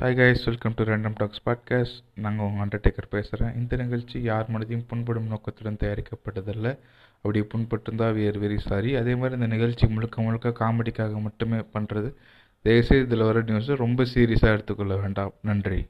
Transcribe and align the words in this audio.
Hi 0.00 0.14
guys 0.14 0.44
welcome 0.44 0.72
to 0.76 0.84
random 0.84 1.14
talks 1.14 1.42
podcast 1.46 2.04
நாங்கள் 2.14 2.46
உங்கள் 2.46 2.68
Undertaker 2.68 3.08
பேசுகிறேன் 3.10 3.54
இந்த 3.54 3.76
நிகழ்ச்சி 3.76 4.22
யார் 4.22 4.50
மனதையும் 4.50 4.84
புண்படும் 4.86 5.26
நோக்கத்துடன் 5.26 5.76
தயாரிக்கப்பட்டதில்ல. 5.80 6.78
அப்படி 7.16 7.40
புண்பட்டிருந்தால் 7.40 8.14
வேர் 8.14 8.42
வெரி 8.42 8.58
சாரி 8.58 8.96
அதே 8.96 9.14
மாதிரி 9.14 9.34
இந்த 9.34 9.46
நிகழ்ச்சி 9.46 9.86
முழுக்க 9.86 10.22
முழுக்க 10.22 10.48
காமெடிக்காக 10.48 11.20
மட்டுமே 11.20 11.56
பண்ணுறது 11.56 12.14
தயவுசெய்து 12.62 13.04
இதில் 13.04 13.24
வர 13.24 13.40
நியூஸை 13.40 13.76
ரொம்ப 13.76 14.04
சீரியஸாக 14.04 14.52
எடுத்துக்கொள்ள 14.52 14.96
வேண்டாம். 14.96 15.32
நன்றி. 15.42 15.86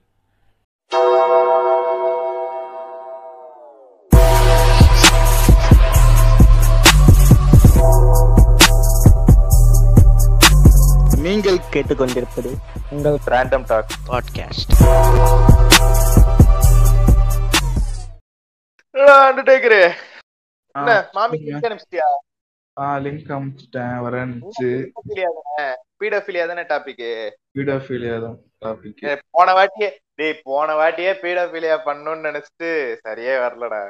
கேட்டுக்கொண்டிருப்பது 11.74 12.50
உங்கள் 12.94 13.18
ரேண்டம் 13.32 13.66
டாக் 13.70 13.94
பாட்காஸ்ட் 14.08 14.72
அண்டர்டேக்கரு 19.28 19.80
என்ன 20.74 20.92
மாமி 21.16 21.36
கிட்ட 21.38 21.68
அனுப்பிச்சிட்டியா? 21.68 22.08
ஆ 22.76 22.84
லிங்க் 23.04 23.32
வரேன்ச்சு 24.04 24.68
பீடோஃபிலியா 26.00 26.44
தானே? 26.50 26.62
டாபிக் 26.70 27.02
வீடோஃபீலியா 27.56 28.16
தான் 28.24 28.38
டாபிக் 28.64 29.02
போன 29.36 29.48
வாட்டியே 29.58 29.88
டேய் 30.20 30.40
போன 30.48 30.74
வாட்டியே 30.80 31.12
பீடோஃபிலியா 31.24 31.76
பண்ணணும்னு 31.88 32.28
நினைச்சிட்டு 32.28 32.70
சரியே 33.04 33.34
வரலடா. 33.44 33.82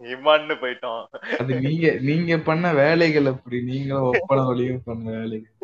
இம்மான்னு 0.00 0.54
போயிட்டோம். 0.62 1.02
அது 1.40 1.52
நீங்க 1.66 1.86
நீங்க 2.08 2.32
பண்ண 2.48 2.66
வேலைகள் 2.80 3.30
அப்படி. 3.32 3.58
நீங்களும் 3.70 4.08
ஒப்பன 4.10 4.44
வழியும் 4.48 4.84
பண்ண 4.84 5.04
வேலைகள். 5.18 5.54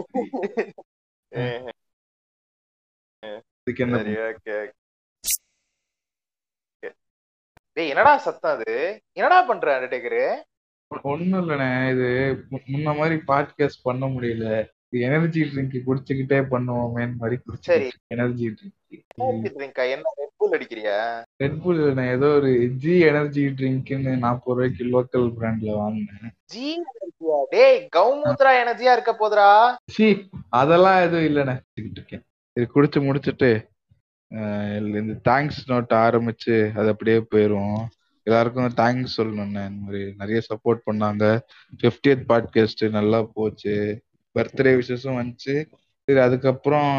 சரி 3.98 4.14
ஓகே 4.24 4.56
டேய் 7.76 7.91
என்னடா 7.91 8.12
சத்தம் 8.18 8.52
அது? 8.52 8.72
என்னடா 9.12 9.38
பண்ற 9.42 9.68
அண்டர்டேக்கரு 9.76 10.24
ஒண்ணும் 11.08 11.41
இல்லண்ணே 11.41 11.68
இது 11.91 12.08
முன்ன 12.52 12.94
மாதிரி 12.96 13.16
பாட்காஸ்ட் 13.28 13.84
பண்ண 13.84 14.06
முடியல. 14.06 14.48
எனர்ஜி 15.00 15.42
ட்ரிங்க் 15.42 15.81
குடிச்சுக்கிட்டே 15.87 16.39
பண்ணுவோமேன்னு 16.50 17.17
மாதிரி 17.17 17.41
சரி. 17.61 17.91
எனர்ஜி 18.06 18.48
ட்ரிங்க் 18.48 19.83
என்ன 19.91 20.12
ரெட் 20.19 20.33
புல் 20.37 20.59
அடிக்கிறியா? 20.59 20.98
ரெட்புல் 21.42 21.92
நான் 21.92 22.12
ஏதோ 22.17 22.27
ஒரு 22.27 22.69
ஜி 22.77 22.98
எனர்ஜி 22.98 23.45
ட்ரிங்க்னு 23.47 24.19
நாற்பது 24.19 24.72
ரூபாய்க்கு 24.78 24.84
லோக்கல் 24.84 25.31
பிராண்ட்ல 25.31 25.75
வாங்கினேன். 25.75 26.33
ஜி 26.45 26.81
எனர்ஜியா 26.81 27.41
டேய் 27.50 27.89
கௌமூத்ரா 27.97 28.53
எனர்ஜியா 28.62 28.92
இருக்க 28.92 29.12
போதுடா. 29.20 29.75
சி 29.87 30.28
அதெல்லாம் 30.48 31.00
எதுவும் 31.03 31.27
இல்லைண்ணே. 31.28 31.61
இருக்கேன். 31.72 32.22
இது 32.53 32.69
குடிச்சு 32.75 32.98
முடிச்சுட்டு 33.09 33.50
இந்த 34.98 35.15
தேங்க்ஸ் 35.28 35.61
நோட் 35.67 35.92
ஆரம்பிச்சு 36.05 36.56
அது 36.78 36.89
அப்படியே 36.89 37.19
போயிரும். 37.34 37.84
எல்லாருக்கும் 38.22 38.72
தேங்க்ஸ் 38.77 39.15
சொல்லணும்ண்ணே. 39.17 39.65
இந்த 39.70 39.83
மாதிரி 39.84 40.05
நிறைய 40.19 40.41
சப்போர்ட் 40.48 40.83
பண்ணாங்க. 40.91 41.25
50th 41.83 42.22
பாட்காஸ்ட் 42.28 42.91
நல்லா 42.91 43.22
போச்சு. 43.34 43.75
பர்த்டே 44.34 44.72
விஷஸும் 44.74 45.18
வந்துச்சு. 45.18 45.72
சரி 46.04 46.18
அதுக்கப்புறம் 46.18 46.92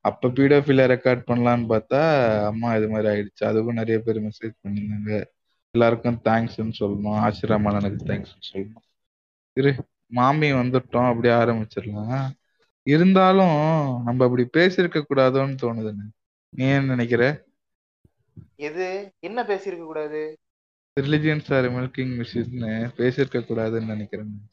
அப்ப 0.00 0.28
பீடோஃபில 0.28 0.80
ரெக்கார்ட் 0.94 1.22
பண்ணலான்னு 1.30 1.64
பார்த்தா 1.68 2.44
அம்மா 2.44 2.74
இது 2.74 2.88
மாதிரி 2.88 3.08
ஆயிடுச்சு. 3.08 3.44
அதுக்கும் 3.44 3.72
நிறைய 3.72 3.98
பேர் 3.98 4.22
மெசேஜ் 4.22 4.54
பண்ணியிருந்தாங்க. 4.68 5.24
எல்லாருக்கும் 5.70 6.20
தேங்க்ஸ்ன்னு 6.24 6.72
சொல்லணும். 6.80 7.18
ஆசிரமானனுக்கு 7.26 7.98
தேங்க்ஸ்ன்னு 8.04 8.48
சொல்லணும். 8.52 9.10
இரு 9.52 9.74
மாமி 10.06 10.52
வந்துட்டோம். 10.52 11.08
அப்படியே 11.08 11.34
ஆரம்பிச்சிடலாம். 11.34 12.30
இருந்தாலும் 12.82 14.02
நம்ம 14.02 14.24
அப்படி 14.24 14.48
பேசியிருக்க 14.56 15.02
கூடாதோன்னு 15.14 15.56
தோணுதுண்ணே. 15.62 16.08
நீ 16.48 16.64
என்ன 16.64 16.80
நினைக்கிற? 16.80 17.44
எது? 18.56 19.12
என்ன 19.18 19.42
பேசியிருக்க 19.42 19.84
கூடாது? 19.84 20.38
ரிலிஜியன்ஸ் 21.00 21.54
ஆர் 21.56 21.72
மில்கிங் 21.72 22.14
மிஷின்னு 22.20 22.90
பேசியிருக்க 22.96 23.40
கூடாதுன்னு 23.40 23.86
நினைக்கிறேன். 23.86 24.50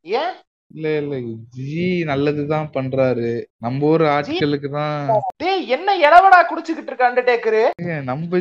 ஏன்? 0.00 0.34
இல்ல 0.70 0.86
இல்ல. 1.00 1.16
ஜி 1.56 1.74
நல்லதுதான் 2.04 2.68
பண்றாரு. 2.74 3.30
நம்ம 3.56 3.86
ஊர் 3.86 4.04
ஆட்களுக்கு 4.12 4.68
தான் 4.70 4.96
டேய் 5.42 5.62
என்ன 5.76 5.88
இளவடா 6.00 6.38
குடிச்சுக்கிட்டு 6.44 6.90
இருக்க 6.90 7.08
அண்டர்டேக்கரு 7.08 7.62
நம்ம 8.04 8.40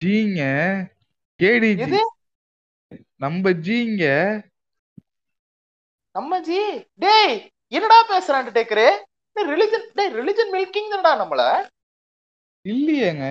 ஜீங்க 0.00 0.42
எது? 1.80 2.00
நம்ம 3.18 3.50
ஜீங்க. 3.66 4.04
நம்ம 6.14 6.40
ஜி? 6.40 6.60
டேய் 6.98 7.36
என்னடா 7.72 7.98
பேசுற 8.10 8.34
அண்டர்டேக்கரு 8.40 8.86
ரிலிஜன் 9.36 9.86
டேய் 9.94 10.14
ரிலிஜன் 10.16 10.52
மில்கிங் 10.54 10.90
தானடா 10.92 11.12
நம்மள? 11.22 11.42
இல்லையேங்க. 12.64 13.26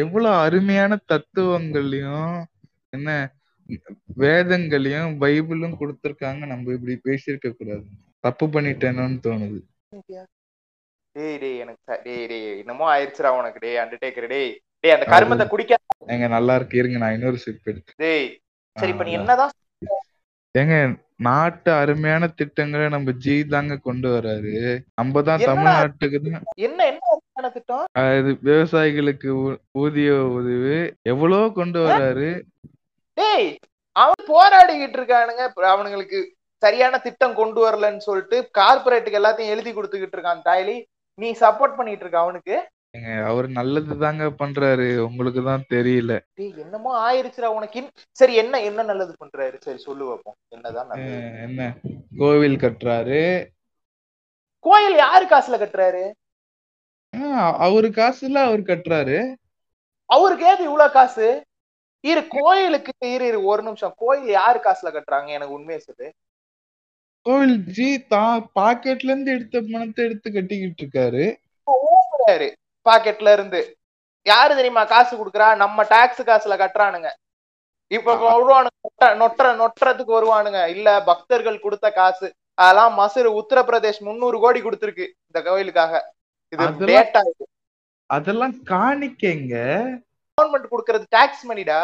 எவ்வளவு 0.00 0.34
அருமையான 0.42 0.98
தத்துவங்களையும் 1.06 2.34
என்ன 2.92 3.08
வேதங்களையும் 4.22 5.14
பைபிளும் 5.22 5.78
கொடுத்திருக்காங்க. 5.80 6.42
நம்ம 6.52 6.72
இப்படி 6.76 6.96
பேசியிருக்க 7.08 7.50
கூடாது. 7.52 7.84
தப்பு 8.26 8.46
பண்ணிட்டேனோன்னு 8.54 9.18
தோணுது. 9.28 9.60
டேய் 11.16 11.38
டேய் 11.40 11.58
எனக்கு 11.62 11.98
டேய் 12.04 12.26
டேய் 12.32 12.46
என்னமோ 12.60 12.84
ஆயிருச்சுடா 12.92 13.32
உனக்கு. 13.38 13.62
டேய் 13.64 13.80
அண்டர்டேக்கர் 13.84 14.28
டேய். 14.34 14.52
டேய் 14.84 14.94
அந்த 14.96 15.06
கருமத்தை 15.14 15.46
குடிக்க. 15.54 15.74
ஏங்க 16.12 16.28
நல்லா 16.36 16.54
இருக்கு. 16.58 16.78
இருங்க 16.82 16.98
நான் 17.04 17.16
இன்னொரு 17.16 17.40
சிப் 17.44 17.70
எடுத்து. 17.72 17.98
டேய் 18.04 18.28
சரி 18.76 18.92
இப்ப 18.94 19.06
நீ 19.08 19.14
என்னதான் 19.20 19.52
ஏங்க 20.54 20.76
நாட்டு 21.26 21.70
அருமையான 21.80 22.28
திட்டங்களை 22.38 22.86
நம்ம 22.94 23.12
ஜி 23.24 23.34
தாங்க 23.52 23.74
கொண்டு 23.88 24.08
வராரு. 24.14 24.54
நம்ம 24.98 25.22
தான்? 25.28 25.44
தமிழ்நாட்டுக்கு 25.50 26.18
தான். 26.24 26.46
என்ன 26.66 26.86
என்ன 26.86 27.50
திட்டம்? 27.56 27.84
விவசாயிகளுக்கு 28.48 29.28
ஊதிய 29.82 30.16
உதவி. 30.38 30.78
எவ்வளோ 31.12 31.38
கொண்டு 31.58 31.78
வராரு. 31.86 32.30
டேய் 33.18 33.48
அவன் 34.02 34.22
போராடிக்கிட்டு 34.32 34.98
இருக்கானுங்க. 35.00 35.44
அவனுங்களுக்கு 35.72 36.20
சரியான 36.62 36.98
திட்டம் 37.06 37.38
கொண்டு 37.40 37.60
வரலன்னு 37.64 38.06
சொல்லிட்டு 38.08 38.36
கார்பரேட்டுக்கு 38.58 39.20
எல்லாத்தையும் 39.20 39.52
எழுதி 39.54 39.70
கொடுத்துக்கிட்டு 39.72 40.16
இருக்கான் 40.16 40.46
தாய்லி. 40.50 40.76
நீ 41.20 41.30
சப்போர்ட் 41.40 41.78
பண்ணிட்டு 41.78 42.04
இருக்க 42.04 42.18
அவனுக்கு. 42.26 42.56
அவர் 43.28 43.46
நல்லது 43.58 43.92
தாங்க 44.02 44.24
பண்றாரு. 44.40 44.86
உங்களுக்கு 45.06 45.40
தான் 45.48 45.62
தெரியல. 45.74 46.12
என்னமோ 46.62 46.90
ஆயிருச்சுடா 47.04 47.50
உனக்கு. 47.58 47.80
சரி 48.20 48.34
என்ன 48.42 48.60
என்ன 48.68 48.80
நல்லது 48.90 49.12
பண்றாரு? 49.22 49.56
சரி 49.66 49.78
சொல்லு 49.86 50.04
வைப்போம் 50.08 50.36
என்னதான் 50.54 50.90
என்ன? 51.46 51.70
கோவில் 52.20 52.58
கட்டுறாரு. 52.64 53.22
கோயில் 54.66 54.96
யாரு 55.04 55.24
காசுல 55.30 55.58
கட்டுறாரு? 55.62 56.04
அவரு 57.66 57.88
காசுல 58.00 58.42
அவர் 58.48 58.68
கட்டுறாரு. 58.72 59.16
அவருக்கு 60.16 60.44
ஏது 60.52 60.62
இவ்வளவு 60.68 60.94
காசு? 60.98 61.28
இரு 62.02 62.26
கோயிலுக்கு 62.28 62.92
இரு 62.98 63.26
இரு 63.26 63.44
ஒரு 63.44 63.62
நிமிஷம். 63.62 63.94
கோயில் 63.96 64.30
யாரு 64.30 64.60
காசுல 64.64 64.82
கட்டுறாங்க? 64.82 65.28
எனக்கு 65.28 65.52
உண்மையை 65.52 65.78
சொல்லு. 65.78 66.12
கோவில் 67.22 67.64
ஜி 67.64 68.06
தான் 68.06 68.50
பாக்கெட்ல 68.54 69.04
இருந்து 69.04 69.32
எடுத்த 69.32 69.62
பணத்தை 69.72 70.04
எடுத்து 70.04 70.32
கட்டிக்கிட்டு 70.32 70.84
இருக்காரு. 70.84 71.36
ஊம்புறாரு 71.70 72.52
பாக்கெட்ல 72.90 73.32
இருந்து. 73.32 73.76
யாரு 74.22 74.54
தெரியுமா 74.54 74.84
காசு 74.84 75.16
குடுக்குறா? 75.16 75.56
நம்ம 75.56 75.82
டாக்ஸ் 75.82 76.22
காசுல 76.22 76.56
கட்டுறானுங்க. 76.56 77.10
இப்ப 77.86 78.14
வருவானுங்க 78.14 79.04
நொட்ட- 79.04 79.16
நொட்டுற 79.16 79.52
நொட்டுறதுக்கு 79.56 80.12
வருவானுங்க. 80.12 80.66
இல்ல 80.66 81.02
பக்தர்கள் 81.02 81.60
கொடுத்த 81.60 81.90
காசு. 81.90 82.34
அதெல்லாம் 82.54 82.98
மசூர் 82.98 83.40
உத்தரப்பிரதேஷ் 83.40 83.98
முந்நூறு 83.98 84.40
கோடி 84.40 84.60
கொடுத்திருக்கு 84.60 85.10
இந்த 85.26 85.50
கோயிலுக்காக. 85.50 86.00
இது 86.48 86.64
டேட்டா 86.86 87.20
அதெல்லாம் 88.06 88.54
காணிக்கைங்க. 88.64 89.54
கவர்மெண்ட் 90.42 90.72
கொடுக்கறது 90.72 91.04
டாக்ஸ் 91.10 91.44
மணிடா 91.48 91.80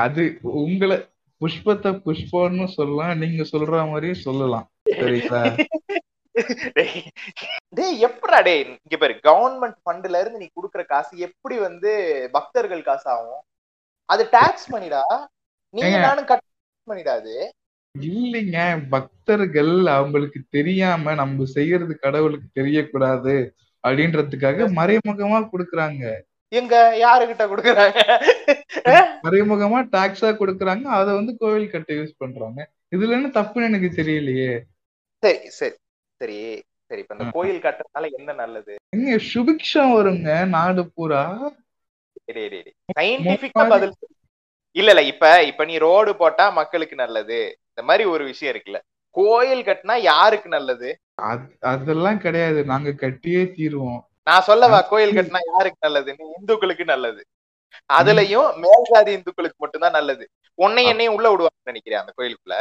அது 0.00 0.22
உங்களை 0.58 0.96
புஷ்பத்தை 1.40 1.90
புஷ்பம்னு 2.04 2.66
சொல்லலாம் 2.74 3.18
நீங்க 3.18 3.42
சொல்ற 3.44 3.80
மாதிரியும் 3.90 4.24
சொல்லலாம். 4.26 4.66
சரிங்களா? 4.96 5.42
டேய் 7.76 8.00
எப்படிடா 8.06 8.38
டேய் 8.46 8.62
இங்க 8.76 8.96
பாரு 8.96 9.14
கவர்மெண்ட் 9.26 9.78
ஃபண்ட்ல 9.82 10.20
இருந்து 10.20 10.40
நீ 10.42 10.48
குடுக்குற 10.50 10.82
காசு 10.86 11.12
எப்படி 11.28 11.56
வந்து 11.58 11.90
பக்தர்கள் 12.34 12.82
காசு 12.82 13.06
ஆகும் 13.08 13.42
அது 14.08 14.22
டாக்ஸ் 14.32 14.66
மணிடா 14.74 15.02
நீங்க. 15.74 15.96
நானும் 16.04 16.28
கட் 16.30 16.44
பண்ணிடா 16.86 17.14
அது? 17.20 17.36
இல்லைங்க 17.94 18.58
பக்தர்கள் 18.88 19.72
அவங்களுக்கு 19.94 20.40
தெரியாம 20.50 21.14
நம்ம 21.14 21.46
செய்யறது 21.54 21.94
கடவுளுக்கு 21.98 22.48
தெரியக்கூடாது 22.60 23.34
அப்படின்றதுக்காக 23.84 24.68
மறைமுகமா 24.78 25.38
கொடுக்கறாங்க. 25.52 26.04
எங்க 26.48 26.96
யாருகிட்ட 27.00 27.44
குடுக்குறாங்க? 27.44 27.98
மறைமுகமா 29.22 29.86
டாக்ஸா 29.92 30.30
கொடுக்கறாங்க. 30.34 30.82
அதை 30.82 31.14
வந்து 31.14 31.36
கோவில் 31.36 31.70
கட்ட 31.70 31.94
யூஸ் 31.94 32.12
பண்றாங்க. 32.16 32.70
இதுல 32.96 33.08
என்ன 33.08 33.28
தப்புன்னு 33.28 33.64
எனக்கு 33.64 34.02
தெரியலையே. 34.02 34.60
சரி 35.18 35.48
சரி 35.48 35.74
சரி 36.16 36.62
சரி. 36.86 37.00
இப்ப 37.00 37.14
இந்த 37.18 37.30
கோயில் 37.32 37.60
கட்டுறதுனால 37.60 38.10
என்ன 38.10 38.32
நல்லது? 38.32 38.74
எங்க 38.96 39.16
சுபிக்ஷம் 39.34 39.92
வருங்க 39.92 40.48
நாடு 40.48 40.90
பூரா. 40.94 41.52
சயின்டிபிக்கா 42.98 43.68
பதில். 43.68 43.92
இல்ல 44.72 44.90
இல்ல. 44.90 45.02
இப்ப 45.02 45.42
இப்ப 45.42 45.64
நீ 45.64 45.76
ரோடு 45.76 46.16
போட்டா 46.16 46.50
மக்களுக்கு 46.50 46.96
நல்லது. 46.96 47.58
இந்த 47.68 47.82
மாதிரி 47.82 48.08
ஒரு 48.08 48.24
விஷயம் 48.24 48.56
இருக்குல்ல. 48.56 48.80
கோயில் 49.10 49.62
கட்டினா 49.62 49.98
யாருக்கு 49.98 50.48
நல்லது? 50.48 50.98
அத்- 51.22 51.56
அதெல்லாம் 51.60 52.18
கிடையாது. 52.18 52.64
நாங்க 52.64 52.90
கட்டியே 52.90 53.52
தீருவோம். 53.52 54.00
நான் 54.26 54.46
சொல்லவா 54.48 54.78
கோயில் 54.90 55.16
கட்டினா 55.16 55.40
யாருக்கு 55.52 55.84
நல்லது? 55.86 56.10
இந்துக்களுக்கு 56.36 56.84
நல்லது. 56.84 57.20
அதுலயும் 57.92 58.48
மேல் 58.56 58.88
ஜாதி 58.90 59.10
இந்துக்களுக்கு 59.12 59.58
மட்டும்தான் 59.58 59.96
நல்லது. 59.98 60.24
உன்னை 60.58 60.84
என்னையும் 60.84 61.14
உள்ள 61.14 61.26
விடுவாங்கன்னு 61.32 61.70
நினைக்கிறேன் 61.70 62.00
அந்த 62.00 62.12
கோயிலுக்குள்ள? 62.18 62.56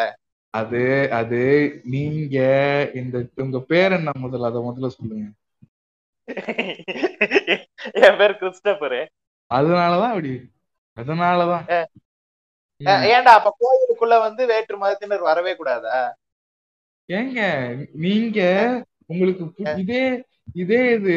அது 0.53 0.81
அது 1.12 1.39
நீங்க 1.83 2.38
இந்த 2.95 3.15
உங்க 3.35 3.59
பேர் 3.71 3.91
என்ன 3.91 4.12
முதல்ல? 4.23 4.50
அத 4.50 4.59
முதல்ல 4.67 4.88
சொல்லுங்க. 4.88 5.25
என் 8.06 8.17
பேர் 8.17 8.39
கிறிஸ்டபரு. 8.41 9.01
அதனாலதான் 9.51 10.13
அப்படி. 10.13 10.31
அதனாலதான். 10.97 11.65
ஏன்டா 13.15 13.33
அப்ப 13.39 13.50
கோயிலுக்குள்ள 13.63 14.15
வந்து 14.19 14.45
வேற்று 14.45 14.77
மதத்தினர் 14.77 15.27
வரவே 15.29 15.56
கூடாதா? 15.56 15.97
ஏங்க 17.09 17.41
நீங்க 18.06 18.39
உங்களுக்கு 19.06 19.44
இதே 19.83 20.01
இதே 20.47 20.94
இது 20.94 21.15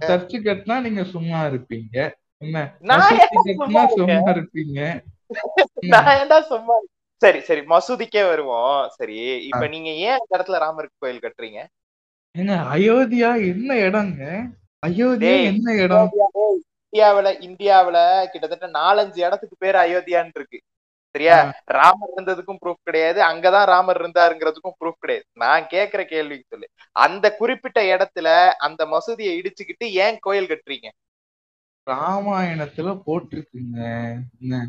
சர்ச்சு 0.00 0.36
கட்டினா 0.38 0.76
நீங்க 0.80 1.04
சும்மா 1.04 1.38
இருப்பீங்க. 1.46 1.96
என்ன? 2.42 2.58
கட்டினா 2.82 3.84
சும்மா 3.94 4.30
இருப்பீங்க. 4.32 4.78
சும்மா 6.50 6.76
சரி 7.22 7.40
சரி 7.40 7.62
மசூதிக்கே 7.66 8.22
வருவோம். 8.28 8.88
சரி 8.90 9.16
இப்ப 9.48 9.64
நீங்க 9.68 9.90
ஏன் 10.04 10.16
அந்த 10.18 10.32
இடத்துல 10.36 10.58
ராமர் 10.58 10.88
கோயில் 10.98 11.22
கட்டுறீங்க? 11.22 11.60
ஏங்க 12.34 12.54
அயோத்தியா 12.74 13.30
என்ன 13.52 13.76
இடங்க? 13.86 14.22
அயோத்தியா 14.82 15.34
என்ன 15.50 15.74
இடம்? 15.74 16.10
இந்தியாவுல 16.92 17.28
இந்தியாவுல 17.40 17.98
கிட்டத்தட்ட 18.32 18.68
நாலஞ்சு 18.78 19.18
இடத்துக்கு 19.26 19.56
பேர் 19.58 19.76
அயோத்தியான்னு 19.76 20.32
இருக்கு. 20.34 20.58
சரியா? 21.10 21.62
ராமர் 21.64 22.08
இருந்ததுக்கும் 22.16 22.56
ப்ரூஃப் 22.64 22.82
கிடையாது. 22.82 23.22
அங்கதான் 23.22 23.64
ராமர் 23.64 24.00
இருந்தாருங்கிறதுக்கும் 24.02 24.76
ப்ரூஃப் 24.80 25.00
கிடையாது. 25.00 25.26
நான் 25.32 25.62
கேக்குற 25.62 26.04
கேள்விக்கு 26.04 26.44
சொல்லு. 26.48 26.68
அந்த 26.92 27.36
குறிப்பிட்ட 27.36 27.82
இடத்துல 27.82 28.50
அந்த 28.50 28.84
மசூதியை 28.84 29.40
இடிச்சுக்கிட்டு 29.40 29.84
ஏன் 29.84 30.18
கோயில் 30.20 30.46
கட்டுறீங்க? 30.46 30.88
ராமாயணத்துல 31.90 33.02
போட்டிருக்குங்க. 33.06 34.60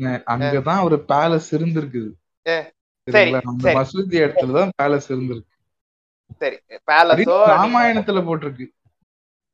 அங்கதான் 0.00 0.82
ஒரு 0.82 1.04
பேலஸ் 1.08 1.50
இருந்திருக்குது. 1.50 2.10
மசூதி 3.10 4.16
இடத்துலதான் 4.16 4.68
பேலஸ் 4.82 5.08
இருந்திருக்கு. 5.08 5.56
சரி. 6.38 6.56
பேலஸோ 6.86 7.36
ராமாயணத்துல 7.52 8.20
போட்டிருக்கு. 8.22 8.66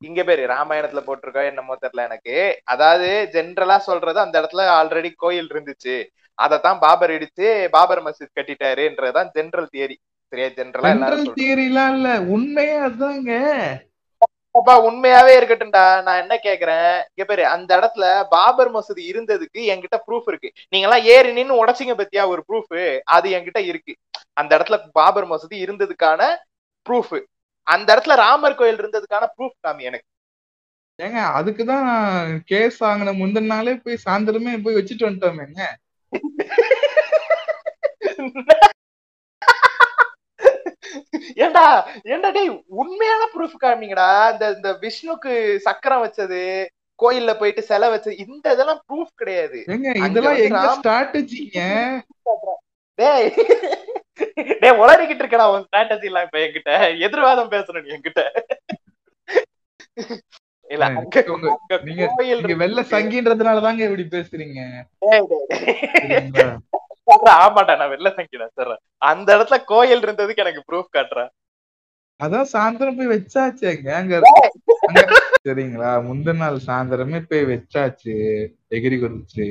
இங்க 0.04 0.20
பேரு 0.24 0.42
ராமாயணத்துல 0.46 1.02
போட்டிருக்கோ 1.06 1.42
என்னமோ 1.44 1.74
தெரியல 1.76 2.04
எனக்கு. 2.04 2.36
அதாவது 2.64 3.08
ஜென்ரலா 3.34 3.76
சொல்றது 3.82 4.18
அந்த 4.20 4.36
இடத்துல 4.40 4.64
ஆல்ரெடி 4.78 5.10
கோயில் 5.16 5.50
இருந்துச்சு. 5.52 5.96
அதத்தான் 6.38 6.78
பாபர் 6.78 7.10
இடிச்சு 7.10 7.48
பாபர் 7.70 8.02
மசூத் 8.02 8.36
கட்டிட்டாருன்றதுதான் 8.38 9.28
ஜென்ரல் 9.36 9.72
தியரி 9.74 9.96
சரியா 10.32 10.48
ஜென்ரலா 10.58 10.90
எல்லாரும். 10.90 11.34
தியரிலாம் 11.38 11.92
இல்ல. 11.96 12.08
உண்மையே 12.34 12.76
அதாங்க 12.86 13.32
அப்பா 14.54 14.74
உண்மையாவே 14.88 15.32
இருக்கட்டும்டா. 15.36 15.84
நான் 16.02 16.20
என்ன 16.22 16.34
கேக்குறேன்? 16.44 16.90
இங்க 17.10 17.24
பேரு 17.24 17.44
அந்த 17.46 17.70
இடத்துல 17.78 18.04
பாபர் 18.28 18.70
மசூதி 18.70 19.02
இருந்ததுக்கு 19.12 19.60
என்கிட்ட 19.72 19.96
ப்ரூஃப் 20.06 20.28
இருக்கு. 20.28 20.50
நீங்க 20.68 20.86
எல்லாம் 20.88 21.06
ஏறி 21.14 21.30
நின்னு 21.32 21.60
உடைச்சிங்க 21.62 21.94
பத்தியா? 21.94 22.24
ஒரு 22.26 22.42
ப்ரூஃப் 22.48 22.74
அது 23.08 23.28
என்கிட்ட 23.30 23.60
இருக்கு. 23.64 23.94
அந்த 24.34 24.50
இடத்துல 24.58 24.76
பாபர் 24.92 25.26
மசூதி 25.26 25.56
இருந்ததுக்கான 25.64 26.20
ப்ரூஃப் 26.86 27.14
அந்த 27.66 27.88
இடத்துல 27.94 28.14
ராமர் 28.16 28.54
கோயில் 28.54 28.80
இருந்ததுக்கான 28.80 29.28
ப்ரூஃப் 29.36 29.56
காமி 29.64 29.82
எனக்கு. 29.82 30.08
ஏங்க 30.98 31.20
அதுக்குதான் 31.36 31.88
கேஸ் 32.44 32.76
வாங்கின 32.80 33.14
முந்தின 33.20 33.50
நாளே 33.52 33.74
போய் 33.84 34.02
சாயந்தரமே 34.04 34.52
போய் 34.64 34.78
வச்சுட்டு 34.78 35.06
வந்துட்டோமேங்க 35.06 35.60
ஏண்டா 41.44 41.64
ஏண்டா 42.06 42.28
டேய் 42.30 42.50
உண்மையான 42.80 43.22
ப்ரூஃப் 43.34 43.56
காமிங்கடா. 43.62 44.08
இந்த 44.32 44.44
இந்த 44.56 44.70
விஷ்ணுக்கு 44.82 45.32
சக்கரம் 45.66 46.04
வச்சது 46.04 46.40
கோயில்ல 46.98 47.32
போயிட்டு 47.38 47.62
சிலை 47.62 47.88
வச்சது 47.92 48.20
இந்த 48.24 48.46
இதெல்லாம் 48.54 48.82
ப்ரூஃப் 48.88 49.12
கிடையாது. 49.14 49.60
இதெல்லாம் 50.08 50.76
ஸ்ட்ராட்டஜிங்க 50.76 51.58
டேய். 52.98 53.28
டேய் 54.62 54.78
உளறிக்கிட்டு 54.80 55.22
இருக்கடா 55.22 55.46
உன் 55.52 55.64
ஸ்ட்ராட்டஜி 55.66 56.08
எல்லாம் 56.10 56.26
இப்ப 56.26 56.38
என்கிட்ட. 56.44 56.72
எதிர்வாதம் 57.06 57.52
பேசணும் 57.54 57.84
நீ 57.86 57.94
என்கிட்ட. 57.96 58.22
இல்ல 60.70 60.84
நீங்க 61.88 62.04
கோயில் 62.12 62.40
நீங்க 62.40 62.54
வெள்ள 62.62 62.80
சங்கின்றதுனால 62.92 63.62
தாங்க 63.64 63.82
இப்படி 63.88 64.04
பேசுறீங்க. 64.14 64.60
டேய், 65.02 65.24
டேய், 65.30 65.46
டேய். 65.50 65.66
சரிங்களா? 66.02 66.46
சொல்றேன், 67.08 67.38
ஆமாடா 67.42 67.74
நான் 67.80 67.92
வெள்ள 67.94 68.08
சங்கிடா 68.18 68.46
சொல்றேன். 68.58 68.80
அந்த 69.02 69.28
இடத்துல 69.36 69.58
கோயில் 69.72 70.04
இருந்ததுக்கு 70.06 70.44
எனக்கு 70.44 70.62
ப்ரூஃப் 70.68 70.94
காட்டுறேன் 70.96 71.32
அதான் 72.20 72.50
சாயந்தரம் 72.52 72.98
போய் 72.98 73.12
வச்சாச்சுங்க 73.12 73.90
அங்க 74.00 74.14
அங்க 74.88 75.00
சரிங்களா? 75.46 75.88
முந்தின 76.06 76.40
நாள் 76.42 76.58
சாயந்தரமே 76.66 77.20
போய் 77.30 77.48
வச்சாச்சு 77.50 78.14
எகிரி 78.76 78.96
குதிச்சு 79.00 79.46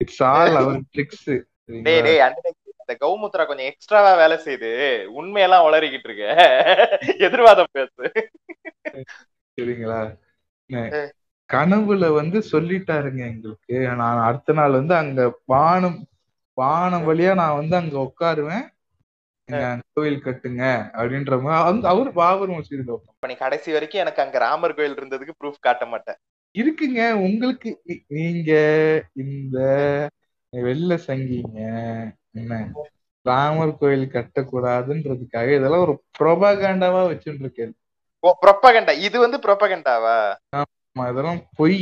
இட்ஸ் 0.00 0.22
ஆல் 0.30 0.56
அவர் 0.60 0.80
ட்ரிக்ஸ் 0.94 1.28
டேய் 1.86 2.02
டேய் 2.06 2.20
அந்த 2.92 3.06
கௌமுத்ரா 3.06 3.44
கொஞ்சம் 3.46 3.66
எக்ஸ்ட்ராவா 3.66 4.12
வேலை 4.16 4.36
செய்து 4.38 4.70
உண்மையெல்லாம் 5.18 5.66
உளறிக்கிட்டு 5.68 6.08
இருக்க. 6.08 6.26
எதிர்வாதம் 7.18 7.72
பேசு. 7.72 8.12
சரிங்களா. 9.58 10.00
கனவுல 11.50 12.04
வந்து 12.14 12.38
சொல்லிட்டாருங்க 12.52 13.22
எங்களுக்கு. 13.30 13.76
நான் 14.00 14.24
அடுத்த 14.24 14.52
நாள் 14.52 14.70
வந்து 14.70 14.94
அங்க 14.94 15.22
வானம் 15.44 15.98
வானம் 16.58 17.08
வழியா 17.08 17.34
நான் 17.34 17.58
வந்து 17.60 17.76
அங்க 17.76 17.96
உட்காருவேன். 18.06 18.64
கோயில் 19.92 20.24
கட்டுங்க 20.24 20.64
அப்படின்ற 21.00 21.40
மாதிரி 21.42 21.86
அவர் 21.92 22.10
பாபர் 22.12 22.50
மசூதியில 22.50 22.96
நீ 23.26 23.34
கடைசி 23.34 23.72
வரைக்கும் 23.72 24.00
எனக்கு 24.00 24.22
அங்க 24.22 24.38
ராமர் 24.38 24.74
கோயில் 24.74 24.96
இருந்ததுக்கு 24.96 25.34
ப்ரூஃப் 25.40 25.64
காட்ட 25.66 25.86
மாட்டேன். 25.86 26.18
இருக்குங்க 26.54 27.02
உங்களுக்கு 27.26 27.70
நீங்க 28.08 28.52
இந்த 29.12 29.58
வெள்ள 30.52 30.94
சங்கிங்க 31.06 31.60
என்ன? 32.34 32.54
ராமர் 33.26 33.78
கோயில் 33.78 34.06
கட்டக்கூடாதுன்றதுக்காக 34.12 35.48
இதெல்லாம் 35.56 35.84
ஒரு 35.86 35.94
ப்ரொபகண்டாவா 36.18 37.02
வச்சுட்டு 37.08 37.42
இருக்கேன் 37.42 37.72
ஓ 38.24 38.30
ப்ரொப்பகண்டா 38.42 38.92
இது 39.02 39.16
வந்து 39.18 39.38
ப்ரொப்பகண்டாவா 39.38 40.16
ஆமா, 40.56 41.04
இதெல்லாம் 41.10 41.40
பொய். 41.56 41.78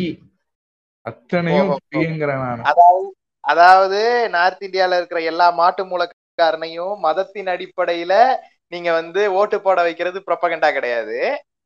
அத்தனையும். 1.06 1.70
பொய்ங்கிறேன் 1.92 2.42
நான். 2.44 2.62
அதாவது 2.70 3.06
அதாவது 3.44 3.98
நார்த் 4.28 4.64
இந்தியால 4.66 4.96
இருக்கிற 4.96 5.20
எல்லா 5.22 5.46
மாட்டு 5.52 5.82
மூலக்காரனையும் 5.84 6.94
மதத்தின் 7.00 7.48
அடிப்படையில 7.48 8.14
நீங்க 8.72 8.90
வந்து 8.92 9.20
ஓட்டு 9.32 9.56
போட 9.60 9.78
வைக்கிறது 9.82 10.18
ப்ரொப்பகண்டா 10.20 10.68
கிடையாது. 10.72 11.16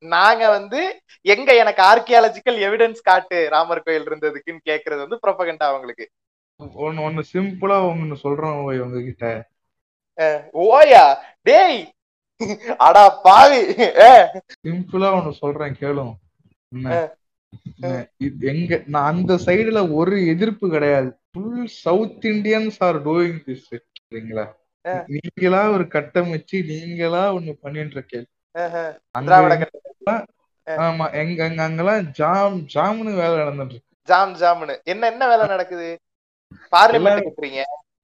நாங்க 0.04 0.44
வந்து 0.50 0.80
எங்க 1.26 1.50
எனக்கு 1.54 1.82
ஆர்கியாலஜிக்கல் 1.82 2.58
எவிடன்ஸ் 2.66 3.02
காட்டு 3.02 3.38
ராமர் 3.48 3.85
கோயில் 3.85 4.09
இருந்ததுக்குன்னு 4.09 4.68
கேக்குறது 4.70 5.00
வந்து 5.04 5.18
ப்ரொப்பகண்டா 5.23 5.66
அவங்களுக்கு. 5.68 6.06
ஒன்னு 6.61 7.02
ஒன்னு 7.06 7.23
சிம்பிளா 7.32 7.76
ஒன்னு 7.90 8.16
சொல்றேன் 8.25 8.58
ஓய் 8.64 8.82
உங்ககிட்ட. 8.84 9.26
ஓயா 10.66 11.04
டேய் 11.49 11.80
அடா 12.87 13.04
பாவி 13.25 13.61
சிம்பிளா 14.56 15.08
ஒன்னு 15.18 15.32
சொல்றேன் 15.40 15.75
கேளும். 15.82 16.14
எங்க 18.52 18.80
நான் 18.94 19.11
அந்த 19.12 19.34
சைடுல 19.46 19.80
ஒரு 20.00 20.16
எதிர்ப்பு 20.32 20.66
கிடையாது. 20.70 21.11
Full 21.32 21.66
South 21.84 22.26
Indians 22.32 22.78
are 22.87 22.99
doing 23.08 23.40
this 23.46 23.66
சரிங்களா. 23.73 24.46
நீங்களா 25.14 25.61
ஒரு 25.75 25.84
கட்டமைச்சு 25.96 26.56
நீங்களா 26.70 27.23
ஒண்ணு 27.37 27.52
பண்ணிட்டு 27.64 27.96
இருக்கேன். 27.99 28.26
ஆமா 30.66 31.06
எங்க 31.20 31.38
அங்க 31.46 31.61
அங்கெல்லாம் 31.68 32.04
ஜாம் 32.18 32.58
ஜாம்னு 32.75 33.12
வேலை 33.20 33.34
நடந்துட்டு 33.40 33.75
இருக்கு. 33.75 33.90
ஜாம் 34.11 34.34
ஜாம்னு 34.42 34.75
என்ன 34.92 35.06
என்ன 35.12 35.26
வேலை 35.32 35.46
நடக்குது? 35.54 35.88
பார்லிமெண்ட் 36.76 37.28
கட்டுறீங்க 37.28 37.62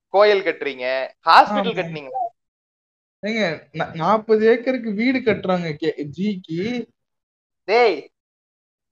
கோயில் 0.08 0.42
கட்டுறீங்க 0.42 1.08
ஹாஸ்பிட்டல் 1.24 1.72
ஆமா. 1.72 1.80
கட்டுனீங்களா? 1.80 2.28
ஏங்க 3.26 3.62
நா- 3.72 3.94
நாற்பது 3.94 4.46
ஏக்கருக்கு 4.46 4.92
வீடு 4.92 5.18
கட்டுறாங்க 5.18 5.76
ஜிக்கு. 6.18 6.86
டேய் 7.64 8.10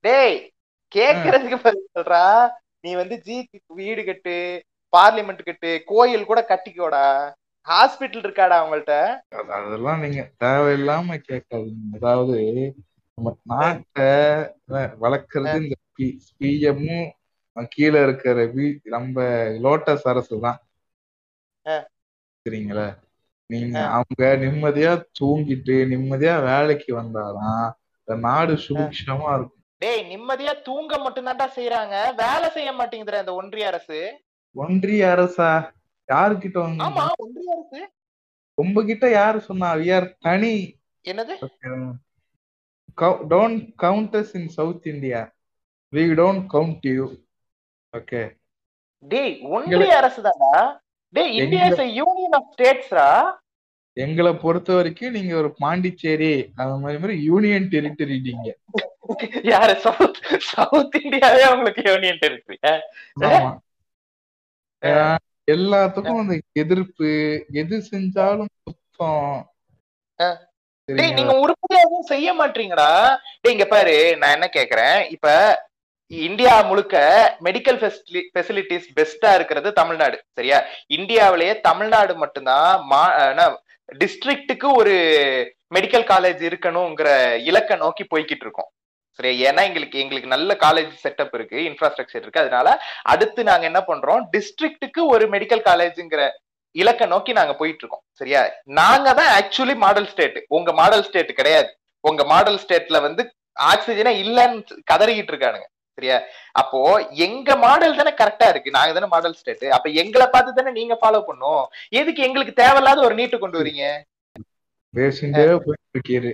டேய் 0.01 0.51
கேக்குறதுக்கு 0.95 1.57
பதில் 1.57 1.89
சொல்றா. 1.95 2.51
நீ 2.81 2.95
வந்து 2.95 3.23
ஜிக்கு 3.25 3.61
வீடு 3.67 4.05
கட்டு 4.05 4.63
பார்லிமெண்ட் 4.97 5.45
கட்டு 5.45 5.83
கோயில் 5.87 6.25
கூட 6.25 6.47
கட்டிக்கோடா. 6.49 7.33
ஹாஸ்பிட்டல் 7.69 8.25
இருக்காடா 8.25 8.61
அவங்கள்ட்ட? 8.61 9.19
அது- 9.35 9.49
அதெல்லாம் 9.49 10.01
நீங்க 10.01 10.31
தேவையில்லாம 10.45 11.23
கேட்காதீங்க. 11.29 11.95
அதாவது 11.95 12.75
நம்ம 13.15 13.37
நாட்டை 13.45 14.05
வளர்க்கறது 14.75 15.63
இந்த 15.63 15.75
பிஎம்மும் 16.39 17.11
கீழே 17.67 18.03
இருக்கிற 18.03 18.45
வி 18.55 18.67
நம்ம 18.85 19.25
லோட்டஸ் 19.67 20.09
அரசு 20.13 20.41
தான். 20.41 20.59
சரிங்களா? 22.47 22.89
நீங்க. 23.51 23.77
அவங்க 23.97 24.23
நிம்மதியா 24.45 24.93
தூங்கிட்டு 25.21 25.77
நிம்மதியா 25.93 26.35
வேலைக்கு 26.43 26.91
வந்தாதான் 27.01 27.69
நாடு 28.09 28.55
சுபிக்ஷமா 28.67 29.31
இருக்கும். 29.39 29.63
டேய் 29.83 30.03
நிம்மதியா 30.13 30.63
தூங்க 30.63 30.93
மட்டும்தான்டா 30.99 31.47
செய்யறாங்க 31.57 32.15
வேலை 32.25 32.49
செய்ய 32.51 32.71
மாட்டேங்குதுடா 32.73 33.23
இந்த 33.25 33.35
ஒன்றிய 33.35 33.67
அரசு. 33.67 33.99
ஒன்றிய 34.57 35.15
அரசா? 35.15 35.51
யாருக்கிட்ட 36.09 36.59
ஆமா 36.87 37.07
ஒன்றிய 37.17 37.49
அரசு. 37.57 37.81
உங்ககிட்ட 38.55 39.11
யாரு 39.11 39.41
சொன்னா? 39.41 39.69
We 39.75 39.89
are 39.97 40.07
தனி. 40.19 40.55
என்னது? 41.05 41.35
Don't 43.33 43.63
count 43.83 44.15
us 44.17 44.37
in 44.37 44.49
South 44.49 44.87
India 44.87 45.21
we 45.93 46.05
don't 46.21 46.45
count 46.55 46.87
you 46.97 47.05
okay. 47.95 48.23
டேய் 49.05 49.35
ஒன்றிய 49.51 49.93
அரசு 49.99 50.21
தானா 50.25 50.53
டேய் 51.15 51.35
இந்தியா 51.39 51.67
இஸ் 51.69 51.83
யூனியன் 51.99 52.37
ஆஃப் 52.39 52.49
ஸ்டேட்ஸ்ரா 52.53 53.09
எங்களை 53.97 54.33
பொறுத்த 54.43 54.71
வரைக்கும் 54.75 55.15
நீங்க 55.17 55.33
ஒரு 55.37 55.49
பாண்டிச்சேரி 55.61 56.33
அந்த 56.59 56.75
மாதிரி 56.77 56.99
மாதிரி 56.99 57.15
யூனியன் 57.29 57.67
டெரிட்டரி 57.73 58.17
நீங்க. 58.27 58.49
யாரு 59.49 59.75
சவுத் 59.85 60.19
சவுத் 60.49 60.97
இந்தியாவே 61.01 61.47
உங்களுக்கு 61.55 61.83
யூனியன் 61.89 62.21
டெரிட்டரி 62.23 62.59
எல்லாத்துக்கும் 65.49 66.21
அந்த 66.23 66.35
எதிர்ப்பு 66.63 67.11
எது 67.61 67.77
செஞ்சாலும் 67.87 68.51
சரிங்களா? 70.89 71.15
நீங்க 71.17 71.35
உருப்படியா 71.43 71.81
எதுவும் 71.83 72.11
செய்ய 72.11 72.29
மாட்டீங்கடா. 72.35 72.91
டேய் 73.41 73.55
இங்க 73.55 73.67
பாரு 73.67 73.97
நான் 74.21 74.35
என்ன 74.37 74.47
கேக்குறேன்? 74.55 74.99
இப்ப 75.15 75.27
இந்தியா 76.11 76.63
முழுக்க 76.69 76.97
மெடிக்கல் 77.47 77.79
ஃபெசிலிட்டிஸ் 78.35 78.87
பெஸ்டா 78.99 79.31
இருக்கிறது 79.35 79.69
தமிழ்நாடு 79.73 80.17
சரியா? 80.39 80.59
இந்தியாவிலேயே 80.99 81.55
தமிழ்நாடு 81.61 82.15
மட்டும்தான் 82.23 82.87
மா 82.93 83.03
டிஸ்ட்ரிக்ட்டுக்கு 84.03 84.69
ஒரு 84.81 84.95
மெடிக்கல் 85.77 86.07
காலேஜ் 86.13 86.43
இருக்கணுங்கிற 86.49 87.11
இலக்கை 87.51 87.77
நோக்கி 87.85 88.05
போய்கிட்டு 88.05 88.45
இருக்கோம். 88.47 88.71
சரியா? 89.19 89.51
ஏன்னா 89.51 89.63
எங்களுக்கு 89.69 89.97
எங்களுக்கு 90.03 90.35
நல்ல 90.35 90.57
காலேஜ் 90.65 90.93
செட்டப் 91.05 91.35
இருக்கு 91.39 91.59
இன்ஃப்ராஸ்ட்ரக்சர் 91.69 92.23
இருக்கு. 92.25 92.43
அதனால 92.45 92.69
அடுத்து 93.13 93.41
நாங்க 93.51 93.65
என்ன 93.71 93.81
பண்றோம்? 93.89 94.23
டிஸ்ட்ரிக்ட்டுக்கு 94.35 95.01
ஒரு 95.15 95.27
மெடிக்கல் 95.35 95.65
காலேஜ்ங்கிற 95.71 96.25
இலக்கை 96.77 97.07
நோக்கி 97.15 97.33
நாங்க 97.39 97.55
போயிட்டு 97.55 97.83
இருக்கோம் 97.83 98.05
சரியா? 98.21 98.41
நாங்க 98.81 99.09
தான் 99.21 99.33
ஆக்சுவலி 99.39 99.77
மாடல் 99.87 100.09
ஸ்டேட் 100.13 100.39
உங்க 100.59 100.73
மாடல் 100.73 101.07
ஸ்டேட் 101.09 101.33
கிடையாது. 101.41 101.71
உங்க 102.05 102.25
மாடல் 102.25 102.61
ஸ்டேட்ல 102.65 103.01
வந்து 103.09 103.23
ஆக்சிஜனே 103.73 104.13
இல்லைன்னு 104.25 104.79
கதறிக்கிட்டு 104.93 105.33
இருக்கானுங்க. 105.35 105.69
சரியா? 105.99 106.17
அப்போ 106.61 106.81
எங்க 107.27 107.57
மாடல் 107.65 107.99
தானே 108.01 108.13
கரெக்டா 108.21 108.47
இருக்கு? 108.53 108.75
நாங்க 108.77 108.93
தானே 108.97 109.09
மாடல் 109.15 109.39
ஸ்டேட் 109.39 109.65
அப்ப 109.77 109.89
எங்களை 110.03 110.27
பார்த்து 110.35 110.59
தானே 110.59 110.73
நீங்க 110.81 110.97
ஃபாலோ 111.03 111.21
பண்ணும் 111.31 111.63
எதுக்கு 112.01 112.27
எங்களுக்கு 112.29 112.55
தேவையில்லாத 112.63 113.05
ஒரு 113.09 113.17
நீட்டு 113.21 113.39
கொண்டு 113.45 113.61
வரீங்க? 113.61 113.87
பேசிண்டே 114.95 115.47
போயிட்டு 115.67 115.95
இருக்கீரு 115.97 116.33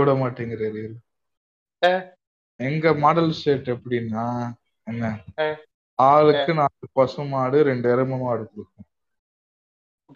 விட 0.00 0.12
மாட்டேங்கிறாரு. 0.20 0.82
எங்க 2.68 2.92
மாடல் 3.02 3.30
ஸ்டேட் 3.38 3.68
எப்படின்னா 3.74 4.24
என்ன. 4.90 5.10
ஆளுக்கு 5.98 6.52
நாலு 6.58 6.86
பசு 6.98 7.22
மாடு 7.32 7.58
ரெண்டு 7.68 7.86
எருமை 7.92 8.16
மாடு 8.22 8.42
கொடுக்கும். 8.44 8.86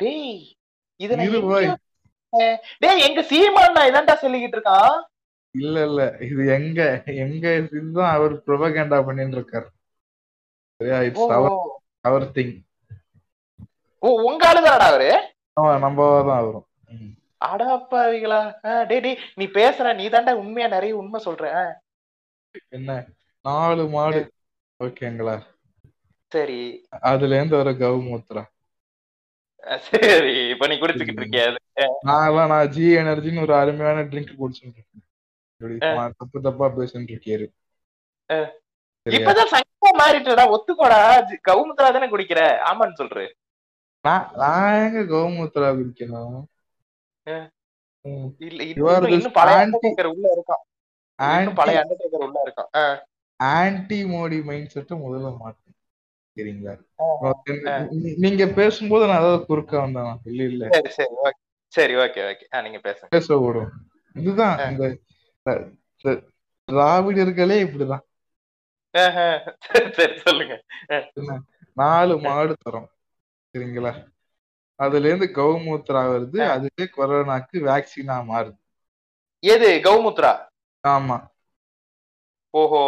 டேய் 0.02 0.38
இத 1.00 1.16
டேய் 2.82 3.04
எங்க 3.08 3.22
சீமான் 3.30 3.80
இதான்டா 3.88 4.16
சொல்லிக்கிட்டு 4.22 4.56
இருக்கான். 4.58 4.94
இல்ல 5.54 5.76
இல்ல. 5.88 6.00
இது 6.26 6.42
எங்க 6.54 6.80
எங்க 7.22 7.44
இதுதான் 7.58 8.14
அவர் 8.14 8.34
ப்ரொபகேண்டா 8.46 8.98
பண்ணிட்டு 9.06 9.36
இருக்காரு 9.38 9.68
சரியா 10.80 10.98
இட்ஸ் 11.08 11.28
அவர் 11.36 11.56
அவர் 12.04 12.24
திங் 12.34 12.54
ஓ 14.02 14.08
உங்க 14.26 14.42
ஆளுதானடா 14.48 14.86
அவரு? 14.90 15.10
நம்ம 15.84 15.98
தான் 16.22 16.40
வரும் 16.40 16.66
ம். 16.90 17.12
அடாப்பாவிகளா 17.46 18.40
அஹ், 18.68 18.84
டேய் 18.88 19.02
டேய் 19.04 19.20
நீ 19.36 19.44
பேசுற 19.54 19.92
நீ 19.96 20.04
தான்டா 20.08 20.32
உண்மையா 20.40 20.66
நிறைய 20.68 20.94
உண்மை 20.96 21.20
சொல்ற 21.24 21.44
என்ன? 22.72 22.90
நாலு 23.44 23.84
மாடு. 23.88 24.20
ஓகேங்களா? 24.80 25.36
சரி. 26.32 26.60
அதுல 27.08 27.36
இருந்து 27.36 27.56
வர 27.56 27.70
கவுமூத்திரா 27.80 28.42
அஹ், 29.64 29.80
சரி. 29.88 30.34
இப்ப 30.52 30.66
நீ 30.66 30.74
குடிச்சுக்கிட்டு 30.78 31.22
இருக்கியா? 31.22 31.46
நான் 32.08 32.50
நான் 32.52 32.70
ஜி 32.72 32.86
எனர்ஜின்னு 33.00 33.44
ஒரு 33.46 33.54
அருமையான 33.60 34.04
ட்ரிங்க் 34.10 34.40
குடிச்சுட்டு 34.40 34.68
இருக்கேன். 34.72 35.04
இப்படி 35.60 35.76
தப்பு 36.20 36.38
தப்பா 36.40 36.66
பேசிட்டு. 36.76 37.46
சரியா? 39.06 39.16
இப்பதான் 39.16 39.50
மாறிட்டடா 40.00 40.44
ஒத்துக்கோடா 40.54 41.00
கவுமுத்ரா 41.48 41.88
தானே 41.94 42.06
குடிக்கிற? 42.08 42.40
ஆமான்னு 42.70 43.00
சொல்ற. 43.00 43.24
நான் 44.04 44.26
நான் 44.36 44.78
எங்க 44.86 45.00
கவுமூத்திரா 45.12 45.68
குடிக்கணும்? 45.78 46.40
ஆன்டி 53.40 53.98
மோடி 54.04 54.38
மைண்ட் 54.48 54.72
செட்டை 54.74 54.94
முதல்ல 54.98 55.28
மாட்டேன். 55.38 55.76
சரிங்களா? 56.36 56.74
நீங்க 58.24 58.44
பேசும்போது 58.58 59.04
நான் 59.06 59.22
ஏதாவது 59.22 59.40
குறுக்க 59.46 59.72
வந்தேன்? 59.80 60.12
இல்ல 60.24 60.42
இல்ல. 60.44 60.64
சரி 60.74 60.90
சரி 61.72 61.94
ஓகே 62.04 62.22
ஓகே 62.30 62.62
நீங்க 62.66 62.80
பேசுங்க. 62.88 63.10
பேச 63.16 63.38
விடும் 63.38 63.72
இதுதான் 64.16 64.58
இந்த 64.70 64.84
திராவிடர்களே 66.68 67.56
இப்படிதான். 67.64 68.04
சொல்லுங்க. 70.26 70.54
நாலு 71.80 72.14
மாடு 72.26 72.54
தரோம் 72.64 72.88
சரிங்களா? 73.54 73.92
அதுல 74.80 75.08
இருந்து 75.08 75.28
கவுமூத்திரா 75.40 76.02
வருது 76.12 76.38
அதுவே 76.54 76.84
கொரோனாக்கு 76.96 77.56
வேக்சினா 77.68 78.16
மாறுது. 78.30 78.58
எது 79.42 79.68
கௌமுத்ரா? 79.88 80.32
ஆமா. 80.84 81.18
ஓஹோ 82.54 82.82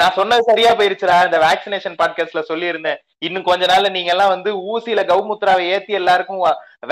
நான் 0.00 0.16
சொன்னது 0.18 0.42
சரியா 0.48 0.70
போயிருச்சுடா 0.78 1.16
இந்த 1.26 1.38
வேக்சினேஷன் 1.46 1.98
பாட்காஸ்ட்ல 1.98 2.40
சொல்லியிருந்தேன். 2.48 3.00
இன்னும் 3.26 3.48
கொஞ்ச 3.48 3.64
நாள்ல 3.70 3.88
நீங்க 3.96 4.10
எல்லாம் 4.14 4.32
வந்து 4.34 4.50
ஊசியில 4.72 5.00
கௌமுத்ராவை 5.10 5.64
ஏத்தி 5.74 5.92
எல்லாருக்கும் 6.00 6.42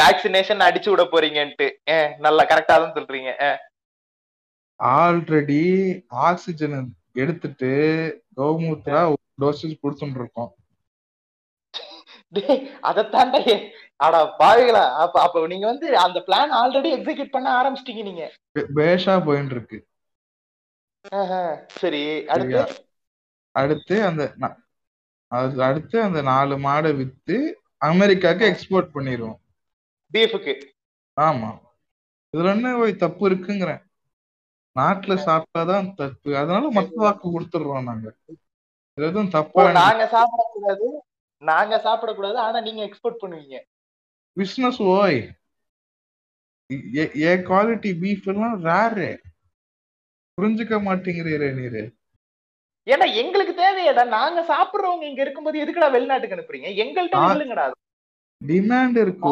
வேக்சினேஷன் 0.01 0.67
அடிச்சு 0.69 0.91
விட 0.93 1.05
போறீங்கன்ட்டு. 1.15 1.69
நல்லா 2.27 2.45
கரெக்டா 2.53 2.75
தான் 2.83 2.97
சொல்றீங்க. 2.99 3.33
ஆல்ரெடி 4.83 5.63
ஆக்சிஜன் 6.09 6.95
எடுத்துட்டு 7.13 7.71
கவுமூத்திரா 8.37 9.01
ஒரு 9.13 9.23
டோசேஜ் 9.41 9.83
கொடுத்துட்டு 9.83 10.21
இருக்கோம் 10.21 10.53
அதைத்தாண்டா. 12.89 13.41
அடா 13.97 14.21
பாவிகளா. 14.39 14.85
அப்ப 15.03 15.17
அப்ப 15.23 15.47
நீங்க 15.47 15.67
வந்து 15.67 15.89
அந்த 15.99 16.19
பிளான் 16.27 16.55
ஆல்ரெடி 16.61 16.91
எக்ஸிக்யூட் 16.97 17.35
பண்ண 17.35 17.49
ஆரம்பிச்சிட்டீங்க 17.59 18.03
நீங்க. 18.03 18.25
பேஷா 18.75 19.15
போயிட்டு 19.27 19.55
இருக்கு 19.55 19.79
சரி 21.81 22.27
அடுத்து? 22.27 22.61
அடுத்து 23.55 23.97
அந்த 24.05 24.23
அடுத்து 25.67 25.97
அந்த 26.03 26.21
நாலு 26.23 26.55
மாடை 26.59 26.93
வித்து 26.97 27.37
அமெரிக்காக்கு 27.85 28.45
எக்ஸ்போர்ட் 28.51 28.95
பண்ணிடுவோம் 28.95 29.39
பீஃபுக்கு. 30.13 30.55
ஆமா. 31.21 31.51
இதுல 32.35 32.53
என்ன 32.55 32.93
தப்பு 32.93 33.31
இருக்குங்கிறேன். 33.31 33.83
நாட்டுல 34.79 35.17
சாப்பிட்டாதான் 35.17 35.95
தப்பு. 35.95 36.37
அதனால 36.37 36.71
மத்த 36.71 36.95
வாக்கு 36.95 37.41
கொடுத்துடுறோம் 37.41 37.83
நாங்க. 37.83 38.15
எதுவும் 38.95 39.31
தப்பா 39.31 39.71
நாங்க 39.71 40.09
சாப்பிடக்கூடாது 40.13 40.83
நாங்க 41.39 41.77
சாப்பிடக்கூடாது 41.77 42.35
ஆனா 42.35 42.61
நீங்க 42.61 42.85
எக்ஸ்போர்ட் 42.85 43.23
பண்ணுவீங்க. 43.23 43.61
பிசினஸ் 44.33 44.83
ஓய். 44.83 45.31
ஏ- 46.97 47.37
குவாலிட்டி 47.37 47.99
பீஃப் 47.99 48.29
எல்லாம் 48.29 48.65
ரேரு 48.65 49.17
புரிஞ்சுக்க 50.41 50.81
மாட்டேங்கிறீரே 50.81 51.55
நீரு. 51.55 51.95
ஏன்னா 52.87 53.15
எங்களுக்கு 53.15 53.63
தேவையாடா. 53.63 54.07
நாங்க 54.07 54.41
சாப்பிடுறவங்க 54.41 55.03
இங்க 55.03 55.21
இருக்கும்போது 55.21 55.65
எதுக்குடா 55.65 55.91
வெளிநாட்டுக்கு 55.91 56.37
அனுப்புறீங்க? 56.37 56.67
எங்கள்கிட்ட 56.67 57.17
இல்லைங்கடா 57.17 57.71
டிமாண்ட் 58.47 59.01
இருக்கு 59.01 59.29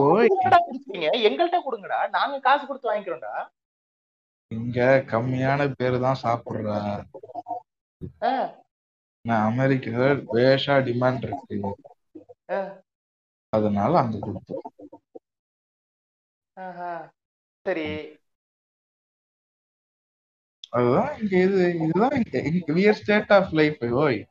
எங்கள்கிட்ட 1.00 1.60
கொடுங்கடா. 1.70 2.08
நாங்க 2.08 2.38
காசு 2.38 2.66
கொடுத்து 2.66 2.94
வாங்கிக்கிறோம்டா. 2.94 3.48
இங்க 4.52 5.02
கம்மியான 5.06 5.72
பேரு 5.76 6.00
தான் 6.00 6.20
சாப்பிடுறா. 6.22 7.04
ஆ, 8.22 8.60
நான் 9.28 9.50
அமெரிக்கா 9.50 9.90
வேஷா 10.34 10.74
டிமாண்ட் 10.86 11.22
இருக்கு. 11.22 11.76
ஆ, 12.50 12.80
அதனால 13.48 13.98
அங்க 13.98 14.18
கொடுத்தோம். 14.26 14.68
ஆஹா. 16.52 17.10
சரி. 17.66 18.18
அதுதான் 20.68 21.20
இங்க 21.20 21.36
இது 21.42 21.78
இதுதான் 21.80 22.22
வியர் 22.66 22.92
ஸ்டேட் 22.92 23.32
ஆஃப் 23.32 23.52
லைஃப் 23.52 23.84
ஓய். 23.84 24.26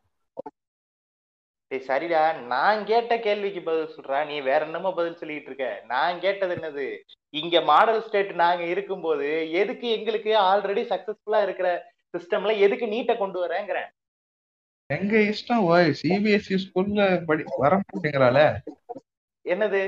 சரிடா. 1.71 2.21
நான் 2.45 2.85
கேட்ட 2.85 3.19
கேள்விக்கு 3.19 3.61
பதில் 3.61 3.93
சொல்றா. 3.95 4.25
நீ 4.25 4.41
வேற 4.41 4.65
என்னமோ 4.65 4.93
பதில் 4.93 5.15
சொல்லிட்டு 5.15 5.45
இருக்க. 5.45 5.83
நான் 5.85 6.19
கேட்டது 6.19 6.55
என்னது? 6.55 6.85
இங்க 7.29 7.61
மாடல் 7.61 8.01
ஸ்டேட் 8.01 8.31
நாங்க 8.33 8.63
இருக்கும்போது 8.63 9.51
எதுக்கு 9.51 9.89
எங்களுக்கு 9.89 10.31
ஆல்ரெடி 10.39 10.83
சக்சஸ்ஃபுல்லா 10.91 11.41
இருக்கிற 11.41 11.69
சிஸ்டம்ல 12.13 12.57
எதுக்கு 12.57 12.85
நீட்டை 12.85 13.17
கொண்டு 13.17 13.47
வரேங்கிறேன்? 13.47 13.89
எங்க 14.89 15.17
இஷ்டம்? 15.17 15.63
ஓய் 15.63 15.91
சிபிஎஸ்இ 16.01 16.57
ஸ்கூல்ல 16.63 17.25
படி 17.25 17.43
வர 17.57 17.81
மாட்டேங்கிறாள 17.81 18.39
என்னது? 19.45 19.81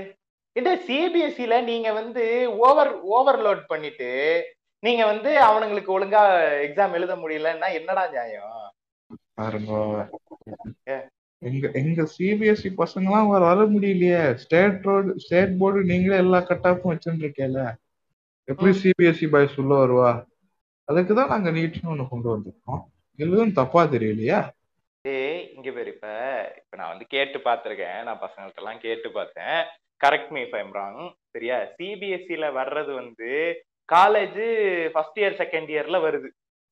இந்த 0.56 0.72
சிபிஎஸ்சில 0.88 1.63
நீங்க 1.63 1.94
வந்து 1.94 2.24
ஓவர் 2.58 2.92
ஓவர்லோட் 3.06 3.63
பண்ணிட்டு 3.66 4.10
நீங்க 4.80 5.06
வந்து 5.06 5.30
அவனுங்களுக்கு 5.40 6.00
ஒழுங்கா 6.00 6.22
எக்ஸாம் 6.68 6.92
எழுத 6.92 7.16
முடியலன்னா 7.16 7.68
என்னடா 7.74 8.04
நியாயம். 8.08 8.72
எங்க 11.43 11.69
எங்க 11.73 12.01
சிபிஎஸ்இ 12.13 12.69
பசங்கலாம் 12.77 13.27
வர 13.27 13.41
வர 13.45 13.62
முடியலையே. 13.65 14.33
ஸ்டேட் 14.33 14.77
போர்டு 14.83 15.19
ஸ்டேட் 15.19 15.57
போர்டு 15.57 15.79
நீங்களே 15.83 16.17
எல்லா 16.17 16.39
கட் 16.39 16.67
ஆஃபும் 16.69 16.91
வச்சுட்டு 16.91 17.23
இருக்கேல 17.23 17.62
எப்படி 18.47 18.71
சிபிஎஸ்இ 18.81 19.27
பாய்ஸ் 19.29 19.59
உள்ள 19.59 19.73
வருவா? 19.75 20.12
அதுக்கு 20.88 21.13
தான் 21.15 21.27
நாங்க 21.27 21.50
நீட்னு 21.51 21.91
ஒண்ணு 21.93 22.05
கொண்டு 22.09 22.27
வந்திருக்கோம். 22.33 22.81
எதுவும் 23.19 23.53
தப்பா 23.53 23.83
தெரியலையா? 23.83 24.39
ஏய் 25.05 25.53
இங்க 25.55 25.69
பேர் 25.71 25.88
இப்ப. 25.88 26.07
இப்ப 26.57 26.77
நான் 26.77 26.89
வந்து 26.89 27.05
கேட்டு 27.07 27.38
பார்த்திருக்கேன். 27.38 28.03
நான் 28.03 28.21
பசங்கள்ட்ட 28.21 28.63
எல்லாம் 28.63 28.79
கேட்டு 28.79 29.12
பார்த்தேன். 29.12 29.59
Correct 30.01 30.29
me 30.29 30.41
if 30.41 30.55
I'm 30.55 30.73
wrong 30.73 31.01
சரியா? 31.29 31.57
சிபிஎஸ்சில 31.77 32.45
வர்றது 32.59 32.93
வந்து 32.93 33.29
காலேஜ் 33.89 34.41
ஃபர்ஸ்ட் 34.91 35.19
இயர் 35.19 35.39
செகண்ட் 35.41 35.71
இயர்ல 35.75 35.97
வருது. 36.07 36.29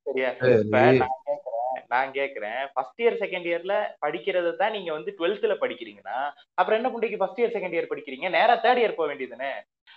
சரியா? 0.07 0.29
இப்ப 0.29 0.81
நான் 1.01 1.17
கேக்குறேன் 1.25 1.60
நான் 1.91 2.09
கேக்குறேன். 2.17 2.61
ஃபர்ஸ்ட் 2.73 3.01
இயர் 3.03 3.17
செகண்ட் 3.21 3.47
இயர்ல 3.49 3.73
படிக்கிறத 4.05 4.55
தான் 4.55 4.71
நீங்க 4.71 4.91
வந்து 4.91 5.15
டுவெல்த்ல 5.19 5.55
படிக்கிறீங்கன்னா 5.63 6.17
அப்புறம் 6.53 6.77
என்ன 6.79 6.89
பண்றீங்க 6.91 7.19
ஃபர்ஸ்ட் 7.21 7.41
இயர் 7.41 7.55
செகண்ட் 7.55 7.75
இயர் 7.77 7.91
படிக்கிறீங்க? 7.91 8.29
நேரா 8.29 8.55
தேர்ட் 8.65 8.81
இயர் 8.83 8.97
போக 8.99 9.07
வேண்டியதுதானே? 9.11 9.51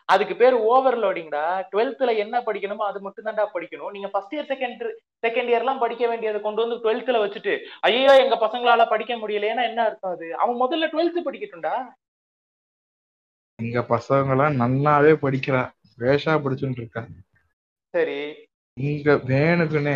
அதுக்கு 0.08 0.34
பேர் 0.36 0.54
ஓவர்லோடிங்டா 0.54 1.44
டுவெல்த்ல 1.72 2.16
என்ன 2.16 2.40
படிக்கணுமோ 2.40 2.84
அது 2.88 3.00
மட்டும் 3.00 3.26
தான்டா 3.26 3.44
படிக்கணும். 3.54 3.90
நீங்க 3.90 4.08
ஃபர்ஸ்ட் 4.08 4.34
இயர் 4.34 4.50
செகண்ட் 4.52 4.82
செகண்ட் 5.26 5.50
இயர்லாம் 5.52 5.82
படிக்க 5.84 6.06
வேண்டியதை 6.06 6.40
கொண்டு 6.40 6.62
வந்து 6.64 6.76
டுவெல்த்ல 6.84 7.20
வச்சுட்டு 7.24 7.54
ஐயோ 7.80 8.14
எங்க 8.24 8.38
பசங்களால 8.46 8.88
படிக்க 8.88 9.14
முடியலைன்னா 9.14 9.64
என்ன 9.70 9.82
அர்த்தம் 9.84 10.12
அது? 10.12 10.36
அவன் 10.36 10.60
முதல்ல 10.64 10.88
டுவெல்த் 10.94 11.26
படிக்கட்டும்டா. 11.28 11.74
எங்க 13.58 13.80
பசங்களாம் 13.88 14.58
நல்லாவே 14.62 15.12
படிக்கிறா. 15.24 15.62
வேஷா 15.98 16.32
படிச்சுட்டு 16.44 16.80
இருக்கா. 16.80 17.02
சரி. 17.94 18.43
இங்க 18.76 19.12
வேணுக்குன்னே 19.24 19.94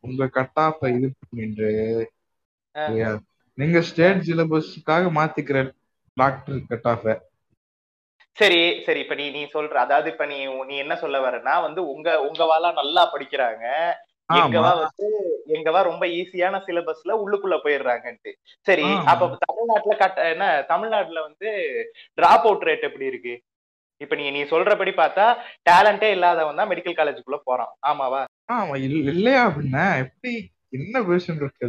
உங்க 0.00 0.28
கட் 0.32 0.60
ஆஃப் 0.62 0.82
இது 0.90 1.08
பண்ணிட்டு? 1.18 1.68
நீங்க 3.58 3.80
ஸ்டேட் 3.88 4.24
சிலபஸ்க்காக 4.26 5.12
மாத்திக்கிற 5.16 5.58
டாக்டர் 6.16 6.60
கட் 6.70 6.88
ஆஃப் 6.92 7.06
சரி 8.38 8.56
சரி 8.86 9.00
இப்ப 9.00 9.14
நீ 9.14 9.26
நீ 9.30 9.42
சொல்ற 9.52 9.74
அதாவது 9.82 10.08
இப்ப 10.10 10.24
நீ 10.26 10.38
நீ 10.66 10.74
என்ன 10.76 10.94
சொல்ல 10.96 11.16
வரனா 11.20 11.54
வந்து 11.66 11.80
உங்க 11.92 12.08
உங்க 12.24 12.42
வாலா 12.44 12.70
நல்லா 12.74 13.02
படிக்கிறாங்க. 13.12 13.64
எங்கவா 14.30 14.70
வந்து 14.78 15.06
எங்கவா 15.56 15.80
ரொம்ப 15.82 16.04
ஈஸியான 16.14 16.60
சிலபஸ்ல 16.66 17.16
உள்ளுக்குள்ள 17.22 17.56
போயிடுறாங்கன்ட்டு. 17.64 18.30
சரி. 18.66 18.86
அப்ப 19.12 19.28
தமிழ்நாட்டுல 19.44 19.96
கட்ட 19.96 20.28
என்ன 20.30 20.44
தமிழ்நாட்டுல 20.72 21.20
வந்து 21.28 21.50
டிராப் 22.18 22.46
அவுட் 22.46 22.66
ரேட் 22.68 22.88
எப்படி 22.88 23.06
இருக்கு? 23.06 23.34
இப்ப 24.04 24.14
நீ 24.14 24.24
நீ 24.30 24.42
சொல்றபடி 24.44 24.92
பார்த்தா 24.96 25.26
டேலண்டே 25.68 26.08
இல்லாதவன் 26.10 26.56
தான் 26.56 26.70
மெடிக்கல் 26.70 26.98
காலேஜுக்குள்ள 26.98 27.38
போறான். 27.44 27.72
ஆமாவா? 27.86 28.22
ஆமா 28.52 28.74
இல்ல- 28.84 29.12
இல்லையா 29.12 29.42
அப்படின்னா 29.48 29.84
எப்படி 30.02 30.32
என்ன 30.72 31.02
பேஷன் 31.04 31.36
இருக்கு 31.36 31.68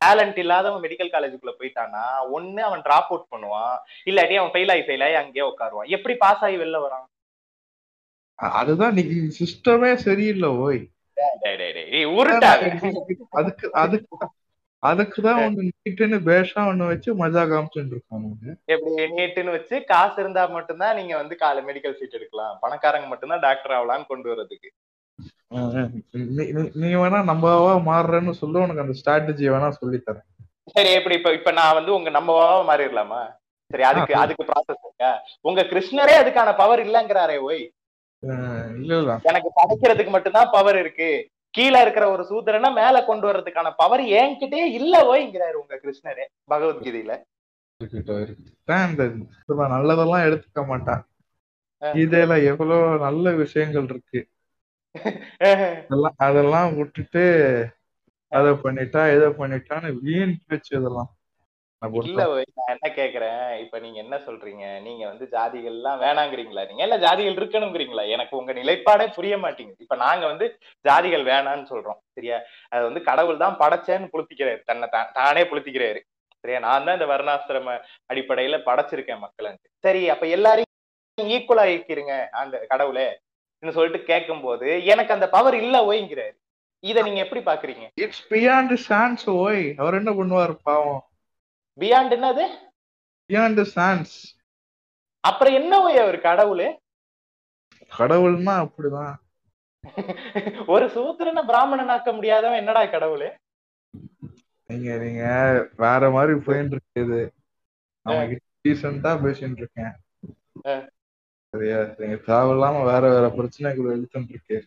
டேலண்ட் 0.00 0.38
இல்லாதவன் 0.38 0.82
மெடிக்கல் 0.82 1.12
காலேஜுக்குள்ள 1.12 1.52
போயிட்டானா 1.56 2.02
ஒண்ணு 2.32 2.60
அவன் 2.60 2.82
டிராப் 2.82 3.10
அவுட் 3.10 3.30
பண்ணுவான் 3.30 3.76
இல்லாட்டி 4.06 4.34
அவன் 4.36 4.52
ஃபெயில் 4.54 4.72
ஆகி 4.72 4.82
ஃபெயில் 4.82 5.04
ஆகி 5.04 5.16
அங்கேயே 5.16 5.46
உட்காருவான். 5.46 5.88
எப்படி 5.88 6.14
பாஸ் 6.16 6.42
ஆகி 6.42 6.56
வெளில 6.56 6.80
வரான்? 6.82 7.06
அதுதான் 8.58 8.94
நீ 8.94 9.02
சிஸ்டமே 9.38 9.90
சரியில்லை 10.00 10.48
ஓய். 10.64 10.82
அதுக்கு 13.34 13.66
அதுக்கு 13.74 14.06
அதுக்குதான் 14.86 15.40
ஒண்ணு 15.44 15.62
நீட்டுன்னு 15.78 16.18
பேஷா 16.26 16.60
ஒண்ணு 16.68 16.86
வச்சு 16.86 17.10
மஜா 17.14 17.42
காமிச்சுட்டு 17.50 17.94
இருக்கானுங்க 17.94 18.52
எப்படி 18.66 18.90
நீட்டுன்னு 19.12 19.50
வச்சு 19.50 19.84
காசு 19.84 20.20
இருந்தா 20.20 20.46
மட்டும்தான் 20.48 20.96
நீங்க 20.96 21.16
வந்து 21.16 21.36
கால 21.36 21.60
மெடிக்கல் 21.62 21.98
சீட் 21.98 22.12
எடுக்கலாம். 22.12 22.58
பணக்காரங்க 22.62 23.06
மட்டும்தான் 23.06 23.40
டாக்டர் 23.40 23.72
ஆகலாம்னு 23.72 24.06
கொண்டு 24.06 24.28
வர்றதுக்கு. 24.28 24.70
நீ- 26.76 26.98
வேணா 26.98 27.20
நம்மவா 27.30 27.52
மாறுறேன்னு 27.86 28.30
சொல்லு 28.32 28.60
உனக்கு 28.60 28.80
அந்த 28.80 28.96
ஸ்ட்ராட்டஜி 29.00 29.44
வேணா 29.50 29.68
சொல்லி 29.74 29.98
தரேன் 30.06 30.26
சரி 30.66 30.92
எப்படி 30.92 31.14
இப்ப 31.14 31.32
இப்ப 31.32 31.50
நான் 31.50 31.74
வந்து 31.74 31.94
உங்க 31.94 32.10
நம்மவா 32.10 32.46
மாறிடலாமா? 32.68 33.20
சரி 33.70 33.82
அதுக்கு. 33.82 34.14
அதுக்கு 34.14 34.44
ப்ராசஸ் 34.44 34.84
இருக்கா? 34.84 35.10
உங்க 35.40 35.62
கிருஷ்ணரே 35.62 36.14
அதுக்கான 36.16 36.56
பவர் 36.56 36.86
இல்லங்கிறாரே 36.86 37.36
ஓய். 37.40 37.64
இல்ல 38.76 39.18
எனக்கு 39.22 39.50
படைக்கிறதுக்கு 39.56 40.08
மட்டும்தான் 40.08 40.50
பவர் 40.52 40.78
இருக்கு. 40.78 41.10
கீழே 41.56 41.78
இருக்கிற 41.84 42.04
ஒரு 42.14 42.22
சூத்திரனை 42.30 42.70
மேல 42.78 42.96
கொண்டு 43.04 43.26
வர்றதுக்கான 43.28 43.68
பவர் 43.76 44.02
என்கிட்டயே 44.20 44.64
இல்ல 44.78 44.94
ஓய்ங்கிறாரு 45.12 45.56
உங்க 45.60 45.78
கிருஷ்ணரே 45.82 46.24
பகவத்கீதையில. 46.50 47.12
நல்லதெல்லாம் 49.74 50.26
எடுத்துக்க 50.28 50.66
மாட்டான். 50.66 51.02
இதுல 51.82 52.34
எவ்வளவு 52.50 52.98
நல்ல 52.98 53.32
விஷயங்கள் 53.42 53.88
இருக்கு. 53.92 54.20
அதெல்லாம் 56.26 56.70
விட்டுட்டு 56.76 57.24
அதை 58.28 58.52
பண்ணிட்டா 58.64 59.02
இதை 59.16 59.28
பண்ணிட்டான்னு 59.40 59.90
வீண் 60.02 60.36
பேச்சு 60.46 60.72
இதெல்லாம். 60.78 61.10
இல்ல 61.82 62.22
நான் 62.58 62.72
என்ன 62.74 62.88
கேக்குறேன்? 62.98 63.58
இப்ப 63.64 63.78
நீங்க 63.78 63.98
என்ன 64.02 64.16
சொல்றீங்க? 64.16 64.64
நீங்க 64.80 65.02
வந்து 65.06 65.24
ஜாதிகள் 65.26 65.72
எல்லாம் 65.72 65.98
வேணாங்கிறீங்களா 66.00 66.62
நீங்க? 66.68 66.82
இல்ல 66.82 66.96
ஜாதிகள் 66.96 67.36
இருக்கணுங்கிறீங்களா? 67.36 68.04
எனக்கு 68.08 68.34
உங்க 68.36 68.52
நிலைப்பாடே 68.52 69.06
புரிய 69.08 69.36
மாட்டேங்குது. 69.38 69.84
இப்ப 69.84 69.96
நாங்க 69.96 70.24
வந்து 70.26 70.46
ஜாதிகள் 70.84 71.24
வேணாம்னு 71.24 71.66
சொல்றோம். 71.72 72.00
சரியா? 72.12 72.38
அது 72.70 72.82
வந்து 72.84 73.02
கடவுள் 73.02 73.42
தான் 73.44 73.58
படைச்சேன்னு 73.58 74.10
புளுத்திக்கிறாரு 74.14 74.62
தன்னை 74.64 74.88
தான் 74.88 75.10
தானே 75.12 75.42
புளுத்திக்கிறாரு 75.42 76.00
சரியா? 76.44 76.58
நான் 76.58 76.84
தான் 76.84 76.98
இந்த 76.98 77.08
வர்ணாசிரம 77.12 77.76
அடிப்படையில 78.10 78.58
படைச்சிருக்கேன் 78.64 79.18
மக்களுக்கு 79.18 79.68
சரி 79.84 80.02
அப்ப 80.10 80.26
எல்லாரையும் 80.26 80.72
ஈக்குவலா 81.18 81.66
ஆக்கிருங்க 81.66 82.14
அந்த 82.32 82.56
கடவுளே 82.66 83.06
சொல்லிட்டு 83.62 84.00
கேட்கும்போது 84.04 84.66
எனக்கு 84.84 85.12
அந்த 85.12 85.26
பவர் 85.28 85.54
இல்ல 85.54 85.76
ஓய்ங்கிறாரு. 85.84 86.34
இத 86.84 87.02
நீங்க 87.02 87.20
எப்படி 87.20 87.40
பாக்குறீங்க? 87.44 87.84
இட்ஸ் 87.94 88.24
பியாண்ட் 88.32 88.74
சான்ஸ் 88.88 89.24
ஓய். 89.36 89.64
அவர் 89.78 89.94
என்ன 89.94 90.10
பண்ணுவார்? 90.12 90.52
பாவம். 90.62 91.00
பியாண்ட் 91.80 92.14
என்னது? 92.16 92.44
பியாண்ட் 93.28 93.62
சான்ஸ் 93.62 94.36
அப்புறம் 95.20 95.54
என்ன 95.54 95.82
ஓய் 95.82 95.98
அவர் 95.98 96.18
கடவுளு? 96.18 96.76
கடவுள்னா 97.98 98.54
அப்படிதான். 98.62 99.14
ஒரு 100.66 100.86
சூத்திரனை 100.86 101.44
பிராமணன் 101.44 101.88
ஆக்க 101.88 102.12
முடியாதவன் 102.12 102.56
என்னடா 102.56 102.82
கடவுளு? 102.82 103.28
நீங்க 104.66 104.96
நீங்க 104.96 105.24
வேற 105.76 106.10
மாதிரி 106.10 106.38
போயிட்டு 106.38 106.76
இருக்குது. 106.76 107.30
டீசெண்டா 108.68 109.10
பேசிட்டு 109.24 109.56
இருக்கேன். 109.56 109.92
சரியா? 111.50 111.76
நீங்க 111.98 112.14
தேவையில்லாம 112.14 112.84
வேற 112.84 113.08
வேற 113.08 113.28
பிரச்சனைகள் 113.30 113.98
எழுத்துட்டு 113.98 114.28
இருக்கு. 114.28 114.64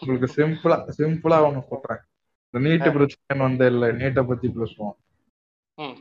உங்களுக்கு 0.00 0.32
சிம்பிளா 0.36 0.76
சிம்பிளா 0.98 1.38
ஒண்ணு 1.46 1.60
சொல்றேன். 1.60 2.02
நீட்டு 2.50 2.92
பிரச்சனை 2.92 3.46
வந்த 3.46 3.66
இல்ல 3.66 3.92
நீட்டை 3.92 4.26
பத்தி 4.26 4.48
பேசுவோம். 4.48 4.96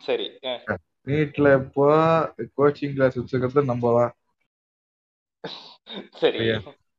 சரி. 0.05 0.25
நீட்ல 1.07 1.47
இப்போ 1.59 1.87
கோச்சிங் 2.57 2.95
கிளாஸ் 2.95 3.17
வச்சுக்கிறது 3.19 3.63
நம்மவா 3.65 4.05
சரி. 6.19 6.39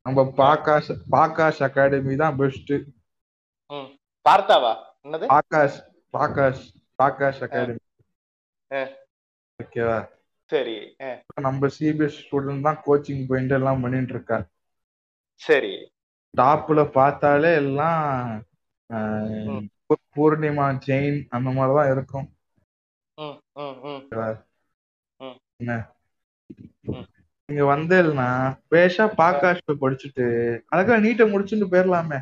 நம்ம 0.06 0.24
பாக்காஷ் 0.38 0.90
பாக்காஷ் 1.12 1.62
அகாடமி 1.66 2.16
தான் 2.16 2.36
பெஸ்ட் 2.38 2.72
பார்த்தாவா? 4.26 4.72
என்னது? 5.04 5.24
பாக்காஷ் 5.32 5.78
பாக்காஷ் 6.14 6.62
பாக்காஷ் 6.98 7.40
அகாடமி. 7.46 7.82
ஓகேவா 9.60 9.98
சரி 10.50 10.76
நம்ம 11.40 11.68
சிபிஎஸ் 11.76 12.18
ஸ்டூடெண்ட் 12.22 12.62
தான் 12.62 12.80
கோச்சிங் 12.86 13.26
போயிட்டு 13.26 13.54
எல்லாம் 13.54 13.82
பண்ணிட்டு 13.82 14.12
இருக்கா 14.12 14.38
சரி. 15.40 15.74
டாப்ல 16.34 16.80
பார்த்தாலே 16.92 17.50
எல்லாம் 17.54 18.04
பூர்ணிமா 20.16 20.66
ஜெயின் 20.86 21.18
அந்த 21.30 21.48
மாதிரிதான் 21.50 21.92
இருக்கும் 21.92 22.26
ம் 23.18 23.36
ம் 23.56 23.76
ம் 23.84 24.02
ம். 25.20 25.36
என்ன? 25.60 25.74
ம். 26.90 27.06
நீங்க 27.48 27.64
வந்தேன்னா 27.66 28.28
பேஷா 28.70 29.04
பாக்காஷ்ல 29.18 29.74
படிச்சுட்டு 29.82 30.24
அழகா 30.72 30.94
நீட்டை 30.98 31.26
முடிச்சுட்டு 31.28 31.66
போயிடலாமே 31.72 32.18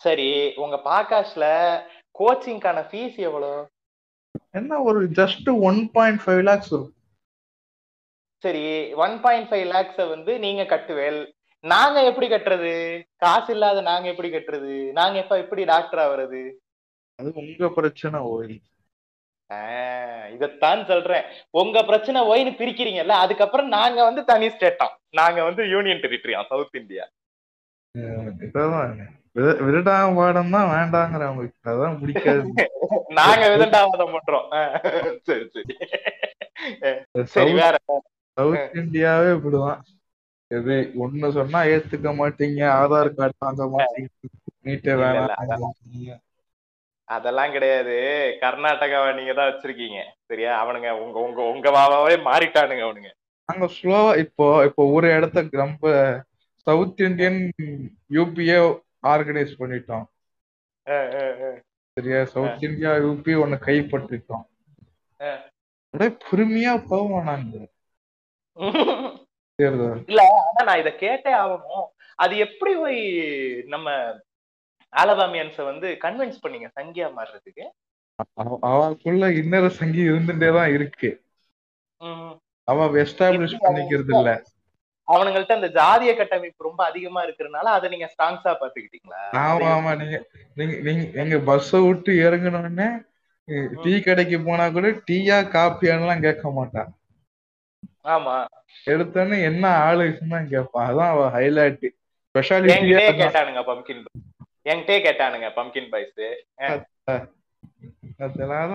சரி 0.00 0.28
உங்க 0.56 0.76
பாக்காஷ்ல 0.84 1.44
கோச்சிங்கான 2.14 2.78
ஃபீஸ் 2.88 3.16
எவ்வளவு? 3.26 3.58
என்ன 4.54 4.78
ஒரு 4.82 5.00
just 5.18 5.48
one 5.62 5.80
point 5.90 6.22
five 6.22 6.42
lakhs 6.42 6.70
இருக்கும் 6.70 6.94
சரி 8.44 8.64
ஒன் 9.04 9.16
பாயிண்ட் 9.20 9.48
ஃபைவ் 9.48 9.66
லேக்ஸ 9.68 10.02
வந்து 10.08 10.32
நீங்க 10.38 10.62
கட்டுவேல். 10.64 11.20
நாங்க 11.64 11.98
எப்படி 12.04 12.26
கட்டுறது? 12.28 12.72
காசு 13.16 13.50
இல்லாத 13.54 13.80
நாங்க 13.82 14.06
எப்படி 14.08 14.28
கட்டுறது? 14.30 14.74
நாங்க 14.92 15.16
எப்ப 15.18 15.38
எப்படி 15.38 15.62
டாக்டர் 15.66 16.02
ஆகுறது 16.04 16.42
அது 17.18 17.28
உங்க 17.40 17.68
பிரச்சனை 17.76 18.18
ஓய் 18.32 18.52
இதத்தான் 20.34 20.80
சொல்றேன். 20.84 21.24
உங்க 21.54 21.78
பிரச்சனை 21.84 22.18
ஒயின்னு 22.30 22.52
பிரிக்கிறீங்கல்ல 22.58 23.14
அதுக்கப்புறம் 23.24 23.68
நாங்க 23.76 23.98
வந்து 24.04 24.22
தனி 24.30 24.48
ஸ்டேட்டாம் 24.54 24.94
நாங்க 25.18 25.38
வந்து 25.44 25.62
யூனியன் 25.74 26.02
டெரிட்டரியா 26.04 26.40
சவுத் 26.50 26.80
இந்தியா 26.80 27.04
விருடாவாடம் 29.64 30.54
தான் 30.54 30.70
வேண்டாங்கிறவங்களுக்கு 30.72 31.70
அதான் 31.70 31.98
பிடிக்காது. 32.00 32.42
நாங்க 33.18 33.44
விதண்டாவாதம் 33.52 34.14
பண்றோம். 34.14 34.46
சரி 35.28 35.44
சரி. 35.54 35.74
சரி 37.34 37.52
வேற 37.60 37.74
சவுத் 38.36 38.76
இந்தியாவே 38.80 39.30
இப்படிதான் 39.36 39.80
எது 40.50 40.74
ஒண்ணு 41.04 41.28
சொன்னா 41.36 41.60
ஏத்துக்க 41.72 42.10
மாட்டீங்க 42.20 42.60
ஆதார் 42.78 43.10
கார்டு 43.16 43.36
வாங்க 43.44 43.64
மாட்டீங்க 43.74 44.08
நீட்டே 44.66 44.94
வேணாம். 45.00 45.74
அதெல்லாம் 47.08 47.52
கிடையாது. 47.52 47.94
கர்நாடகாவை 48.42 49.10
நீங்க 49.18 49.32
தான் 49.34 49.48
வச்சிருக்கீங்க. 49.50 49.98
சரியா? 50.30 50.50
அவனுங்க 50.62 50.90
உங்க 51.04 51.16
உங்க 51.26 51.40
உங்க 51.52 51.68
வாவாவே 51.76 52.16
மாறிட்டானுங்க 52.28 52.84
அவனுங்க. 52.88 53.10
நாங்க 53.48 53.66
ஸ்லோவா 53.76 54.10
இப்போ 54.24 54.46
இப்போ 54.68 54.82
ஒரு 54.96 55.08
இடத்த 55.16 55.60
ரொம்ப 55.62 55.86
சவுத் 56.66 57.00
இந்தியன் 57.08 57.40
யூபிஏ 58.16 58.58
ஆர்கனைஸ் 59.12 59.52
பண்ணிட்டோம். 59.60 60.06
சரியா? 61.96 62.20
சவுத் 62.34 62.64
இந்தியா 62.68 62.92
யூபி 63.06 63.34
ஒன்னு 63.44 63.58
கைப்பற்றிட்டோம். 63.68 64.44
பொறுமையா 66.24 66.72
தேர்தல் 69.58 70.00
இல்ல 70.10 70.22
ஆனா 70.40 70.60
நான் 70.68 70.80
இத 70.82 70.90
கேட்டே 71.02 71.30
ஆகணும். 71.42 71.86
அது 72.18 72.34
எப்படி 72.44 72.72
போய் 72.82 73.00
நம்ம 73.66 73.88
ஆலபாமியன்ஸ 74.92 75.58
வந்து 75.64 75.88
கன்வின்ஸ் 76.04 76.42
பண்ணீங்க 76.42 76.68
சங்கியா 76.76 77.08
மாறுறதுக்கு? 77.16 77.64
அவ- 78.36 78.60
அவளுக்குள்ள 78.68 79.24
இன்னொரு 79.40 79.68
சங்கி 79.76 80.02
இருந்துட்டே 80.08 80.48
தான் 80.54 80.72
இருக்கு. 80.72 81.10
ம். 82.00 82.32
அவ 82.68 82.86
எஸ்டாப்ளிஷ் 83.02 83.62
பண்ணிக்கிறது 83.62 84.12
இல்ல. 84.16 84.30
அவனுங்கள்ட்ட 85.08 85.54
அந்த 85.56 85.68
ஜாதிய 85.76 86.10
கட்டமைப்பு 86.16 86.66
ரொம்ப 86.66 86.80
அதிகமா 86.84 87.20
இருக்கிறதுனால 87.24 87.68
அதை 87.74 87.86
நீங்க 87.90 88.06
ஸ்ட்ராங்ஸா 88.10 88.52
பாத்துக்கிட்டீங்களா 88.54 89.20
ஆமா 89.42 89.68
ஆமா. 89.76 89.92
நீங்க 90.00 90.16
நீங்க 90.56 90.74
நீங்க 90.82 91.04
எங்க 91.20 91.36
பஸ்ஸ 91.46 91.80
விட்டு 91.84 92.12
இறங்கினோடனே 92.22 92.88
டீ 93.84 93.92
கடைக்கு 94.00 94.38
போனா 94.42 94.64
கூட 94.70 94.88
டீயா 95.06 95.36
காப்பியான்லாம் 95.52 96.24
கேட்க 96.26 96.48
மாட்டா. 96.56 96.82
ஆமா. 98.08 98.34
எடுத்தோடனே 98.86 99.38
என்ன 99.44 99.64
ஆளுன்னு 99.84 100.40
கேட்பான் 100.50 100.88
அதான் 100.90 101.12
அவ 101.14 101.22
ஹைலைட் 101.34 101.86
ஸ்பெஷாலிட்டியா 102.26 103.00
கேட்டானுங்க 103.20 103.62
பம்கின் 103.66 104.02
என்கிட்டயே 104.68 105.00
கேட்டானுங்க 105.04 105.48
பம்கின் 105.58 105.90
பாய்ஸ் 105.92 106.24
அதெல்லாம் 108.20 108.74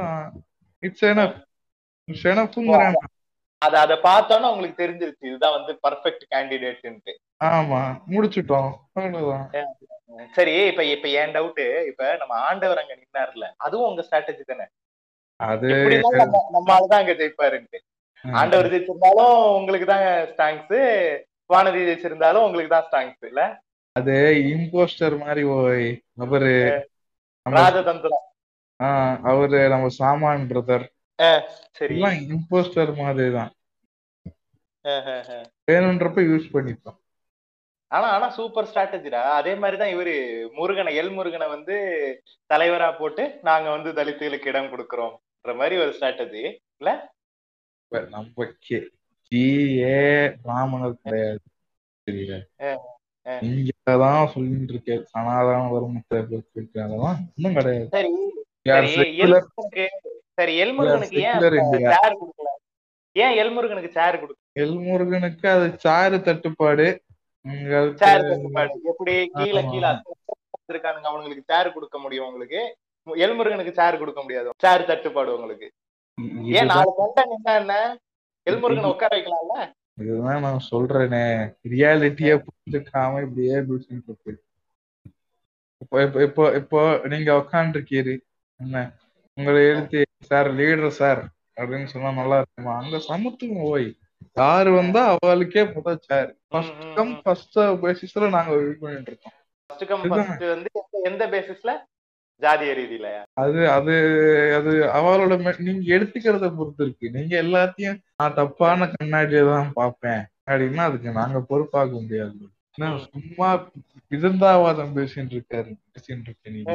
இட்ஸ் 0.84 1.06
எனஃப் 1.10 1.40
இட்ஸ் 2.08 2.28
அத 3.62 3.76
அத 3.82 3.94
பார்த்தோன்னா 4.06 4.48
உங்களுக்கு 4.54 4.82
தெரிஞ்சிருச்சு. 4.82 5.28
இதுதான் 5.30 5.56
வந்து 5.58 5.74
பர்ஃபெக்ட் 5.86 6.24
கேண்டிடேட்ன்ட்டு 6.34 7.14
ஆமா 7.50 7.80
முடிச்சிட்டோம். 8.14 8.72
சரி 10.36 10.54
இப்ப 10.72 10.84
இப்ப 10.94 11.08
என் 11.20 11.34
டவுட் 11.36 11.62
இப்ப 11.90 12.10
நம்ம 12.22 12.34
ஆண்டவர் 12.50 12.82
அங்க 12.82 12.96
நின்னார்ல 12.96 13.48
அதுவும் 13.66 13.88
உங்க 13.90 14.04
ஸ்ட்ராட்டஜி 14.08 14.44
தானே? 14.44 14.66
அது 15.40 15.70
நம்ம 16.56 16.68
ஆளுதான் 16.76 17.02
அங்க 17.02 17.16
ஜெயிப்பாருன்ட்டு. 17.22 17.80
ஆண்டவர் 18.26 18.72
ஜெயிச்சிருந்தாலும் 18.74 19.34
உங்களுக்கு 19.58 19.88
தான் 19.88 20.04
ஸ்டாங்ஸ் 20.34 20.76
வானதி 21.50 21.82
ஜெயிச்சிருந்தாலும் 21.88 22.46
உங்களுக்கு 22.48 22.74
தான் 22.76 22.88
ஸ்டாங்ஸ் 22.90 23.24
இல்ல? 23.32 23.42
அது 23.96 24.14
இம்போஸ்டர் 24.52 25.16
மாதிரி 25.18 25.42
ஓய் 25.56 25.88
அவரு 26.18 26.52
ராஜதந்திரம் 27.46 28.24
ஆஹ் 28.80 29.18
அவரு 29.24 29.60
நம்ம 29.70 29.88
சாமான் 29.98 30.48
பிரதர் 30.50 30.86
சரி. 31.76 31.96
இம்போஸ்டர் 32.28 32.92
மாதிரி 32.96 33.28
தான். 33.32 33.52
வேணுன்றப்ப 35.68 36.22
யூஸ் 36.28 36.48
பண்ணிப்போம். 36.54 36.98
ஆனா 37.92 38.08
ஆனா 38.10 38.28
சூப்பர் 38.30 38.68
ஸ்ட்ராட்டஜிடா 38.70 39.22
அதே 39.34 39.54
மாதிரிதான் 39.56 39.94
இவரு 39.94 40.14
முருகனை 40.54 40.94
எல் 41.02 41.14
முருகனை 41.14 41.48
வந்து 41.48 41.76
தலைவரா 42.50 42.90
போட்டு 42.98 43.26
நாங்க 43.42 43.70
வந்து 43.70 43.90
தலித்துகளுக்கு 43.92 44.48
இடம் 44.48 44.72
கொடுக்கறோம்ன்ற 44.72 45.54
மாதிரி 45.56 45.78
ஒரு 45.78 45.94
ஸ்ட்ராட்டஜி 45.98 46.44
இப்ப 47.82 48.00
நம்ம 48.10 48.48
கே 48.60 48.80
ஜி 49.32 49.44
ஏ 49.84 49.96
ராமனர் 50.44 51.02
கிடையாது 51.04 51.44
இங்கதான் 53.26 54.32
சொல்லிட்டு 54.34 54.74
இருக்கேன். 54.74 55.04
சனாதன 55.12 55.60
அதெல்லாம் 55.68 57.20
இன்னும் 57.36 57.58
கிடையாது. 57.58 57.90
சரி. 57.90 58.12
எல்முருகனுக்கு 60.64 61.20
ஏன் 63.24 63.36
எல்முருகனுக்கு 63.42 63.90
சேர் 63.98 64.20
கொடுக்கல? 64.22 64.40
எல்முருகனுக்கு 64.60 65.48
அது 65.56 65.66
சாரு 65.84 66.18
தட்டுப்பாடு. 66.22 66.86
எப்படி 68.92 69.16
கீழே. 69.38 69.62
கீழே 69.72 69.90
இருக்கானுங்க 70.72 71.10
அவங்களுக்கு 71.12 71.44
சேர் 71.52 71.74
கொடுக்க 71.74 71.98
முடியும் 71.98 72.28
உங்களுக்கு? 72.32 72.62
எல்முருகனுக்கு 73.08 73.74
சேர் 73.80 73.98
கொடுக்க 73.98 74.22
முடியாது. 74.22 74.50
சேர் 74.58 74.86
தட்டுப்பாடு 74.86 75.36
உங்களுக்கு. 75.36 75.68
ஏன் 76.58 76.66
நாலு 76.66 76.94
கண்டன் 76.98 77.32
நின்னா 77.34 77.54
என்ன? 77.60 77.76
எல்முருகனை 78.50 78.92
உட்கார 78.94 79.12
வைக்கலாம்ல? 79.18 79.58
இதுதான் 79.98 80.42
நான் 80.42 80.68
சொல்றேனே. 80.72 81.26
ரியாலிட்டியே 81.72 82.36
புரிஞ்சுக்காம 82.46 83.22
இப்படியே 83.26 83.58
பேசிட்டு 83.68 84.10
இருக்கு 84.10 84.34
இப்போ 85.82 85.98
இப்போ 86.04 86.20
இப்போ 86.22 86.44
இப்போ 86.54 86.80
நீங்க 87.08 87.32
உக்காந்துருக்கீரு. 87.42 88.14
என்ன? 88.60 88.78
உங்களை 89.38 89.62
எழுத்து 89.64 90.00
சார் 90.30 90.50
லீடர் 90.52 90.98
சார் 91.00 91.22
அப்படின்னு 91.58 91.86
சொன்னா 91.86 92.12
நல்லா 92.12 92.38
இருக்குமா? 92.38 92.74
அங்க 92.82 92.98
சமத்துவம் 93.08 93.64
ஓய். 93.72 93.88
யாரு 94.38 94.70
வந்தா 94.72 95.02
அவளுக்கே 95.16 95.64
முதல் 95.74 96.04
சார் 96.08 96.30
ஃபர்ஸ்ட் 96.48 96.84
கம். 96.96 97.14
ஃபர்ஸ்ட் 97.24 97.58
பேசிஸ்ல 97.84 98.30
நாங்க 98.30 98.54
இது 98.62 98.74
பண்ணிட்டு 98.82 99.12
இருக்கோம். 99.12 99.36
First 99.70 99.88
come. 99.88 100.06
ஃபர்ஸ்ட் 100.12 100.46
வந்து 100.54 100.72
எந்த 101.04 101.24
பேசிஸ்ல 101.28 101.72
ஜாதிய 102.40 102.72
ரீதியில. 102.74 103.24
அது 103.34 103.70
அது 103.70 103.94
அது 104.56 104.72
அவளோட 104.72 105.58
நீங்க 105.58 105.96
எடுத்துக்கிறத 105.96 106.56
பொறுத்து 106.56 106.86
இருக்கு. 106.86 107.10
நீங்க 107.12 107.42
எல்லாத்தையும் 107.42 108.00
நான் 108.18 108.34
தப்பான 108.34 108.92
கண்ணாடியை 108.94 109.44
தான் 109.44 109.72
பார்ப்பேன். 109.74 110.26
அப்படின்னா 110.52 110.76
அதுக்கு 110.76 111.12
நாங்க 111.12 111.44
பொறுப்பாக்க 111.50 112.02
முடியாது. 112.02 112.36
சும்மா 112.72 113.54
விதந்தாவாதம் 114.10 114.96
பேசிட்டு 114.96 115.34
இருக்காரு 115.34 115.76
பேசிட்டு 115.94 116.22
இருக்க 116.22 116.50
நீங்க. 116.50 116.72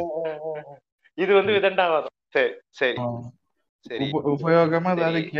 இது 1.14 1.34
வந்து 1.34 1.52
விதண்டாவாதம் 1.52 2.16
சரி 2.28 2.52
சரி. 2.68 3.02
சரி. 3.80 4.10
உப- 4.10 4.36
உபயோகமா 4.40 4.90
ஏதாவது 4.90 5.30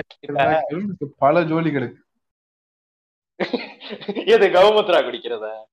பல 1.17 1.41
ஜோலிகளுக்கு 1.41 2.07
எது 4.27 4.49
கௌமுத்ரா 4.49 5.01
குடிக்கிறதா? 5.03 5.65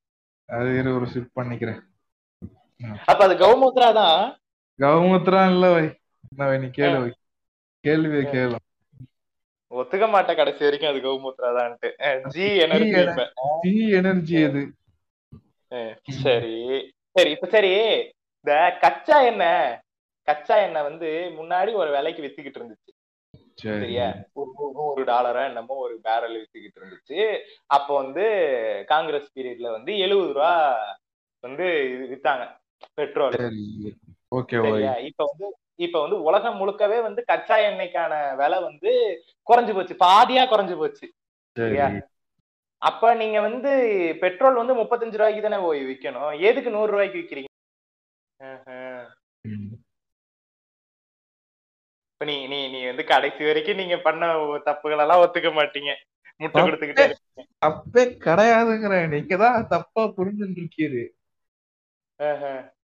அது 0.45 0.95
ஒரு 0.95 1.07
சிப் 1.07 1.31
பண்ணிக்கிறேன். 1.35 1.79
அப்ப 3.05 3.23
அது 3.23 3.35
கௌமுத்ரா 3.35 3.93
தான் 3.93 4.39
கவுமுத்திரம் 4.79 5.51
இல்ல 5.51 5.71
வை. 5.71 6.57
நீ 6.57 6.65
கேளு 6.65 7.01
வை. 7.01 7.11
கேள்வியை 7.79 8.23
கேளு. 8.25 8.55
ஒத்துக்க 9.71 10.09
மாட்டேன் 10.09 10.35
கடைசி 10.35 10.63
வரைக்கும் 10.63 10.89
அது 10.89 10.99
கௌமுத்ரா 10.99 11.51
தான்ட்டு 11.53 12.27
ஜி 12.27 12.55
எனர்ஜி 12.55 12.89
என- 12.89 13.31
டி 13.61 13.89
எனர்ஜி 13.89 14.43
அது. 14.43 14.71
சரி. 16.09 16.93
சரி 17.11 17.31
இப்ப 17.31 17.47
சரி. 17.47 17.71
இந்த 18.37 18.77
கச்சா 18.81 19.21
எண்ணெய் 19.21 19.79
கச்சா 20.23 20.55
எண்ணெய் 20.55 20.83
வந்து 20.83 21.31
முன்னாடி 21.41 21.73
ஒரு 21.73 21.91
விலைக்கு 21.91 22.21
வித்துக்கிட்டு 22.21 22.59
இருந்துச்சு. 22.61 22.93
சரி. 23.55 23.79
சரியா? 23.79 24.13
ஒரு 24.33 25.03
டாலரா 25.03 25.47
என்னமோ 25.47 25.75
ஒரு 25.75 25.99
பேரல் 26.01 26.35
வித்துக்கிட்டு 26.35 26.79
இருந்துச்சு. 26.79 27.39
அப்போ 27.65 27.95
வந்து 27.95 28.25
காங்கிரஸ் 28.87 29.31
பீரியட்ல 29.35 29.71
வந்து 29.71 29.97
எழுபது 29.99 30.27
ரூபா 30.27 30.75
வந்து 31.39 31.63
வித்தாங்க. 32.11 32.57
பெட்ரோல். 32.95 33.33
ஓகே 34.35 35.03
இப்ப 35.03 35.35
வந்து 35.37 35.57
இப்ப 35.75 36.01
வந்து 36.01 36.23
உலகம் 36.23 36.59
முழுக்கவே 36.59 37.01
வந்து 37.01 37.25
கச்சா 37.25 37.57
எண்ணெய்க்கான 37.57 38.35
விலை 38.35 38.61
வந்து 38.61 39.21
குறைஞ்சு 39.47 39.73
போச்சு. 39.73 39.95
பாதியா 39.99 40.43
குறைஞ்சு 40.49 40.77
போச்சு. 40.77 41.13
சரி. 41.55 41.75
சரியா? 41.75 41.91
அப்ப 42.77 43.13
நீங்க 43.13 43.41
வந்து 43.41 43.71
பெட்ரோல் 44.19 44.53
வந்து 44.53 44.73
முப்பத்தஞ்சு 44.73 45.11
ரூபாய்க்கு 45.11 45.41
தானே 45.41 45.63
போய் 45.63 45.85
விக்கணும். 45.85 46.39
எதுக்கு 46.39 46.69
நூறு 46.69 46.91
ரூபாய்க்கு. 46.91 47.45
ம். 49.41 49.73
இப்ப 52.13 52.25
நீ 52.25 52.47
நீ 52.47 52.67
நீ 52.69 52.85
வந்து 52.85 53.03
கடைசி 53.03 53.43
வரைக்கும் 53.43 53.75
நீங்க 53.75 53.97
பண்ண 53.97 54.25
தப்புகள் 54.65 54.99
எல்லாம் 54.99 55.21
ஒத்துக்க 55.27 55.49
மாட்டீங்க. 55.51 55.93
முட்டை 56.37 56.63
கொடுத்துக்கிட்டே 56.63 57.15
தப்பே 57.65 58.03
கிடையாதுங்கிறேன். 58.25 59.07
நீங்க 59.07 59.37
தான் 59.37 59.67
தப்பா 59.67 60.03
புரிஞ்சுட்டு 60.03 60.57
இருக்கீரு. 60.57 61.03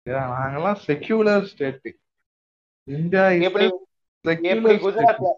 நாங்கெல்லாம் 0.07 0.79
செக்யூலர் 0.87 1.45
ஸ்டேட் 1.45 1.89
இந்தியா 2.87 3.23
எப்படி 3.41 3.65
குஜராத்ல 4.77 5.29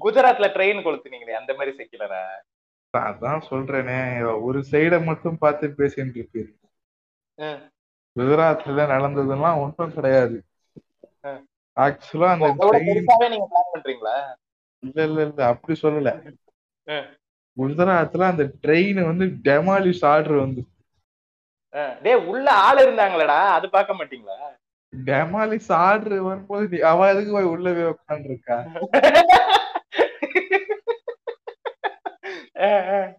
குஜராத்ல 0.00 0.48
ட்ரெயின் 0.54 0.84
கொளுத்துனீங்களே 0.84 1.38
அந்த 1.38 1.52
மாதிரி 1.54 1.72
செக்கிலரா 1.76 2.22
அதான் 2.94 3.42
சொல்றேனே 3.50 3.98
ஒரு 4.42 4.60
சைட 4.70 4.94
மட்டும் 5.04 5.38
பார்த்து 5.38 5.66
பேசிட்டு 5.78 6.42
ம். 7.38 7.60
குஜராத்ல 8.16 8.86
நடந்ததெல்லாம் 8.86 9.60
ஒன்றும் 9.60 9.92
கிடையாது. 9.92 10.36
ஆக்சுவலா 11.76 12.30
அந்த 12.30 12.78
நீங்க 13.28 13.46
பிளான் 13.46 13.72
பண்றீங்களா? 13.74 14.14
இல்ல 14.82 14.98
இல்ல 15.04 15.20
இல்ல 15.22 15.40
அப்படி 15.46 15.74
சொல்லல. 15.80 16.10
குஜராத்ல 17.56 18.26
அந்த 18.26 18.44
ட்ரெயின் 18.62 19.00
வந்து 19.04 19.26
டெமாலிஷ் 19.44 20.04
ஆர்டர் 20.04 20.36
வந்து. 20.36 20.62
டேய் 22.02 22.24
உள்ள 22.26 22.46
ஆள் 22.62 22.78
இருந்தாங்களடா 22.78 23.38
அது 23.52 23.66
பார்க்க 23.70 23.98
மாட்டீங்களா? 23.98 24.38
டெமாலிஷ் 24.92 25.72
ஆர்டர் 25.80 26.16
வரும்போது 26.22 26.78
அவ 26.84 27.08
எதுக்கு 27.10 27.32
போய் 27.32 27.50
ஆஹ், 32.62 32.86
ஆஹ். 32.94 33.10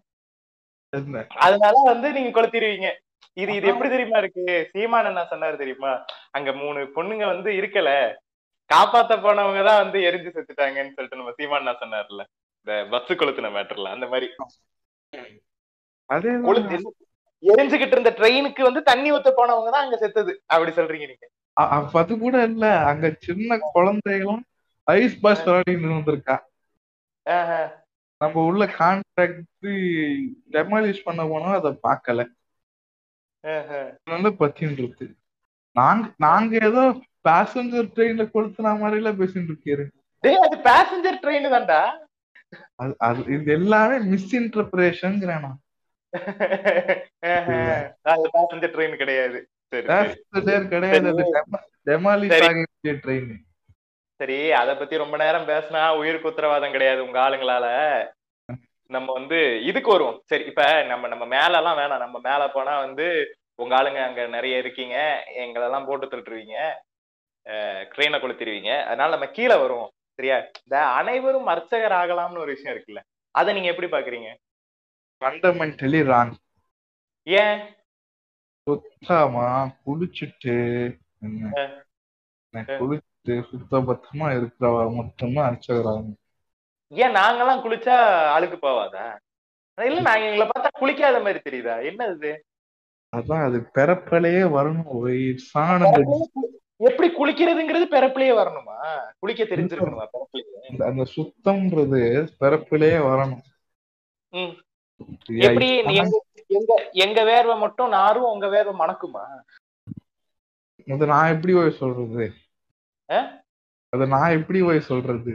என்ன? 0.94 1.22
அதனால 1.44 1.76
வந்து 1.88 2.08
நீங்க 2.12 2.32
கொளுத்திடுவீங்க 2.32 2.90
இது 3.38 3.52
இது 3.58 3.68
எப்படி 3.68 3.90
தெரியுமா 3.90 4.18
இருக்கு? 4.18 4.44
சீமான் 4.72 5.10
என்ன 5.10 5.22
சொன்னாரு 5.30 5.56
தெரியுமா? 5.58 5.92
அங்க 6.32 6.50
மூணு 6.54 6.80
பொண்ணுங்க 6.96 7.26
வந்து 7.28 7.50
இருக்கல. 7.60 7.90
காப்பாத்த 8.70 9.14
போனவங்க 9.18 9.62
தான் 9.64 9.82
வந்து 9.84 10.00
எரிஞ்சு 10.08 10.30
செத்துட்டாங்கன்னு 10.30 10.96
சொல்லிட்டு 10.96 11.20
நம்ம 11.22 11.34
சீமான் 11.38 11.72
சொன்னார்ல 11.82 12.24
இந்த 12.68 12.74
பஸ் 12.92 13.12
கொளுத்தின 13.14 13.52
மேட்டர்ல 13.56 13.94
அந்த 13.96 14.08
மாதிரி. 14.08 14.28
எரிஞ்சுகிட்டு 17.44 17.96
இருந்த 17.96 18.12
ட்ரெயினுக்கு 18.18 18.62
வந்து 18.62 18.82
தண்ணி 18.84 19.12
ஊத்த 19.12 19.30
போனவங்க 19.38 19.70
தான் 19.72 19.84
அங்க 19.86 19.98
செத்தது. 19.98 20.34
அப்படி 20.46 20.72
சொல்றீங்க 20.72 21.08
நீங்க. 21.08 21.28
அது 22.02 22.18
கூட 22.20 22.36
இல்ல. 22.44 22.66
அங்க 22.86 23.06
சின்ன 23.20 23.58
குழந்தைகளும் 23.72 24.44
ஐஸ் 24.88 25.20
பாஸ் 25.20 25.44
விளையாடிட்டு 25.46 25.88
இருந்திருக்கா 25.90 26.36
ஆஹ் 27.26 27.70
நம்ம 28.22 28.44
உள்ள 28.44 28.66
கான்ட்ராக்ட் 28.80 29.68
டெமாலிஷ் 30.52 31.04
பண்ண 31.04 31.22
போனோம் 31.24 31.58
அதை 31.60 31.72
பார்க்கல 31.88 32.26
அதனால 33.44 34.30
பத்தின்னு 34.40 34.82
இருக்கு. 34.82 35.06
நாங்க 35.76 36.06
நாங்க 36.18 36.54
ஏதோ 36.68 36.82
பேசஞ்சர் 37.30 37.88
ட்ரெயின்ல 37.96 38.24
கொளுத்துன 38.34 38.74
மாதிரி 38.80 39.00
எல்லாம் 39.00 39.20
பேசிட்டு 39.20 39.50
இருக்கீரு. 39.52 39.84
டேய் 40.24 40.44
அது 40.46 40.58
பேசஞ்சர் 40.70 41.18
ட்ரெயின் 41.24 41.54
தான்டா. 41.56 41.82
அது 43.08 43.20
இது 43.36 43.52
எல்லாமே 43.52 43.98
மிஸ்இன்டர்பிரேஷன்ங்கிறேன் 44.12 45.46
நான். 45.46 45.60
ஆஹ் 45.60 45.71
அது 48.12 48.68
ட்ரெயின் 48.76 49.02
கிடையாது. 49.02 49.40
சரி 54.20 54.40
அது 54.60 54.72
பத்தி 54.80 55.04
ரொம்ப 55.04 55.16
நேரம் 55.18 55.48
பேசினா 55.52 55.84
உயிருக்கு 56.00 56.30
உத்தரவாதம் 56.32 56.76
கிடையாது 56.76 57.06
உங்க 57.06 57.20
ஆளுங்களால. 57.20 57.68
நம்ம 58.90 59.08
வந்து 59.18 59.38
இதுக்கு 59.70 59.90
வருவோம். 59.92 60.18
சரி 60.30 60.44
இப்ப 60.52 60.64
நம்ம 60.84 61.08
நம்ம 61.08 61.26
மேல 61.36 61.60
எல்லாம் 61.60 61.80
வேணாம். 61.82 62.04
நம்ம 62.06 62.20
மேல 62.30 62.42
போனா 62.56 62.74
வந்து 62.86 63.08
உங்க 63.62 63.74
ஆளுங்க 63.80 64.00
அங்க 64.08 64.22
நிறைய 64.36 64.64
இருக்கீங்க. 64.64 64.98
எங்களெல்லாம் 65.44 65.88
போட்டு 65.90 66.06
திருட்டுருவீங்க 66.08 66.58
ட்ரெயினை 67.94 68.18
கொளுத்திடுவீங்க 68.20 68.72
அதனால 68.84 69.10
நம்ம 69.16 69.28
கீழே 69.38 69.56
வருவோம். 69.64 69.92
சரியா? 70.20 70.38
இந்த 70.64 70.78
அனைவரும் 71.00 71.52
அர்ச்சகர் 71.54 72.00
ஆகலாம்னு 72.02 72.44
ஒரு 72.44 72.54
விஷயம் 72.56 72.74
இருக்குல்ல. 72.76 73.02
அதை 73.36 73.50
நீங்க 73.54 73.70
எப்படி 73.74 73.90
பாக்குறீங்க? 73.94 74.30
ஃபண்டமெண்டலி 75.22 76.00
ராங் 76.04 76.34
ஏன்? 77.24 77.60
சுத்தமா 78.68 79.48
குளிச்சுட்டு 79.86 80.56
குளிச்சுட்டு 82.80 83.34
சுத்தபத்தமா 83.52 84.28
இருக்கிறவ 84.38 84.96
மட்டும்தான் 84.96 85.50
அர்ச்சகராகும் 85.50 86.18
ஏன் 86.92 87.16
நாங்கெல்லாம் 87.16 87.64
குளிச்சா 87.64 87.96
அழுக்கு 88.34 88.58
போவாதா? 88.68 89.04
இல்ல 89.78 90.00
நாங்க 90.00 90.26
எங்களை 90.26 90.48
பார்த்தா 90.48 90.70
குளிக்காத 90.80 91.22
மாதிரி 91.24 91.40
தெரியுதா? 91.40 91.86
என்ன 91.86 92.06
இது 92.06 92.32
அதான் 93.14 93.46
அது 93.46 93.60
பிறப்பிலேயே 93.76 94.44
வரணும். 94.58 94.90
சாணம் 95.54 95.96
எப்படி 96.82 97.08
குளிக்கிறதுங்கிறது 97.12 97.86
பிறப்பிலேயே 97.92 98.34
வரணுமா? 98.42 98.76
குளிக்க 99.20 99.44
தெரிஞ்சிருக்கணுமா 99.44 100.06
பிறப்பிலேயே? 100.14 100.84
அந்த- 100.84 101.08
சுத்தம்ன்றது 101.16 102.02
பிறப்பிலேயே 102.40 103.00
வரணும்? 103.10 103.44
எப்படி 105.48 105.68
எங்க 106.60 106.74
எங்க 107.06 107.20
வேர்வை 107.24 107.56
மட்டும் 107.60 107.90
நாரும் 107.90 108.32
உங்க 108.34 108.48
வேர்வை 108.48 108.74
மணக்குமா? 108.82 109.24
அது 110.88 111.06
நான் 111.14 111.32
எப்படி 111.34 111.54
போய் 111.54 111.80
சொல்றது? 111.82 112.26
அது 113.94 114.08
நான் 114.08 114.36
எப்படி 114.40 114.60
போய் 114.64 114.88
சொல்றது? 114.90 115.34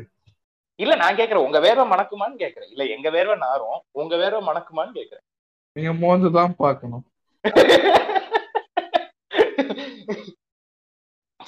இல்ல 0.81 0.94
நான் 0.96 1.18
கேக்குறேன். 1.18 1.46
உங்க 1.46 1.59
வேர்வை 1.66 1.85
மணக்குமான்னு 1.92 2.42
கேக்குறேன். 2.42 2.70
இல்ல 2.70 2.85
எங்க 2.94 3.11
வேர்வை 3.11 3.37
நாரும் 3.37 3.79
உங்க 4.00 4.16
வேர்வை 4.16 4.40
மணக்குமான்னு 4.48 4.98
கேக்குறேன். 4.98 5.24
நீங்க 5.76 5.92
மோந்து 5.92 6.31
தான் 6.31 6.55
பார்க்கணும். 6.57 7.05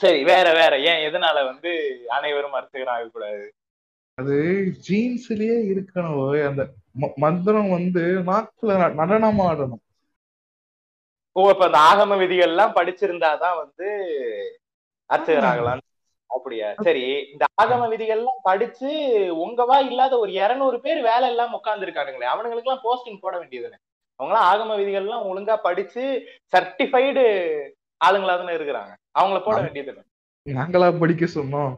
சரி 0.02 0.20
வேற 0.24 0.46
வேற. 0.52 0.72
ஏன் 0.90 1.00
எதனால 1.08 1.38
வந்து 1.50 1.70
அனைவரும் 2.16 2.56
அர்ச்சகர் 2.58 2.92
ஆகக்கூடாது 2.94 3.46
அது 4.18 4.36
ஜீன்ஸ்லயே 4.86 5.56
இருக்கணும். 5.72 6.20
அந்த 6.48 6.62
மந்திரம் 7.18 7.70
வந்து 7.76 8.02
நாக்குல 8.28 8.70
நடனம் 9.00 9.42
ஆடணும் 9.48 9.84
ஓ 11.36 11.42
இப்ப 11.50 11.64
அந்த 11.66 11.80
ஆகம 11.90 12.16
விதிகள் 12.20 12.50
எல்லாம் 12.52 12.76
படிச்சிருந்தாதான் 12.76 13.58
வந்து 13.60 13.88
அர்ச்சகர் 15.10 15.48
ஆகலாம் 15.50 15.82
அப்படியா? 16.30 16.68
சரி 16.86 17.02
இந்த 17.32 17.44
ஆகம 17.62 17.82
விதிகள் 17.92 18.18
எல்லாம் 18.18 18.40
படிச்சு 18.42 18.90
உங்கவா 19.44 19.76
இல்லாத 19.88 20.14
ஒரு 20.18 20.32
இருநூறு 20.38 20.78
பேர் 20.80 21.00
வேலை 21.02 21.28
எல்லாம் 21.32 21.54
உட்கார்ந்து 21.58 21.86
இருக்கானுங்களே 21.86 22.32
அவனுங்களுக்கு 22.32 22.68
எல்லாம் 22.68 22.84
போஸ்டிங் 22.86 23.22
போட 23.22 23.34
வேண்டியதுன்னு 23.38 23.78
அவங்க 24.20 24.32
எல்லாம் 24.32 24.48
ஆகம 24.50 24.76
விதிகள் 24.76 25.06
எல்லாம் 25.06 25.26
ஒழுங்கா 25.30 25.56
படிச்சு 25.66 26.04
சர்டிஃபைடு 26.52 27.24
ஆளுங்களா 28.00 28.34
தானே 28.36 28.56
இருக்கிறாங்க. 28.58 28.92
அவங்கள 29.14 29.38
போட 29.40 29.58
வேண்டியது 29.60 29.94
நாங்களா 30.46 30.88
படிக்க 31.00 31.24
சொன்னோம். 31.36 31.72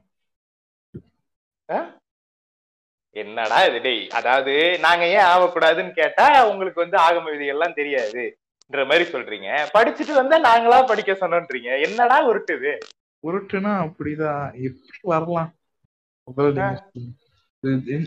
என்னடா 3.17 3.59
இது? 3.69 3.79
டேய் 3.81 4.03
அதாவது 4.19 4.53
நாங்க 4.85 5.05
ஏன் 5.17 5.29
ஆகக்கூடாதுன்னு 5.33 5.93
கேட்டா 5.93 6.27
உங்களுக்கு 6.51 6.83
வந்து 6.85 6.97
ஆகம 7.07 7.31
விதிகள் 7.33 7.55
எல்லாம் 7.55 7.79
தெரியாதுன்ற 7.79 8.83
மாதிரி 8.91 9.05
சொல்றீங்க. 9.15 9.49
படிச்சுட்டு 9.77 10.13
வந்தா 10.21 10.37
நாங்களா 10.49 10.79
படிக்க 10.91 11.13
சொன்னோன்றீங்க. 11.23 11.71
என்னடா 11.87 12.19
உருட்டுது? 12.31 12.73
உருட்டுனா 13.25 13.73
அப்படிதான். 13.87 14.45
எப்படி 14.69 15.01
வரலாம்? 15.13 15.51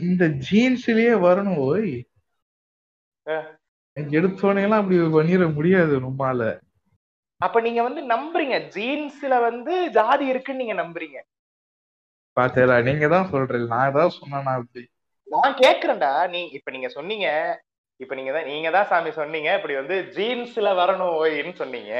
இந்த 0.09 0.25
ஜீன்ஸ்லயே 0.47 1.13
வரணும் 1.27 1.59
ஓய். 1.67 1.91
எடுத்தோடனே 4.17 4.63
அப்படி 4.77 4.97
பண்ணிட 5.17 5.45
முடியாது 5.57 5.93
ரொம்பால 6.05 6.41
அப்ப 7.41 7.57
நீங்க 7.65 7.81
வந்து 7.87 8.01
நம்புறீங்க. 8.13 8.57
ஜீன்ஸ்ல 8.75 9.33
வந்து 9.49 9.73
ஜாதி 9.97 10.25
இருக்குன்னு 10.31 10.61
நீங்க 10.63 10.75
நம்புறீங்க. 10.81 11.19
பாத்தேடா 12.37 12.75
நீங்க 12.87 13.05
தான் 13.13 13.29
சொல்றீங்க. 13.33 13.67
நான் 13.73 13.89
ஏதாவது 13.91 14.17
சொன்னா 14.17 14.53
அப்படி. 14.59 14.83
நான் 15.33 15.53
கேக்குறேன்டா. 15.63 16.11
நீ 16.33 16.39
இப்ப 16.57 16.71
நீங்க 16.71 16.89
சொன்னீங்க. 16.97 17.27
இப்ப 17.99 18.15
நீங்க 18.15 18.31
தான் 18.31 18.47
நீங்க 18.51 18.69
தான் 18.71 18.89
சாமி 18.91 19.11
சொன்னீங்க. 19.19 19.49
இப்படி 19.57 19.75
வந்து 19.81 19.95
ஜீன்ஸ்ல 20.15 20.69
வரணும் 20.81 21.13
ஓய்ன்னு 21.19 21.53
சொன்னீங்க. 21.61 21.93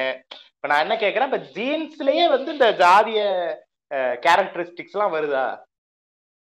இப்ப 0.56 0.67
நான் 0.72 0.84
என்ன 0.86 0.96
கேக்குறேன்? 1.04 1.30
இப்ப 1.32 1.41
ஜீன்ஸ்லயே 1.58 2.26
வந்து 2.36 2.50
இந்த 2.52 2.67
ஜாதிய 2.84 3.22
கேரக்டரிஸ்டிக்ஸ் 4.26 4.96
எல்லாம் 4.96 5.15
வருதா? 5.15 5.46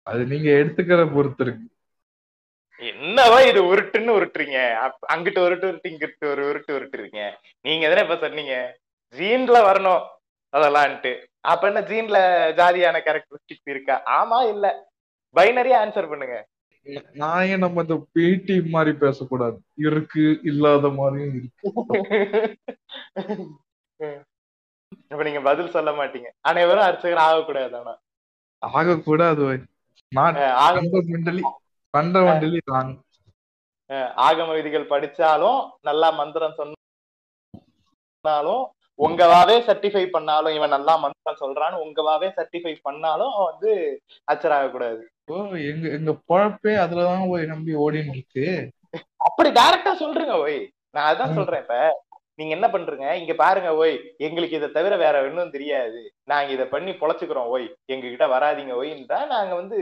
அது 0.08 0.22
நீங்க 0.26 0.50
எடுத்துக்கிற 0.62 1.02
பொறுத்து 1.16 1.44
இருக்கு. 1.46 1.66
என்னவா 2.82 3.38
இது 3.50 3.60
உருட்டுன்னு 3.72 4.16
உருட்டுறீங்க? 4.18 4.58
அங்கிட்டு 5.14 5.40
உருட்டு 5.46 5.68
உருட்டு 5.70 5.92
இங்கிட்டு 5.92 6.26
ஒரு 6.34 6.42
உருட்டு 6.50 6.72
உருட்டுறீங்க. 6.78 7.22
நீங்க 7.66 7.86
தானே 7.90 8.04
இப்ப 8.06 8.18
சொன்னீங்க? 8.26 8.56
ஜீன்ல 9.16 9.58
வரணும் 9.70 10.04
அதெல்லாம்ட்டு 10.54 11.12
அப்ப 11.52 11.64
என்ன 11.68 11.82
ஜீன்ல 11.90 12.18
ஜாதியான 12.60 12.98
கேரக்டரிஸ்டிக்ஸ் 13.06 13.72
இருக்கா? 13.74 13.96
ஆமா 14.20 14.40
இல்ல. 14.54 14.66
பைனரியா 15.36 15.78
ஆன்சர் 15.84 16.12
பண்ணுங்க. 16.12 16.38
நான் 17.14 17.46
ஏன் 17.46 17.58
நம்ம 17.58 17.82
இந்த 17.82 18.06
பேட்டி 18.12 18.62
மாதிரி 18.62 18.98
பேசக்கூடாது. 18.98 19.62
இருக்கு 19.74 20.40
இல்லாத 20.44 20.90
மாதிரியும் 20.90 21.36
இருக்கு. 21.36 21.64
இப்ப 25.10 25.24
நீங்க 25.24 25.42
பதில் 25.42 25.70
சொல்ல 25.70 25.92
மாட்டீங்க. 25.92 26.26
அனைவரும் 26.42 26.84
அர்ச்சகர் 26.84 27.18
ஆகக்கூடாது 27.18 27.78
ஆனா. 27.78 27.98
ஆகக்கூடாது 28.62 29.60
ஆகம 34.28 34.54
விதிகள் 34.54 34.90
படிச்சாலும் 34.90 35.72
நல்லா 35.82 36.12
மந்திரம் 36.12 36.78
சொன்னாலும் 38.24 38.77
உங்கவாவே 39.00 39.56
சர்டிஃபை 39.68 40.06
பண்ணாலும் 40.08 40.54
இவன் 40.54 40.70
நல்லா 40.70 40.94
மந்திரம் 40.98 41.42
சொல்றான்னு 41.42 41.84
உங்கவாவே 41.84 42.28
சர்டிஃபை 42.38 42.74
பண்ணாலும் 42.82 43.36
வந்து 43.44 43.72
அச்சராக 44.28 44.70
கூடாது 44.70 45.02
ஓ 45.28 45.36
எங்க 45.68 45.86
எங்க 45.90 46.12
பொழப்பே 46.28 46.74
அதுலதான் 46.78 47.30
போய் 47.30 47.46
நம்பி 47.46 47.74
ஓடின்னு 47.76 48.14
இருக்கு. 48.14 48.46
அப்படி 49.18 49.50
டைரக்டா 49.52 49.94
சொல்றீங்க 50.00 50.36
ஓய். 50.42 50.60
நான் 50.92 51.10
அதான். 51.10 51.34
சொல்றேன் 51.34 51.62
இப்ப. 51.62 51.78
நீங்க 52.40 52.52
என்ன 52.54 52.68
பண்றீங்க? 52.68 53.14
இங்க 53.14 53.34
பாருங்க 53.34 53.76
ஓய். 53.76 53.96
எங்களுக்கு 54.18 54.56
இதை 54.56 54.72
தவிர 54.72 54.96
வேற 54.96 55.22
ஒன்றும் 55.22 55.52
தெரியாது. 55.52 56.00
நாங்க 56.24 56.52
இதை 56.52 56.66
பண்ணி 56.66 56.92
பொழைச்சுக்கிறோம் 56.94 57.48
ஓய். 57.48 57.68
எங்க 57.86 58.06
கிட்ட 58.08 58.28
வராதீங்க 58.28 58.74
ஓய்ன்றா 58.74 59.20
நாங்க 59.28 59.56
வந்து 59.56 59.78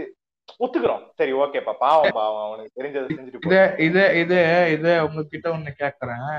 ஒத்துக்கிறோம். 0.59 1.03
சரி 1.17 1.33
ஓகேப்பா 1.33 1.73
பாவம் 1.79 2.13
பாவம். 2.13 2.45
அவனுக்கு 2.47 2.77
தெரிஞ்சதை 2.79 3.07
செஞ்சுட்டு 3.09 3.47
இதே 3.47 3.63
இதே 3.85 4.19
இதே 4.19 4.41
இதே 4.71 4.99
உங்ககிட்ட 4.99 5.49
ஒண்ணு 5.49 5.71
கேக்குறேன். 5.79 6.35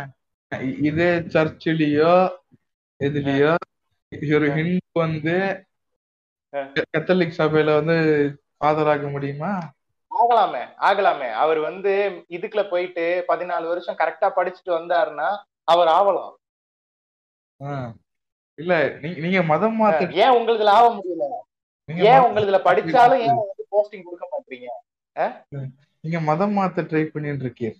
இதே 0.83 1.09
சர்ச்சிலேயோ 1.35 2.13
இதுலயோ 3.01 3.53
ஒரு 4.35 4.47
ஹிந்து 4.51 5.01
வந்து. 5.01 5.37
கத்தோலிக் 6.91 7.39
சபையில 7.39 7.75
வந்து 7.75 7.97
ஆதராக 8.65 9.11
முடியுமா? 9.11 9.53
ஆகலாமே 10.11 10.61
ஆகலாமே. 10.81 11.29
அவர் 11.35 11.59
வந்து 11.59 11.93
இதுக்குள்ள 12.29 12.69
போயிட்டு 12.69 13.05
பதினாலு 13.29 13.67
வருஷம் 13.67 13.99
கரெக்டா 13.99 14.29
படிச்சுட்டு 14.37 14.73
வந்தாருன்னா 14.73 15.29
அவர் 15.69 15.89
ஆகலாம் 15.89 16.35
ஆ. 17.61 17.73
இல்ல 18.59 18.73
நீங்க 19.19 19.43
மதம் 19.43 19.77
மாத்த 19.81 20.09
ஏன் 20.17 20.35
உங்களுதுல 20.37 20.73
ஆக 20.73 20.87
முடியல? 20.91 21.27
ஏன் 22.07 22.25
உங்களுதுல 22.27 22.59
படிச்சாலும் 22.65 23.23
ஏன் 23.25 23.41
போஸ்டிங் 23.71 24.05
கொடுக்க 24.05 24.27
மாட்டீங்க? 24.33 24.69
நீங்க 26.07 26.21
மதம் 26.29 26.55
மாத்த 26.57 26.87
ட்ரை 26.89 27.05
பண்ணிட்டு 27.09 27.45
இருக்கீங்க 27.45 27.75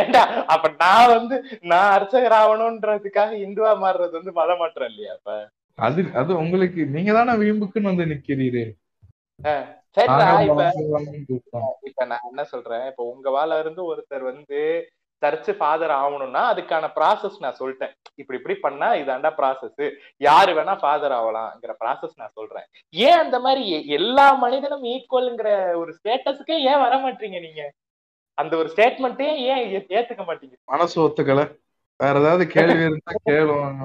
ஏண்டா 0.00 0.22
அப்ப 0.46 0.66
நான் 0.80 1.12
வந்து 1.12 1.36
நான் 1.64 1.92
அர்ச்சகர் 1.92 2.38
ஆகணும்ன்றதுக்காக 2.38 3.32
இந்துவா 3.44 3.72
மாறுறது 3.82 4.12
வந்து 4.18 4.32
மதம் 4.34 4.60
மாற்றம் 4.62 4.90
இல்லையா 4.90 5.12
அப்ப? 5.14 5.30
அது 5.78 6.00
அது 6.14 6.32
உங்களுக்கு 6.42 6.82
நீங்க 6.92 7.12
தானே 7.12 7.32
வீம்புக்குன்னு 7.40 7.92
வந்து 7.92 8.06
நிக்கிறீரு. 8.12 8.64
சரிடா. 9.96 10.26
இப்ப 11.86 12.04
நான் 12.06 12.26
என்ன 12.28 12.42
சொல்றேன் 12.46 12.84
இப்ப 12.90 13.02
உங்க 13.12 13.30
வாழ 13.30 13.58
இருந்து 13.60 13.82
ஒருத்தர் 13.86 14.24
வந்து 14.24 14.60
சர்ச் 15.22 15.50
ஃபாதர் 15.58 15.92
ஆகணும்னா 15.98 16.42
அதுக்கான 16.52 16.88
ப்ராசஸ் 16.96 17.36
நான் 17.44 17.58
சொல்லிட்டேன். 17.60 17.92
இப்படி 18.20 18.38
இப்படி 18.40 18.56
பண்ணா 18.64 18.88
இதாண்டா 19.02 19.30
ப்ராசஸ் 19.38 19.84
யாரு 20.26 20.50
வேணா 20.58 20.74
ஃபாதர் 20.82 21.14
ஆகலாம்ங்கிற 21.18 21.74
ப்ராசஸ் 21.82 22.20
நான் 22.22 22.36
சொல்றேன். 22.38 22.66
ஏன் 23.06 23.20
அந்த 23.24 23.38
மாதிரி 23.46 23.64
எல்லா 23.98 24.26
மனிதனும் 24.44 24.84
ஈக்குவல்ங்கிற 24.94 25.50
ஒரு 25.82 25.92
ஸ்டேட்டஸுக்கே 25.98 26.58
ஏன் 26.70 26.82
வர 26.84 26.96
மாட்டீங்க 27.04 27.40
நீங்க? 27.46 27.64
அந்த 28.38 28.52
ஒரு 28.60 28.68
ஸ்டேட்மெண்ட்டே 28.74 29.28
ஏன் 29.50 29.62
ஏத்துக்க 29.98 30.24
மாட்டீங்க? 30.30 30.56
மனசு 30.72 30.96
ஒத்துக்கல. 31.06 31.42
வேற 32.00 32.14
ஏதாவது 32.22 32.44
கேள்வி 32.54 32.82
இருந்தா 32.88 33.12
கேளுவாங்க. 33.28 33.82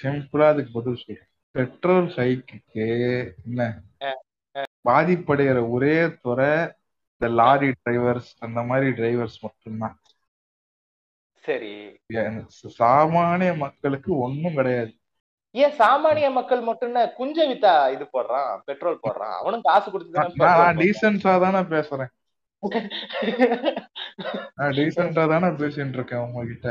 சிம்பிளா 0.00 0.48
அதுக்கு 0.52 0.70
பதில் 0.78 1.00
சொல்றேன். 1.02 1.28
பெட்ரோல் 1.54 2.10
ஹைக்கு 2.16 2.58
என்ன? 3.46 3.60
பாதிப்படைகிற 4.88 5.58
ஒரே 5.76 5.96
துறை 6.24 6.52
இந்த 7.20 7.28
லாரி 7.38 7.68
டிரைவர்ஸ் 7.78 8.28
அந்த 8.38 8.60
மாதிரி 8.68 8.88
டிரைவர்ஸ் 8.98 9.34
மட்டும்தான். 9.42 9.96
சரி. 11.44 11.72
சாமானிய 12.78 13.50
மக்களுக்கு 13.56 14.10
ஒண்ணும் 14.18 14.56
கிடையாது. 14.58 14.92
ஏன் 15.54 15.74
சாமானிய 15.78 16.28
மக்கள் 16.30 16.60
மட்டும் 16.60 16.88
என்ன 16.90 17.02
குஞ்ச 17.18 17.46
வித்தா 17.50 17.72
இது 17.94 18.04
போடுறான் 18.14 18.50
பெட்ரோல் 18.68 19.02
போடுறான் 19.02 19.34
அவனும் 19.38 19.64
காசு 19.68 19.86
கொடுத்து 19.90 20.18
நான். 20.42 20.78
டீசென்டா 20.80 21.34
தானே 21.44 21.62
பேசுறேன். 21.74 22.10
நான் 24.58 24.74
டீசென்டா 24.78 25.24
தானே 25.34 25.50
பேசிட்டு 25.60 25.98
இருக்கேன் 25.98 26.24
உங்ககிட்ட. 26.26 26.68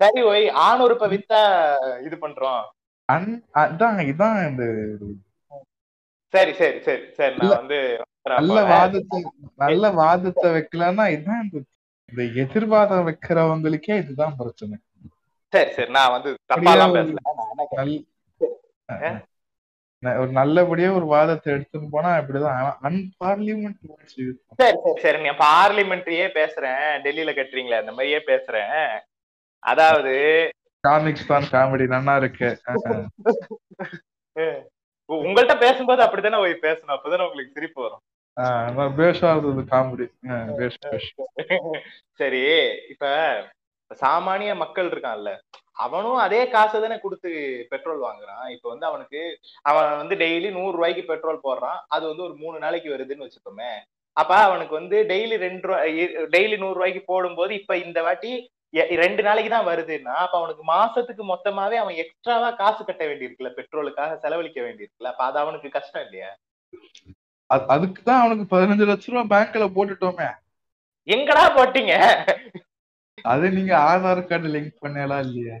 சரி 0.00 0.22
ஒய் 0.30 0.46
ஆணுறுப்ப 0.66 1.08
வித்தா 1.14 1.40
இது 2.06 2.18
பண்றோம். 2.24 2.64
அதான் 3.64 4.00
இதான் 4.12 4.38
இந்த 4.50 4.64
சரி 6.34 6.52
சரி 6.60 6.78
சரி 6.86 7.04
சரி 7.18 7.36
நான் 7.40 7.58
வந்து 7.60 7.78
நல்ல 8.34 8.58
வாதத்தை 8.72 9.18
நல்ல 9.64 9.90
வாதத்தை 10.02 10.48
வைக்கலன்னா 10.56 11.06
இதான் 11.16 11.42
இந்த 12.10 12.22
எதிர்வாதம் 12.42 13.06
வைக்கிறவங்களுக்கே 13.08 13.96
இதுதான் 14.02 14.36
பிரச்சனை. 14.40 14.76
சரி 15.52 15.70
சரி 15.76 15.90
நான் 15.98 16.14
வந்து 16.16 16.30
ஒரு 20.22 20.30
நல்லபடியா 20.38 20.88
ஒரு 20.98 21.06
வாதத்தை 21.12 21.48
எடுத்துன்னு 21.54 21.88
போனா 21.94 22.10
இப்படிதான். 22.20 22.58
அன்பார்லிமெண்ட் 22.88 23.78
சரி 24.14 24.32
சரி 24.60 24.94
சரி 25.04 25.18
நீ 25.24 25.30
பார்லிமெண்ட்ரியே 25.46 26.26
பேசுறேன். 26.40 26.84
டெல்லியில 27.04 27.34
கட்டுறீங்களே 27.38 27.80
அந்த 27.82 27.92
மாதிரியே 27.96 28.20
பேசுறேன். 28.30 28.76
அதாவது 29.72 30.14
காமிக்ஸ் 30.84 31.30
தான் 31.30 31.48
காமெடி 31.54 31.86
நல்லா 31.96 32.14
இருக்கு. 32.22 32.48
உங்கள்ட்ட 35.10 35.54
பேசும்போது 35.64 36.00
அப்படித்தானே 36.04 36.38
போய் 36.42 36.64
பேசணும். 36.68 36.94
அப்பதானே 36.96 37.26
உங்களுக்கு 37.26 37.56
சிரிப்பு 37.56 37.80
வரும். 37.84 38.02
பேஷா 38.98 39.28
இருந்தது 39.34 39.62
காமெடி. 39.72 40.06
சரி 42.20 42.42
இப்ப 42.92 43.06
சாமானிய 44.04 44.52
மக்கள் 44.62 44.88
இருக்கான்ல 44.92 45.32
அவனும் 45.84 46.18
அதே 46.24 46.40
காசை 46.54 46.76
தானே 46.80 46.96
கொடுத்து 47.00 47.30
பெட்ரோல் 47.72 48.00
வாங்குறான். 48.06 48.46
இப்ப 48.54 48.66
வந்து 48.72 48.86
அவனுக்கு 48.90 49.20
அவன் 49.70 49.90
வந்து 50.02 50.14
டெய்லி 50.22 50.48
நூறு 50.56 50.72
ரூபாய்க்கு 50.76 51.02
பெட்ரோல் 51.10 51.44
போடுறான். 51.46 51.80
அது 51.94 52.04
வந்து 52.10 52.26
ஒரு 52.28 52.34
மூணு 52.42 52.56
நாளைக்கு 52.64 52.88
வருதுன்னு 52.94 53.26
வச்சுக்கோமே. 53.26 53.70
அப்ப 54.16 54.32
அவனுக்கு 54.48 54.74
வந்து 54.80 54.98
டெய்லி 55.12 55.36
ரெண்டு 55.46 55.66
ரூபாய் 55.68 55.96
டெய்லி 56.34 56.56
நூறு 56.62 56.76
ரூபாய்க்கு 56.78 57.02
போடும்போது 57.12 57.52
இப்ப 57.60 57.76
இந்த 57.86 57.98
வாட்டி 58.06 58.32
ரெண்டு 59.04 59.22
நாளைக்கு 59.26 59.50
தான் 59.50 59.68
வருதுன்னா 59.70 60.14
அப்ப 60.24 60.36
அவனுக்கு 60.40 60.62
மாசத்துக்கு 60.72 61.24
மொத்தமாவே 61.32 61.76
அவன் 61.82 62.00
எக்ஸ்ட்ராவா 62.04 62.48
காசு 62.62 62.80
கட்ட 62.84 63.02
வேண்டியிருக்குல்ல 63.10 63.52
பெட்ரோலுக்காக 63.58 64.18
செலவழிக்க 64.24 64.60
வேண்டியிருக்குல்ல. 64.66 65.12
அப்ப 65.14 65.24
அது 65.24 65.38
அவனுக்கு 65.44 65.68
கஷ்டம் 65.76 66.04
இல்லையா? 66.06 66.30
அதுக்கு 67.50 68.02
தான் 68.02 68.20
அவனுக்கு 68.20 68.44
பதினஞ்சு 68.56 68.84
லட்ச 68.90 69.12
ரூபா 69.12 69.22
பேங்க்ல 69.32 69.66
போட்டுட்டோமே. 69.76 70.28
எங்கடா 71.08 71.44
போட்டீங்க? 71.56 71.94
அது 73.24 73.50
நீங்க 73.50 73.74
ஆதார் 73.90 74.26
கார்டு 74.26 74.48
லிங்க் 74.48 74.80
பண்ணலாம் 74.80 75.22
இல்லையா? 75.26 75.56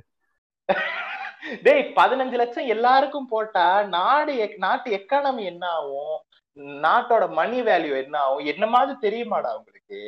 டேய் 1.62 1.92
பதினஞ்சு 1.96 2.32
லட்சம் 2.32 2.66
எல்லாருக்கும் 2.66 3.26
போட்டா 3.26 3.82
நாடு 3.82 4.32
நாட்டு 4.58 4.88
எக்கானமி 4.96 5.44
என்ன 5.44 5.66
ஆகும்? 5.68 6.16
நாட்டோட 6.56 7.24
மணி 7.32 7.62
வேல்யூ 7.62 8.04
என்ன 8.04 8.18
ஆகும்? 8.18 8.46
என்ன 8.46 8.66
மாதிரி 8.66 8.92
தெரியுமாடா 9.06 9.50
உங்களுக்கு? 9.58 10.00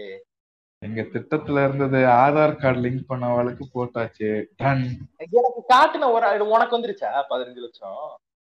எங்க 0.79 1.01
திட்டத்துல 1.13 1.63
இருந்தது 1.65 2.01
ஆதார் 2.07 2.57
கார்டு 2.57 2.81
லிங்க் 2.81 3.09
பண்ணவளுக்கு 3.09 3.65
போட்டாச்சு. 3.75 4.45
டன் 4.57 4.85
எனக்கு 5.19 5.63
காட்டுன 5.75 6.11
ஒரு 6.13 6.47
உனக்கு 6.47 6.77
வந்துருச்சா 6.79 7.11
பதினஞ்சு 7.31 7.65
லட்சம்? 7.67 8.05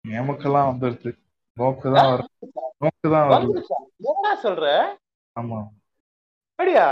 நமக்கெல்லாம் 0.04 0.70
வந்துருச்சு. 0.72 1.12
நோக்கு 1.56 1.88
தான் 1.96 2.10
நோக்கு 2.84 3.08
தான் 3.14 3.30
என்ன 4.10 4.34
சொல்ற? 4.44 4.66
ஆமா. 5.36 5.58
அப்படியா? 6.58 6.86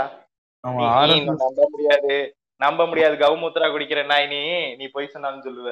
நம்ப 0.63 1.67
முடியாது. 1.73 2.15
நம்ப 2.61 2.81
முடியாது. 2.87 3.15
கவுமுத்ரா 3.17 3.67
குடிக்கிற 3.69 4.01
நாய் 4.05 4.27
நீ. 4.27 4.41
நீ 4.75 4.85
போய் 4.87 5.13
சொன்னான்னு 5.13 5.45
சொல்லுவ. 5.47 5.69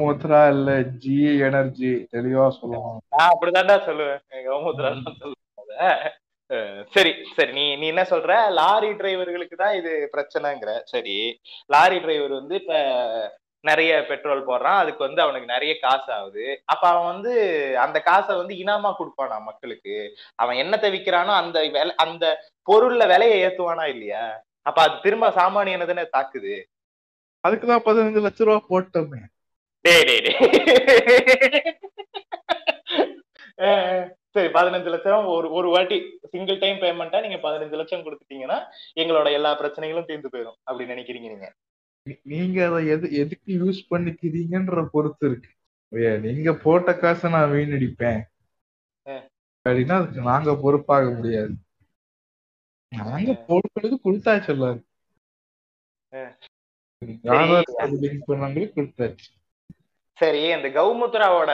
முத்ரா 0.00 0.40
இல்ல 0.48 0.70
ஜி 1.02 1.16
எனர்ஜி 1.46 1.90
தெளிவா 2.12 2.46
சொல்லணும் 2.58 3.00
நான் 3.14 3.32
அப்படிதான்டா 3.32 3.76
சொல்லுவேன். 3.88 4.20
கவுமுத்ரா 4.46 4.90
தான் 4.98 5.20
சொல்லுவேன். 5.22 6.04
சரி 6.94 7.12
சரி. 7.36 7.50
நீ 7.52 7.64
நீ 7.76 7.86
என்ன 7.86 8.02
சொல்ற? 8.10 8.32
லாரி 8.58 8.90
டிரைவர்களுக்கு 8.92 9.56
தான் 9.56 9.74
இது 9.74 9.92
பிரச்சனைங்கிற. 10.14 10.72
சரி. 10.92 11.16
லாரி 11.70 11.98
டிரைவர் 11.98 12.32
வந்து 12.32 12.54
இப்ப 12.62 12.74
நிறைய 13.64 13.90
பெட்ரோல் 14.08 14.46
போடுறான். 14.48 14.78
அதுக்கு 14.82 15.02
வந்து 15.06 15.20
அவனுக்கு 15.22 15.52
நிறைய 15.52 15.72
காசு 15.78 16.10
ஆகுது. 16.12 16.44
அப்ப 16.64 16.84
அவன் 16.88 17.08
வந்து 17.12 17.32
அந்த 17.78 17.98
காசை 18.00 18.36
வந்து 18.36 18.54
இனாமா 18.54 18.90
கொடுப்பானா 18.98 19.36
மக்களுக்கு? 19.42 19.96
அவன் 20.34 20.56
என்னத்தை 20.56 20.90
விக்கிறானோ 20.94 21.32
அந்த 21.42 21.58
அந்த 21.96 22.24
பொருள்ல 22.68 23.06
விலையை 23.06 23.38
ஏத்துவானா 23.44 23.86
இல்லையா? 23.94 24.24
அப்ப 24.62 24.78
அது 24.82 24.96
திரும்ப 25.00 25.28
சாமானியனை 25.30 25.86
தானே 25.86 26.04
தாக்குது. 26.16 26.54
அதுக்கு 27.44 27.66
தான் 27.66 27.86
பதினஞ்சு 27.86 28.20
லட்ச 28.26 28.44
ரூபா 28.44 28.60
போட்டோமே. 28.68 29.22
டேய் 29.84 30.04
டேய் 30.04 30.22
அஹ் 33.64 34.04
சரி 34.30 34.48
பதினஞ்சு 34.48 34.88
லட்சம் 34.92 35.26
ஒரு 35.26 35.48
ஒரு 35.52 35.68
வாட்டி 35.68 35.96
சிங்கிள் 36.30 36.58
டைம் 36.58 36.78
பேமெண்ட்டா 36.78 37.18
நீங்க 37.20 37.38
பதினஞ்சு 37.42 37.76
லட்சம் 37.80 38.04
கொடுத்துட்டீங்கன்னா 38.06 38.56
எங்களோட 38.96 39.28
எல்லா 39.32 39.50
பிரச்சனைகளும் 39.60 40.08
தீர்ந்து 40.08 40.32
போயிடும் 40.32 40.58
அப்படி 40.64 40.92
நினைக்கிறீங்க 40.92 41.28
நீங்க. 41.34 41.48
நீங்க 42.22 42.58
அதை 42.70 42.86
எது 42.86 43.12
எதுக்கு 43.12 43.50
யூஸ் 43.64 43.80
பண்ணிக்கிறீங்கன்ற 43.90 44.88
பொறுத்து 44.92 45.26
இருக்கு. 45.30 45.50
நீங்க 46.20 46.54
போட்ட 46.54 46.94
காசை 46.94 47.30
நான் 47.30 47.50
வீணடிப்பேன். 47.50 48.22
அப்படின்னா 49.68 49.92
அதுக்கு 49.92 50.20
நாங்க 50.20 50.56
பொறுப்பாக 50.62 51.10
முடியாது. 51.10 51.52
நாங்க 52.96 53.32
பொறுப்பெடுத்து 53.48 53.94
கொடுத்தாச்சு 54.04 54.48
எல்லாரும். 54.48 54.86
சரி. 60.20 60.52
அந்த 60.52 60.68
கௌமுத்ராவோட 60.68 61.50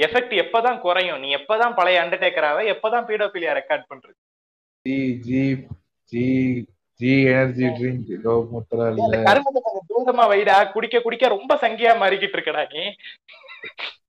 எஃபெக்ட் 0.00 0.34
எப்பதான் 0.44 0.80
குறையும்? 0.80 1.20
நீ 1.20 1.34
எப்பதான் 1.36 1.76
பழைய 1.76 2.00
அண்டர்டேக்கராவ 2.00 2.58
எப்பதான் 2.74 3.06
பீடோபிலியா 3.08 3.52
ரெக்கார்ட் 3.60 3.86
பண்றது? 3.92 4.20
ஜி 4.82 5.18
ஜி 5.18 5.66
ஜி 6.04 6.24
ஜி 6.94 7.22
எனர்ஜி 7.22 7.66
ட்ரிங்க் 7.66 8.24
கௌமுத்ரா 8.24 8.88
அந்த 8.88 9.02
இல்ல. 9.02 9.22
கருமத்தை 9.22 9.42
கொஞ்சம் 9.42 9.86
தூரமா 9.92 10.22
வைடா 10.22 10.72
குடிக்க 10.72 11.00
குடிக்க 11.00 11.28
ரொம்ப 11.28 11.54
சங்கியா 11.54 11.98
மாறிக்கிட்டு 11.98 12.36
இருக்கடா 12.36 12.72
நீ. 12.72 12.94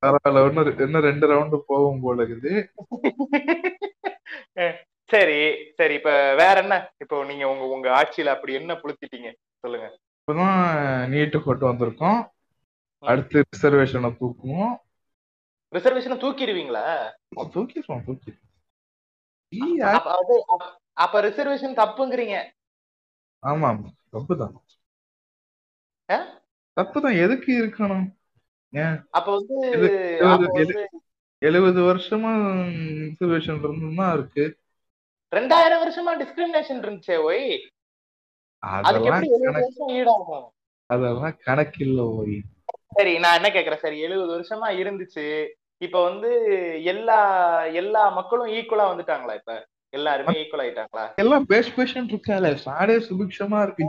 பரவாயில்ல 0.06 0.48
இன்னும் 0.48 0.65
ரெ- 0.65 0.82
இன்னும் 0.82 1.02
ரெண்டு 1.02 1.28
ரவுண்டு 1.28 1.62
போகும் 1.67 2.02
போல 2.02 2.24
இருக்குது. 2.24 2.67
சரி 5.04 5.74
சரி 5.74 5.93
இப்ப 5.93 6.36
வேற 6.36 6.62
என்ன? 6.62 6.91
இப்போ 6.98 7.24
நீங்க 7.24 7.50
உங்க 7.50 7.65
உங்க 7.65 7.89
ஆட்சியில 7.89 8.26
அப்படி 8.26 8.54
என்ன 8.54 8.74
புளுத்திட்டீங்க? 8.74 9.34
சொல்லுங்க. 9.60 9.98
இப்பதான் 10.21 11.08
நீட்டு 11.08 11.43
கொண்டு 11.43 11.69
வந்திருக்கோம். 11.69 12.30
அடுத்து 13.00 13.39
ரிசர்வேஷனை 13.39 14.15
தூக்குவோம். 14.15 14.80
ரிசர்வேஷன் 15.76 16.17
தூக்கிடுவீங்களா? 16.17 17.13
தூக்கிடுவோம் 17.36 18.06
தூக்கி. 18.06 18.32
அப்ப 20.93 21.22
ரிசர்வேஷன் 21.22 21.82
தப்புங்கிறீங்க. 21.82 22.51
ஆமா 23.46 23.68
ஆமா. 23.72 23.89
தப்புதான்? 24.14 24.56
தப்புதான். 26.78 27.20
எதுக்கு 27.24 27.52
இருக்கணும்? 27.62 28.08
அப்ப 29.10 29.30
வந்து 29.34 29.58
எழுபது 31.41 31.82
வருஷமா 31.82 32.32
ரிசர்வேஷன் 33.02 33.60
இருந்துதான் 33.60 34.14
இருக்கு. 34.14 34.46
ரெண்டாயிரம் 35.32 35.84
வருஷமா 35.84 36.12
டிஸ்கிரிமினேஷன் 36.22 36.82
இருந்துச்சே 36.84 37.18
ஒய் 37.30 37.46
அதுக்கு 38.64 39.10
அதெல்லாம் 39.10 39.24
கணக்கு 39.46 39.78
அதெல்லாம் 40.89 41.38
கணக்கில்ல 41.46 42.02
ஓய். 42.16 42.36
சரி 42.93 43.20
நான் 43.20 43.43
என்ன 43.43 43.50
கேக்குறேன்? 43.50 43.84
சரி 43.86 44.00
எழுபது 44.00 44.32
வருஷமா 44.36 44.68
இருந்துச்சு. 44.82 45.26
இப்ப 45.82 46.04
வந்து 46.04 46.30
எல்லா 46.84 47.20
எல்லா 47.74 48.10
மக்களும் 48.10 48.52
ஈக்குவலா 48.54 48.86
வந்துட்டாங்களா 48.91 49.34
இப்ப? 49.34 49.56
எல்லாருமே 49.96 50.34
ஈக்குவல் 50.41 50.64
ஆயிட்டாங்களா? 50.64 51.06
எல்லாம் 51.16 51.46
பேஷ் 51.46 51.74
பேஷன் 51.76 52.10
இருக்கால 52.10 52.52
சாடே 52.66 52.96
சுபிக்ஷமா 53.08 53.60
இருக்கு 53.64 53.84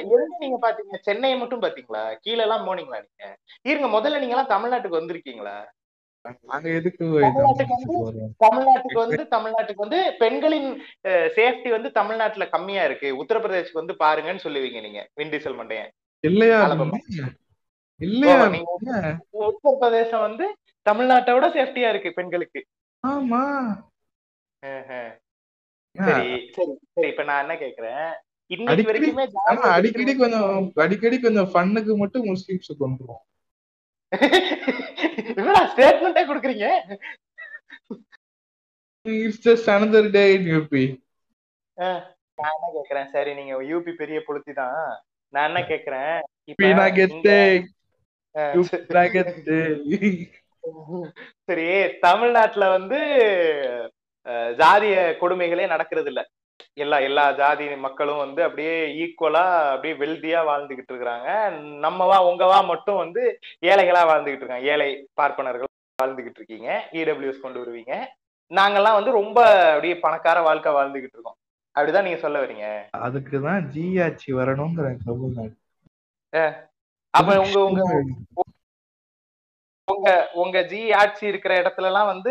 எங்க 0.00 0.38
நீங்க 0.44 0.58
பாத்தீங்க? 0.66 0.96
சென்னையை 1.00 1.36
மட்டும் 1.38 1.62
பாத்தீங்களா? 1.62 2.04
கீழ 2.24 2.38
எல்லாம் 2.38 2.66
போனீங்களா 2.68 3.00
நீங்க? 3.06 3.26
இருங்க 3.62 3.88
முதல்ல 3.88 4.20
நீங்க 4.20 4.36
எல்லாம் 4.36 4.52
தமிழ்நாட்டுக்கு 4.54 5.00
வந்திருக்கீங்களா? 5.00 5.56
தமிழ்நாட்டுக்கு 8.40 9.02
வந்து 9.04 9.24
தமிழ்நாட்டுக்கு 9.30 9.84
வந்து 9.86 10.00
பெண்களின் 10.18 10.68
சேஃப்டி 11.36 11.70
வந்து 11.70 11.90
தமிழ்நாட்டுல 11.90 12.46
கம்மியா 12.48 12.84
இருக்கு. 12.84 13.08
உத்தரப்பிரதேஷ்க்கு 13.22 13.82
வந்து 13.82 13.96
பாருங்கன்னு 14.04 14.44
சொல்லுவீங்க 14.44 14.80
நீங்க 14.80 15.02
விண்டிசல் 15.14 15.58
மண்டையன் 15.60 15.92
இல்லையா? 16.24 16.60
இல்லையா? 18.00 18.40
உத்தரப்பிரதேசம் 19.48 20.20
வந்து 20.20 20.46
தமிழ்நாட்டை 20.86 21.32
விட 21.34 21.48
சேஃப்டியா 21.48 21.88
இருக்கு 21.88 22.12
பெண்களுக்கு. 22.12 22.62
ஆமா. 23.04 23.44
சரி. 25.94 26.50
சரி 26.52 26.72
சரி 26.92 27.08
இப்ப 27.08 27.22
நான் 27.22 27.40
என்ன 27.40 27.54
கேக்குறேன்? 27.54 28.04
இன்னைக்கு 28.50 28.92
அடிக்கடி- 28.92 30.18
கொஞ்சம் 30.18 30.72
அடிக்கடி 30.74 31.20
கொஞ்சம் 31.20 31.50
ஃபன்னுக்கு 31.52 31.96
மட்டும் 31.96 32.24
முஸ்லிம்ஸ் 32.24 32.70
கொண்டுருவோம் 32.78 33.24
ஸ்டேட்மெண்டே 35.70 36.22
குடுக்குறீங்க? 36.30 36.66
It's 39.06 39.48
just 39.48 39.68
another 39.74 40.10
day 40.10 40.32
in 40.32 40.48
UP 40.48 40.82
நான் 41.76 42.54
என்ன 42.56 42.68
கேக்குறேன்? 42.76 43.06
சரி 43.06 43.34
நீங்க 43.34 43.62
யூபி 43.62 43.92
பெரிய 43.94 44.18
புளுத்தி 44.26 44.52
தான். 44.54 44.80
நான் 45.32 45.48
என்ன 45.48 45.60
கேக்குறேன்? 45.68 46.16
இப்ப 46.44 46.64
யூபினா 46.64 46.86
கெத்து. 49.10 49.76
சரி 51.44 51.66
தமிழ்நாட்டுல 51.98 52.68
வந்து 52.68 52.98
ஜாதிய 54.60 54.96
கொடுமைகளே 55.20 55.66
நடக்கிறது 55.66 56.06
இல்ல 56.06 56.22
எல்லா 56.74 56.98
எல்லா 56.98 57.32
ஜாதி 57.32 57.76
மக்களும் 57.76 58.16
வந்து 58.16 58.42
அப்படியே 58.42 58.74
ஈக்குவலா 59.02 59.44
அப்படியே 59.68 59.94
வெல்தியா 60.00 60.40
வாழ்ந்துகிட்டு 60.40 60.92
இருக்கிறாங்க. 60.92 61.28
நம்மவா 61.86 62.18
உங்கவா 62.30 62.64
மட்டும் 62.64 62.96
வந்து 62.96 63.38
ஏழைகளா 63.62 64.02
வாழ்ந்துகிட்டு 64.10 64.42
இருக்காங்க. 64.42 64.66
ஏழை 64.66 65.08
பார்ப்பனர்கள் 65.14 65.66
வாழ்ந்துகிட்டு 66.02 66.38
இருக்கீங்க. 66.40 66.88
இடபிள்யூஎஸ் 66.92 67.40
கொண்டு 67.40 67.60
வருவீங்க. 67.60 67.94
நாங்கெல்லாம் 68.50 68.98
வந்து 68.98 69.10
ரொம்ப 69.10 69.38
அப்படியே 69.68 69.98
பணக்கார 69.98 70.40
வாழ்க்கை 70.40 70.72
வாழ்ந்துகிட்டு 70.72 71.16
இருக்கோம். 71.16 71.36
அப்படிதான் 71.78 72.02
நீங்க 72.02 72.18
சொல்ல 72.18 72.44
வரீங்க? 72.44 72.66
அதுக்குதான் 72.96 73.60
ஜி 73.60 74.02
ஆட்சி 74.02 74.32
வரணுங்கிற 74.34 74.88
அப்ப 77.10 77.40
உங்க 77.40 77.64
உங்க 77.64 78.02
உங்க 79.96 80.30
உங்க 80.32 80.62
ஜி 80.62 80.92
ஆட்சி 80.92 81.26
இருக்கிற 81.26 81.62
இடத்துல 81.62 81.82
எல்லாம் 81.82 82.06
வந்து 82.06 82.30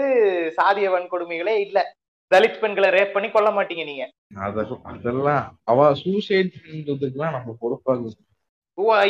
சாதிய 0.57 0.89
வன்கொடுமைகளே 0.89 1.60
இல்ல. 1.60 1.95
தலித் 2.36 2.60
பெண்களை 2.60 2.89
ரேப் 2.89 3.12
பண்ணி 3.12 3.30
கொல்ல 3.30 3.49
மாட்டீங்க 3.49 3.84
நீங்க. 3.84 4.12
அத- 4.36 4.80
அதெல்லாம் 4.84 5.57
அவ 5.64 5.91
சூசைட்ன்றதுக்குலாம் 5.91 7.32
நம்ம 7.32 7.55
பொறுப்பாக 7.60 7.99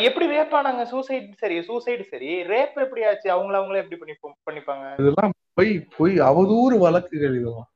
எப்படி 0.02 0.28
ரேப் 0.28 0.54
ஆனாங்க? 0.54 0.84
சூசைட் 0.84 1.36
சரி 1.38 1.60
சூசைடு 1.60 2.02
சரி. 2.02 2.44
ரேப் 2.44 2.74
எப்படி 2.76 3.04
ஆச்சு? 3.04 3.36
அவங்கள 3.36 3.56
அவங்களே 3.56 3.90
எப்படி 3.90 4.16
பண்ணி 4.16 4.36
பண்ணிப்பாங்க? 4.52 4.94
இதெல்லாம் 4.94 5.32
பொய் 5.54 5.88
பொய் 5.98 6.20
அவதூறு 6.20 6.78
வழக்குகள் 6.78 7.40
இதெல்லாம். 7.40 7.70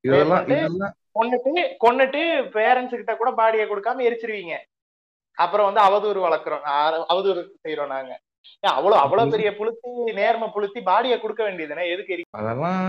இதெல்லாம் 0.00 0.48
இதெல்லாம். 0.48 0.92
கொன்னுட்டு 1.20 1.74
கொன்னுட்டு 1.84 2.48
பேரண்ட்ஸ் 2.50 2.88
கிட்ட 2.88 3.16
கூட 3.16 3.30
பாடியை 3.30 3.68
கொடுக்காம 3.68 4.00
எரிச்சிருவீங்க. 4.00 4.56
அப்புறம் 5.34 5.72
வந்து 5.72 5.80
அவதூறு 5.80 6.16
வளர்க்குறோம். 6.16 7.04
அவதூறு 7.08 7.48
செய்யறோம் 7.64 7.86
நாங்க. 7.86 8.20
அவ்வளவு 8.74 9.00
அவ்வளவு 9.02 9.32
பெரிய 9.34 9.50
புளுத்தி 9.58 9.90
நேர்ம 10.18 10.48
புளுத்தி 10.54 10.80
பாடியை 10.88 11.16
கொடுக்க 11.20 11.42
வேண்டியதுனே 11.46 11.84
எதுக்கு 11.92 12.24
அதெல்லாம் 12.40 12.80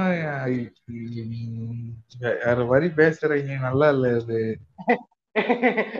வரி 2.74 2.90
பேசுறீங்க 3.02 3.60
நல்லா 3.68 3.90
இல்ல 3.96 4.08
இது. 4.20 4.40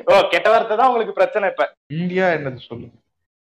ஓ 0.10 0.14
கெட்ட 0.34 0.48
வார்த்தை 0.54 0.76
தான் 0.78 0.90
உங்களுக்கு 0.92 1.20
பிரச்சனை 1.20 1.46
இப்ப. 1.54 1.66
இந்தியா 2.00 2.26
என்னது 2.38 2.68
சொல்லுங்க 2.70 2.96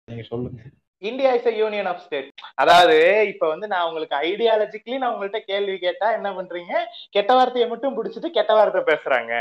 நீங்க 0.08 0.24
சொல்லுங்க. 0.32 0.60
India 1.02 1.30
is 1.38 1.48
a 1.52 1.54
union 1.60 1.90
of 1.92 2.02
state 2.06 2.30
அதாவது 2.62 2.96
இப்ப 3.32 3.44
வந்து 3.52 3.68
நான் 3.74 3.86
உங்களுக்கு 3.90 4.16
ஐடியாலஜிக்கலி 4.30 4.98
நான் 5.02 5.14
உங்கள்ட்ட 5.14 5.40
கேள்வி 5.52 5.76
கேட்டா 5.86 6.08
என்ன 6.18 6.30
பண்றீங்க? 6.38 6.74
கெட்ட 7.16 7.32
வார்த்தையை 7.38 7.68
மட்டும் 7.72 7.96
பிடிச்சிட்டு 7.98 8.30
கெட்ட 8.38 8.52
வார்த்தை 8.58 8.82
பேசுறாங்க. 8.92 9.34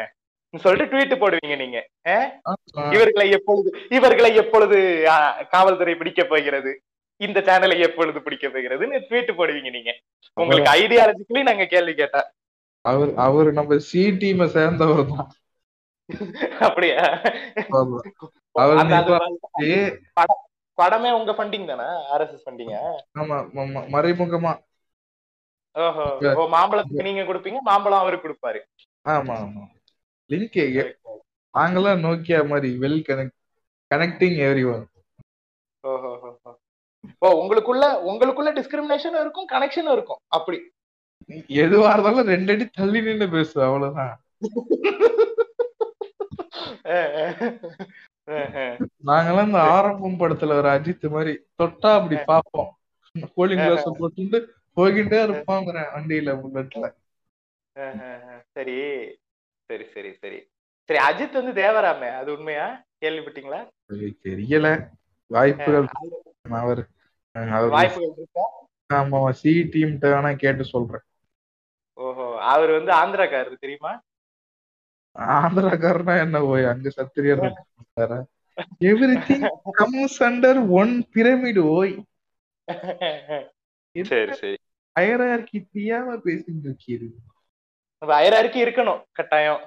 சொல்லிட்டு 0.54 0.90
ட்வீட் 0.92 1.20
போடுவீங்க 1.22 1.56
நீங்க. 1.62 1.78
இவர்களை 2.96 3.26
எப்பொழுது 3.38 3.70
இவர்களை 3.96 4.30
எப்பொழுது 4.42 4.76
காவல்துறை 5.54 5.94
பிடிக்க 6.00 6.22
போகிறது? 6.32 6.70
இந்த 7.20 7.38
சேனலை 7.48 7.76
எப்பொழுது 7.86 8.18
பிடிக்க 8.26 8.46
போகிறதுன்னு 8.54 8.98
ட்வீட் 9.08 9.38
போடுவீங்க 9.38 9.70
நீங்க. 9.76 9.92
உங்களுக்கு 10.36 10.70
ஐடியாலஜிக்கலி 10.80 11.42
நாங்க 11.50 11.66
கேள்வி 11.74 11.94
கேட்டா. 12.00 12.22
அவர் 12.84 13.10
அவர் 13.26 13.48
நம்ம 13.58 13.78
சி 13.88 14.02
டீமை 14.20 14.46
சேர்ந்தவர் 14.56 15.08
தான். 15.12 15.28
அப்படியா. 16.66 17.00
அவர் 17.74 18.04
படமே 20.78 21.10
உங்க 21.18 21.32
ஃபண்டிங் 21.38 21.70
தானே? 21.70 21.86
ஆர்எஸ்எஸ் 22.14 22.44
ஃபண்டிங்க 22.44 22.74
ஆமா 23.20 23.36
மறைமுகமா. 23.94 24.52
ஓஹோ. 25.76 26.04
ஓ 26.40 26.44
மாம்பழத்துக்கு 26.54 27.08
நீங்க 27.08 27.24
கொடுப்பீங்க 27.30 27.60
மாம்பழம் 27.68 28.02
அவருக்கு 28.04 28.26
கொடுப்பாரு. 28.26 28.60
ஆமா 29.06 29.34
ஆமா. 29.46 29.64
லிங்க் 30.30 30.58
நாங்களாம் 31.54 32.04
நோக்கியா 32.04 32.48
மாதிரி 32.48 32.80
well 32.80 33.02
connect 33.08 33.36
connecting 33.90 34.36
every 34.46 34.72
one. 34.72 34.88
ஓ 37.18 37.40
உங்களுக்குள்ள 37.40 38.08
உங்களுக்குள்ள 38.08 38.58
டிஸ்கிரிமினேஷனும் 38.58 39.20
இருக்கும் 39.20 39.46
கனெக்ஷனும் 39.52 39.92
இருக்கும் 39.92 40.20
அப்படி. 40.28 40.72
எதுவா 41.60 41.92
இருந்தாலும் 41.92 42.26
ரெண்டு 42.26 42.52
அடி 42.52 42.68
தள்ளி 42.72 43.02
நின்னு 43.02 43.30
பேசு 43.30 43.62
அவ்வளவுதான். 43.62 44.20
நாங்கெல்லாம் 49.08 49.46
இந்த 49.46 49.60
ஆரம்பம் 49.70 50.20
படத்துல 50.20 50.52
ஒரு 50.52 50.68
அஜித் 50.68 51.10
மாதிரி 51.10 51.44
தொட்டா 51.58 51.94
அப்படி 51.94 52.16
பாப்போம் 52.28 52.70
கூலிங் 53.36 53.62
கிளாஸ் 53.62 54.00
போட்டுட்டு 54.00 54.38
போய்கிட்டே 54.76 55.26
இருப்பாங்கிறேன் 55.26 55.94
வண்டியில 55.94 56.42
புல்லட்ல. 56.42 56.94
சரி. 58.52 58.76
சரி 59.70 59.84
சரி 59.94 60.10
சரி. 60.14 60.38
சரி 60.88 60.98
அஜித் 60.98 61.32
வந்து 61.32 61.52
தேவராமே 61.54 62.10
அது 62.10 62.28
உண்மையா? 62.32 62.66
கேள்விப்பட்டீங்களா? 63.02 63.60
தெரியல. 64.24 64.68
வாய்ப்புகள் 65.30 65.88
அவர் 66.54 66.80
வாய்ப்புகள் 67.70 68.14
இருக்கா? 68.16 68.44
ஆமா 68.90 69.18
சி 69.32 69.52
டீம்கிட்ட 69.72 70.06
வேணா 70.06 70.30
கேட்டு 70.36 70.64
சொல்றேன். 70.64 71.04
ஓஹோ 71.98 72.26
அவர் 72.48 72.70
வந்து 72.70 72.92
ஆந்திராக்காரர் 72.92 73.62
தெரியுமா? 73.64 73.92
ஆந்திராக்காரனா 75.36 76.14
என்ன 76.20 76.38
போய் 76.40 76.64
அங்க 76.64 76.88
சத்திரியர் 76.90 77.44
everything 79.26 79.46
comes 79.72 80.18
under 80.22 80.60
one 80.72 80.94
pyramid 81.14 81.62
ஓய். 81.72 81.94
சரி 83.94 84.32
சரி. 84.34 84.56
ஹயரார்கி 84.96 85.58
தெரியாம 85.66 86.16
பேசிட்டு 86.24 86.64
இருக்கீரு? 86.64 87.08
வயராருக்கு 88.06 88.64
இருக்கணும் 88.64 89.04
கட்டாயம். 89.12 89.60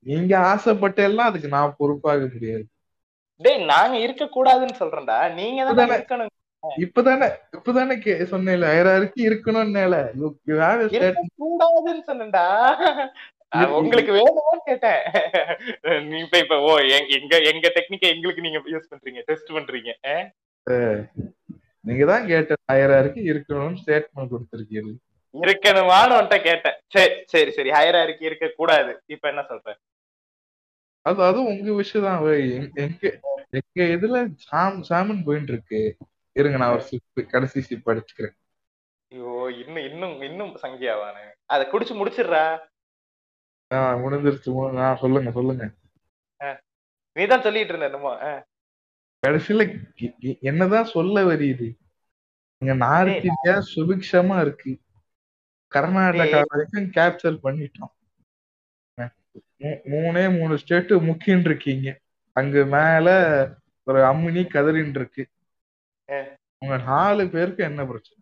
நீங்க 0.00 0.38
ஆசைப்பட்ட 0.38 1.02
எல்லாம் 1.02 1.26
அதுக்கு 1.26 1.48
நான் 1.48 1.74
பொறுப்பாக 1.78 2.28
முடியாது. 2.32 2.66
டேய் 3.36 3.64
நாங்க 3.64 3.98
இருக்க 3.98 4.24
கூடாதுன்னு 4.24 4.82
சொல்றேன்டா. 4.82 5.32
நீங்க 5.32 5.72
தான். 5.72 5.88
இருக்கணும். 5.88 6.28
இப்பதானே 6.76 7.36
இப்பதானே 7.52 7.98
கே 8.00 8.24
சொன்னேன் 8.24 8.62
ஹயரார்கி 8.62 9.20
இருக்கணும்னால. 9.20 10.12
இருக்க 10.90 11.24
கூடாதுன்னு 11.38 12.02
சொன்னேன்டா. 12.06 12.46
உங்களுக்கு 13.70 14.12
வேணுமான்னு 14.12 14.58
கேட்டேன். 14.64 15.02
நீ 16.08 16.18
இப்ப 16.18 16.38
இப்ப 16.38 16.60
ஓ 16.60 16.76
எங்க- 16.76 17.40
எங்க 17.40 17.72
டெக்னிக்க 17.74 18.00
எங்களுக்கு 18.00 18.42
நீங்க 18.42 18.58
யூஸ் 18.58 18.90
பண்றீங்க 18.90 19.20
டெஸ்ட் 19.20 19.48
பண்றீங்க? 19.48 19.90
நீங்க 21.80 22.04
தான் 22.04 22.26
கேட்ட 22.26 22.54
ஹயரார்கி 22.72 23.20
இருக்கணும்னு 23.30 23.76
ஸ்டேட்மெண்ட் 23.86 24.28
கொடுத்திருக்கீங்க 24.30 24.92
இருக்கணுமான்னு 25.32 26.42
கேட்டேன். 26.42 26.80
சரி 26.88 27.22
சரி 27.26 27.50
சரி. 27.50 27.70
ஹையரா 27.70 28.02
இருக்கு 28.02 28.26
இருக்க 28.26 28.52
கூடாது 28.56 29.02
இப்ப 29.06 29.28
என்ன 29.28 29.40
சொல்ற? 29.40 29.76
அது 31.02 31.22
அது 31.22 31.44
உங்க 31.44 31.72
விஷயம் 31.72 32.06
தான். 32.06 32.22
வை. 32.22 32.54
எங்க 32.54 32.70
எங்க- 32.74 33.20
எங்க 33.50 34.06
இதுல 34.06 34.32
சாம் 34.34 34.84
சாமன் 34.88 35.24
போயிட்டு 35.24 35.52
இருக்கு. 35.52 35.96
இருங்க 36.32 36.56
நான் 36.58 36.72
ஒரு 36.72 36.82
சிப் 36.82 37.26
கடைசி 37.28 37.60
சிப் 37.60 37.88
அடிச்சுக்கிறேன் 37.88 38.36
ஐயோ 39.10 39.52
இன்னும் 39.66 39.90
இன்னும் 39.90 40.20
இன்னும் 40.20 40.58
சங்கியாவானு. 40.62 41.32
அத 41.46 41.68
குடிச்சு 41.72 41.98
முடிச்சிடுறா. 41.98 42.68
ஆஹ் 43.74 43.98
முடிஞ்சிருச்சு. 43.98 44.50
ஆஹ் 44.54 44.96
சொல்லுங்க 44.96 45.30
சொல்லுங்க. 45.30 45.70
நீதான் 47.12 47.42
சொல்லிட்டு 47.42 47.74
இருந்த 47.74 47.84
என்னமோ. 47.84 48.44
கடைசியில 49.26 49.76
என்னதான் 50.40 50.84
சொல்ல 50.84 51.22
வருது 51.22 51.74
இங்க 52.58 52.74
நார்த் 52.74 53.24
இந்தியா 53.24 53.62
சுபிக்ஷமா 53.74 54.40
இருக்கு. 54.40 54.78
கர்நாடகா 55.74 56.40
வரைக்கும் 56.46 56.90
கேப்சர் 56.96 57.38
பண்ணிட்டோம். 57.44 57.94
மூணே 59.92 60.22
மூணு 60.38 60.54
ஸ்டேட் 60.58 60.90
முக்கின்னு 61.08 61.48
இருக்கீங்க. 61.50 61.88
அங்க 62.36 62.64
மேல 62.76 63.08
ஒரு 63.84 63.98
அம்மினி 64.02 64.42
கதறின்னு 64.46 64.98
இருக்கு. 65.00 65.24
உங்க 66.58 66.76
நாலு 66.76 67.28
பேருக்கு 67.28 67.64
என்ன 67.64 67.84
பிரச்சனை? 67.86 68.18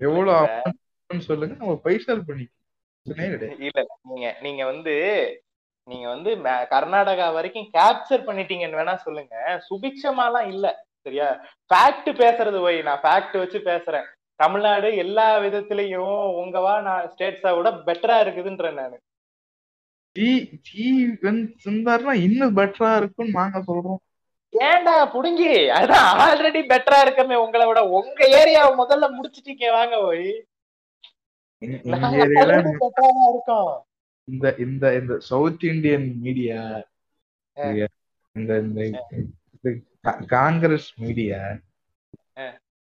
எவ்வளவு 0.00 0.62
சொல்லுங்க 1.18 1.54
நம்ம 1.54 1.74
பைசல் 1.84 2.24
பண்ணிக்கலாம். 2.24 3.60
இல்ல. 3.60 3.86
நீங்க 4.02 4.36
நீங்க 4.40 4.64
வந்து 4.64 4.94
நீங்க 5.88 6.08
வந்து 6.08 6.30
கர்நாடகா 6.74 7.32
வரைக்கும் 7.32 7.70
கேப்சர் 7.72 8.26
பண்ணிட்டீங்கன்னு 8.28 8.78
வேணா 8.80 8.94
சொல்லுங்க. 9.06 9.34
சுபிக்ஷமாலாம் 9.68 10.46
இல்ல 10.46 10.66
சரியா? 11.04 11.28
ஃபேக்ட் 11.70 12.10
பேசுறது 12.22 12.60
போய் 12.60 12.82
நான் 12.82 13.02
ஃபேக்ட் 13.02 13.38
வச்சு 13.38 13.58
பேசுறேன். 13.58 14.06
தமிழ்நாடு 14.40 14.96
எல்லா 14.96 15.28
விதத்திலையும் 15.38 16.16
உங்கவா 16.42 16.74
நான் 16.82 17.06
ஸ்டேட்ஸை 17.12 17.52
விட 17.56 17.70
பெட்டரா 17.86 18.16
இருக்குதுன்றேன் 18.24 18.78
நானு. 18.80 18.96
ஜி 20.16 20.28
ஜி 20.62 20.84
இருந்தாருன்னா 21.64 22.12
இன்னும் 22.26 22.56
பெட்டரா 22.56 22.90
இருக்கும்னு 22.96 23.38
நாங்க 23.38 23.58
சொல்றோம். 23.68 24.00
ஏன்டா 24.52 24.94
புடுங்கி? 25.14 25.50
அதான் 25.78 26.06
ஆல்ரெடி 26.24 26.60
பெட்டரா 26.72 26.98
இருக்கமே 27.06 27.36
உங்களை 27.44 27.64
விட. 27.66 27.80
உங்க 27.98 28.20
ஏரியாவை 28.40 28.70
முதல்ல 28.82 29.08
முடிச்சிட்டீங்க 29.16 29.72
வாங்க 29.72 29.96
போய். 30.00 30.30
இருக்கோம். 33.30 33.72
இந்த 34.28 34.46
இந்த 34.58 34.84
இந்த 35.00 35.14
சவுத் 35.28 35.64
இந்தியன் 35.64 36.08
மீடியா 36.20 36.60
இந்த 38.36 38.52
இந்த 38.58 38.80
காங்கிரஸ் 40.26 40.90
மீடியா 40.96 41.40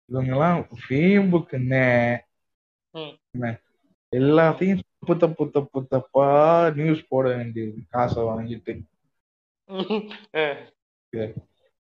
அஹ். 0.06 0.12
இவங்க 0.12 0.32
எல்லாம் 0.34 0.60
ஃபேம்புக்குன்னே 0.82 1.86
ம். 2.93 3.14
என்ன, 3.34 3.45
எல்லாத்தையும் 4.14 4.82
தப்பு 4.89 5.14
தப்பு 5.24 5.45
தப்பு 5.51 5.80
தப்பா 5.88 6.28
நியூஸ் 6.76 7.01
போட 7.08 7.26
வேண்டியது 7.36 7.80
காசை 7.89 8.22
வாங்கிட்டு 8.24 8.74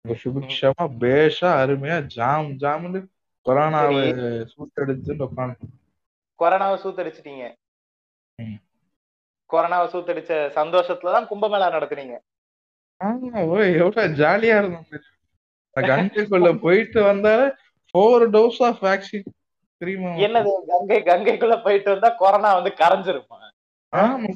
சுபிக்ஷமா 0.05 0.85
பேஷா 0.99 1.49
அருமையா 1.61 1.97
ஜாம் 2.13 2.49
ஜாம்னு 2.61 2.99
கொரோனாவை 3.45 4.03
உட்காந்து 4.57 5.65
கொரோனாவை 6.39 6.77
சூத்தடிச்சிட்டீங்க. 6.83 7.43
கொரோனாவை 9.49 9.87
சூத்தடிச்ச 9.91 10.31
சந்தோஷத்துலதான் 10.55 11.29
கும்பமேளா 11.29 11.67
நடத்துனீங்க 11.73 12.15
ஆமா 13.01 13.39
ஓய் 13.51 13.69
எவ்வளவு 13.79 14.15
ஜாலியா 14.19 14.57
இருந்தோம்? 14.57 14.87
கங்கைக்குள்ள 15.75 16.49
போயிட்டு 16.59 16.99
வந்தாலே 17.03 17.45
ஃபோர் 17.95 18.23
டோஸ் 18.33 18.57
ஆஃப் 18.67 18.79
வேக்சின் 18.85 19.27
தெரியுமா 19.81 20.09
என்னது 20.25 20.51
கங்கை 20.71 20.97
கங்கைக்குள்ள 21.09 21.55
போயிட்டு 21.63 21.89
வந்தா 21.93 22.09
கொரோனா 22.21 22.49
வந்து 22.57 22.71
கரைஞ்சிருமா? 22.81 23.37
ஆமா. 23.93 24.29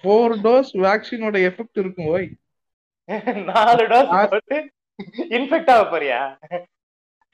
ஃபோர் 0.00 0.34
டோஸ் 0.44 0.70
வேக்சினோட 0.84 1.36
எஃபெக்ட் 1.48 1.80
இருக்கும் 1.82 2.10
ஓய். 2.14 2.28
நாலு 3.48 3.84
டோஸ் 3.92 4.12
போட்டு 4.32 4.58
இன்ஃபெக்ட் 5.38 5.72
ஆக 5.74 5.84
போறியா? 5.92 6.20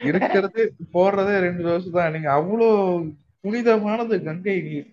இருக்கிறது 0.01 0.63
போடுறதே 0.95 1.37
ரெண்டு 1.47 1.63
டோஸ் 1.69 1.89
தான். 1.97 2.13
நீங்க 2.15 2.29
அவ்வளோ 2.39 2.69
புனிதமானது 3.45 4.17
கங்கை 4.27 4.57
நீர் 4.69 4.89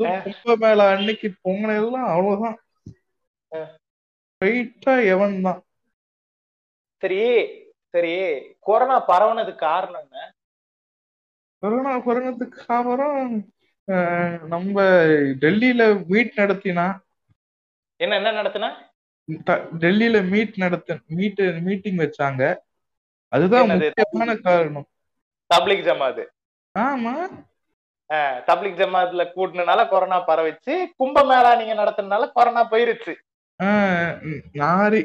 கும்பமேளா 0.00 0.84
அன்னைக்கு 0.94 1.28
பொங்கல் 1.44 1.76
எல்லாம் 1.80 2.08
அவ்வளவுதான். 2.14 2.58
ஸ்ட்ரைட்டா 4.32 4.94
எவன் 5.14 5.34
தான். 5.46 5.60
சரி 7.02 7.18
சரி 7.94 8.12
கொரோனா 8.60 9.06
பரவுனதுக்கு 9.06 9.56
காரணம் 9.58 10.02
என்ன? 10.02 10.18
கொரோனா 11.62 11.90
அப்புறம் 11.94 13.32
அஹ், 13.88 14.40
நம்ம 14.42 14.74
டெல்லியில 15.42 15.82
மீட் 16.06 16.32
நடத்தினா. 16.36 16.84
என்ன 18.00 18.16
என்ன 18.16 18.30
நடத்துனா? 18.32 18.68
டெல்லியில 19.78 20.28
மீட் 20.28 20.52
நடத்த 20.56 20.98
மீட் 21.08 21.40
மீட்டிங் 21.60 21.98
வச்சாங்க. 21.98 22.42
அதுதான்? 23.32 23.68
முக்கியமான 23.74 24.36
காரணம். 24.38 24.86
தப்லிக் 25.50 25.84
ஜமாத் 25.84 26.22
ஆமா. 26.74 27.14
அஹ், 28.10 28.38
தப்லிக் 28.46 28.78
ஜமாத்ல 28.78 29.24
கூட்டினால 29.34 29.88
கொரோனா 29.88 30.26
பரவிச்சு 30.26 30.74
கும்பமேளா 30.98 31.56
நீங்க 31.58 31.74
நடத்தினால 31.74 32.32
கொரோனா 32.32 32.68
போயிருச்சு. 32.70 33.14
நாரி 34.54 35.00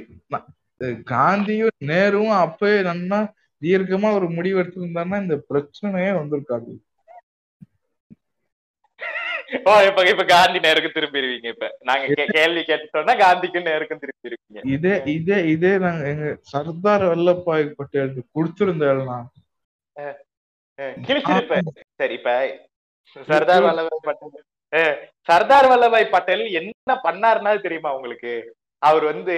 காந்தியும் 1.11 1.77
நேருவும் 1.89 2.35
அப்பவே 2.41 2.77
நல்லா 2.83 3.19
தீர்க்கமா 3.61 4.09
ஒரு 4.17 4.27
முடிவு 4.31 4.59
எடுத்திருந்தாருன்னா 4.61 5.19
இந்த 5.23 5.37
பிரச்சனையே 5.49 6.11
வந்திருக்காது. 6.17 6.71
ஓ 9.65 9.73
இப்ப 9.87 10.03
இப்ப 10.11 10.23
காந்தி 10.27 10.59
நேருக்கு 10.59 10.89
திரும்பிடுவீங்க 10.91 11.47
இப்ப. 11.53 11.65
நாங்க 11.81 12.05
கேள்வி 12.37 12.61
கேட்டுட்டோம்னா 12.63 13.15
காந்திக்கும் 13.19 13.67
நேருக்கும் 13.67 14.01
திரும்பிடுவீங்க 14.03 14.61
இதே 14.73 14.95
இதே 15.13 15.37
இதே 15.53 15.71
நாங்க 15.83 16.03
எங்க 16.13 16.27
சர்தார் 16.51 17.05
வல்லபாய் 17.11 17.65
பட்டேலுக்கு 17.77 18.23
கிழிச்சிருப்ப 21.05 21.57
சரி 21.99 22.15
இப்ப 22.17 22.31
சர்தார் 23.27 23.65
வல்லபாய் 23.67 24.05
பட்டேல் 24.07 24.95
சர்தார் 25.29 25.67
வல்லபாய் 25.71 26.13
பட்டேல் 26.15 26.45
என்ன 26.59 26.95
பண்ணாருன்னா 27.05 27.51
தெரியுமா 27.61 27.91
உங்களுக்கு? 27.97 28.33
அவர் 28.81 29.05
வந்து 29.05 29.35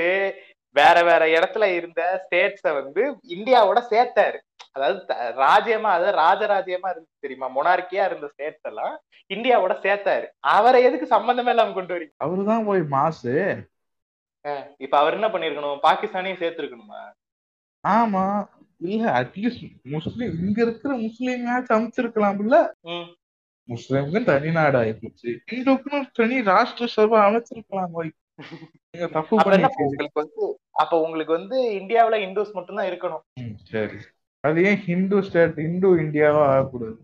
வேற 0.78 0.98
வேற 1.04 1.24
இடத்துல 1.36 1.66
இருந்த 1.78 2.02
ஸ்டேட்ஸ 2.24 2.74
வந்து 2.80 3.04
இந்தியாவோட 3.36 3.80
சேர்த்தாரு. 3.92 4.38
அதாவது 4.72 5.00
ராஜ்யமா 5.42 5.90
அதாவது 5.96 6.18
ராஜராஜ்யமா 6.20 6.90
இருந்து 6.90 7.12
தெரியுமா? 7.20 7.48
மொனார்க்கியா 7.56 8.04
இருந்த 8.06 8.28
ஸ்டேட்ஸ் 8.28 8.68
எல்லாம் 8.68 8.96
இந்தியாவோட 9.30 9.74
சேர்த்தாரு. 9.86 10.28
அவரை 10.50 10.80
எதுக்கு 10.84 11.08
சம்பந்தமே 11.08 11.50
இல்லாம 11.50 11.74
கொண்டு 11.74 11.96
வரீங்க? 11.96 12.14
அவருதான் 12.26 12.66
போய் 12.66 12.84
மாசு. 12.90 13.34
இப்ப 14.80 14.94
அவர் 14.98 15.14
என்ன 15.14 15.28
பண்ணிருக்கணும்? 15.28 15.80
பாகிஸ்தானையும் 15.84 16.42
சேர்த்திருக்கணுமா? 16.44 17.02
ஆமா. 17.84 18.26
இல்ல 18.82 19.04
அட்லீஸ்ட் 19.20 19.64
முஸ்லீம் 19.92 20.34
இங்க 20.44 20.58
இருக்கிற 20.62 20.94
முஸ்லீம் 20.98 21.46
அமைச்சிருக்கலாம் 21.70 22.40
இல்ல 22.40 22.56
ம். 22.88 23.08
முஸ்லீமுக்கு 23.70 24.20
தனி 24.24 24.50
நாடு 24.52 24.78
ஆயிப்போச்சு 24.78 25.30
இந்துக்குன்னு 25.52 26.00
தனி 26.14 26.38
ராஷ்டிர 26.42 26.88
சபை 26.88 27.20
அமைச்சிருக்கலாம் 27.20 27.94
போய். 27.94 28.12
அப்ப 29.12 29.30
உங்களுக்கு 29.38 29.84
வந்து 30.16 30.46
அப்ப 30.82 30.94
உங்களுக்கு 31.00 31.34
வந்து 31.34 31.58
இந்தியாவுல 31.80 32.18
இந்துஸ் 32.26 32.56
மட்டும்தான் 32.56 32.90
இருக்கணும். 32.90 33.24
ம், 33.40 33.56
சரி. 33.72 34.00
அது 34.44 34.64
ஏன் 34.64 34.82
ஹிந்து 34.84 35.20
ஸ்டேட் 35.24 35.60
இந்து 35.60 35.90
இந்தியாவா 36.04 36.44
ஆகக்கூடாது? 36.50 36.98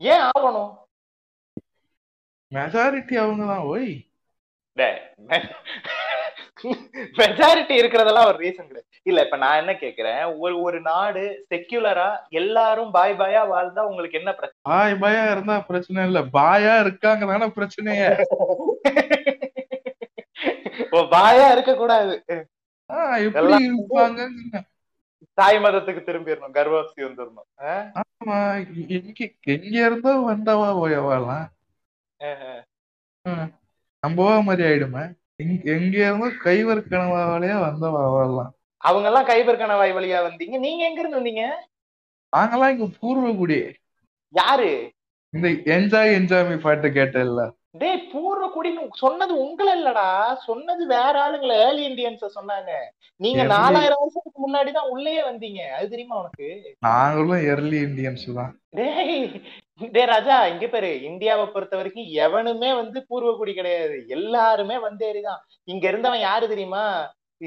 ஏன் 0.00 0.24
ஆகணும்? 0.30 0.70
மெஜாரிட்டி 2.52 3.14
அவங்க 3.22 3.44
தான் 3.46 3.66
ஓய். 3.70 3.92
மெஜாரிட்டி 7.18 7.74
இருக்கிறதெல்லாம் 7.78 8.28
ஒரு 8.30 8.38
ரீசன் 8.38 8.68
கிடையாது. 8.68 8.88
இல்ல 9.06 9.20
இப்ப 9.22 9.36
நான் 9.36 9.60
என்ன 9.62 9.72
கேக்குறேன்? 9.76 10.20
ஒரு 10.38 10.54
ஒரு 10.62 10.78
நாடு 10.82 11.22
செக்யூலரா 11.50 12.08
எல்லாரும் 12.40 12.90
பாய் 12.92 13.14
பாயா 13.14 13.42
வாழ்ந்தா 13.50 13.82
உங்களுக்கு 13.90 14.20
என்ன 14.20 14.32
பிரச்சனை? 14.32 14.62
பாய் 14.70 14.94
பாயா 15.02 15.24
இருந்தா 15.30 15.56
பிரச்சனை 15.62 16.04
இல்ல. 16.06 16.22
பாயா 16.36 16.74
இருக்காங்க 16.80 17.26
தானே 17.32 17.48
பிரச்சனையே. 17.58 18.10
பாயா 21.14 21.46
இருக்க 21.54 21.72
கூடாது 21.74 22.14
தாய் 25.38 25.58
மதத்துக்கு 25.64 26.00
திரும்பிடணும் 26.06 26.56
கர்வாப்சி 26.56 27.00
வந்துடணும். 27.04 27.48
ஆமா 28.00 28.36
எங்க 28.94 29.20
எங்க 29.54 29.76
இருந்தோ 29.86 30.12
வந்தவா 30.30 30.68
போயவாலாம் 30.80 31.46
நம்பவா 34.02 34.34
மாதிரி 34.46 34.62
ஆயிடுமே. 34.68 35.04
எங்க 35.74 35.96
இருந்தோ 36.06 36.28
கைவர் 36.46 36.80
கனவாலே 36.92 37.52
வந்தவா 37.66 38.02
வரலாம் 38.16 38.52
அவங்க 38.82 39.06
எல்லாம் 39.10 39.28
கைபர் 39.30 39.60
கணவாய் 39.60 39.92
வழியா 39.96 40.18
வந்தீங்க. 40.26 40.56
நீங்க 40.64 40.82
எங்க 40.88 41.00
இருந்து 41.00 41.20
வந்தீங்க? 41.20 41.44
நாங்கெல்லாம் 42.32 42.72
இங்க 42.74 42.86
பூர்வகுடி. 43.00 43.58
யாரு? 44.34 44.70
இந்த 45.34 45.48
என்ஜாய் 45.76 46.16
என்ஜாய் 46.18 46.64
பாட்டு 46.64 46.88
கேட்டல 46.98 47.42
டேய் 47.74 48.08
பூர்வ 48.12 48.44
குடின்னு 48.54 48.82
சொன்னது 49.02 49.32
உங்களை 49.44 49.72
இல்லடா 49.78 50.08
சொன்னது 50.46 50.82
வேற 50.86 51.14
ஆளுங்களை 51.24 51.54
ஏர்லி 51.66 51.82
இந்தியன்ஸ 51.88 52.26
சொன்னாங்க. 52.38 52.72
நீங்க 53.20 53.42
நாலாயிரம் 53.52 54.02
வருஷத்துக்கு 54.02 54.40
முன்னாடி 54.44 54.70
தான் 54.72 54.90
உள்ளேயே 54.94 55.22
வந்தீங்க. 55.28 55.60
அது 55.76 55.86
தெரியுமா 55.88 56.18
உனக்கு? 56.22 56.48
நாங்களும் 56.88 57.44
எர்லி 57.52 57.78
இந்தியன்ஸ் 57.88 58.26
தான். 58.40 58.52
டேய் 58.78 59.24
டேய் 59.94 60.10
ராஜா 60.12 60.36
இங்க 60.52 60.66
பாரு. 60.66 60.92
இந்தியாவை 61.10 61.46
பொறுத்த 61.54 61.76
வரைக்கும் 61.76 62.10
எவனுமே 62.26 62.70
வந்து 62.80 62.98
பூர்வகுடி 63.08 63.54
கிடையாது. 63.60 63.96
எல்லாருமே 64.18 64.78
வந்தேறிதான் 64.88 65.42
இங்க 65.72 65.84
இருந்தவன் 65.88 66.26
யாரு 66.28 66.46
தெரியுமா? 66.54 66.84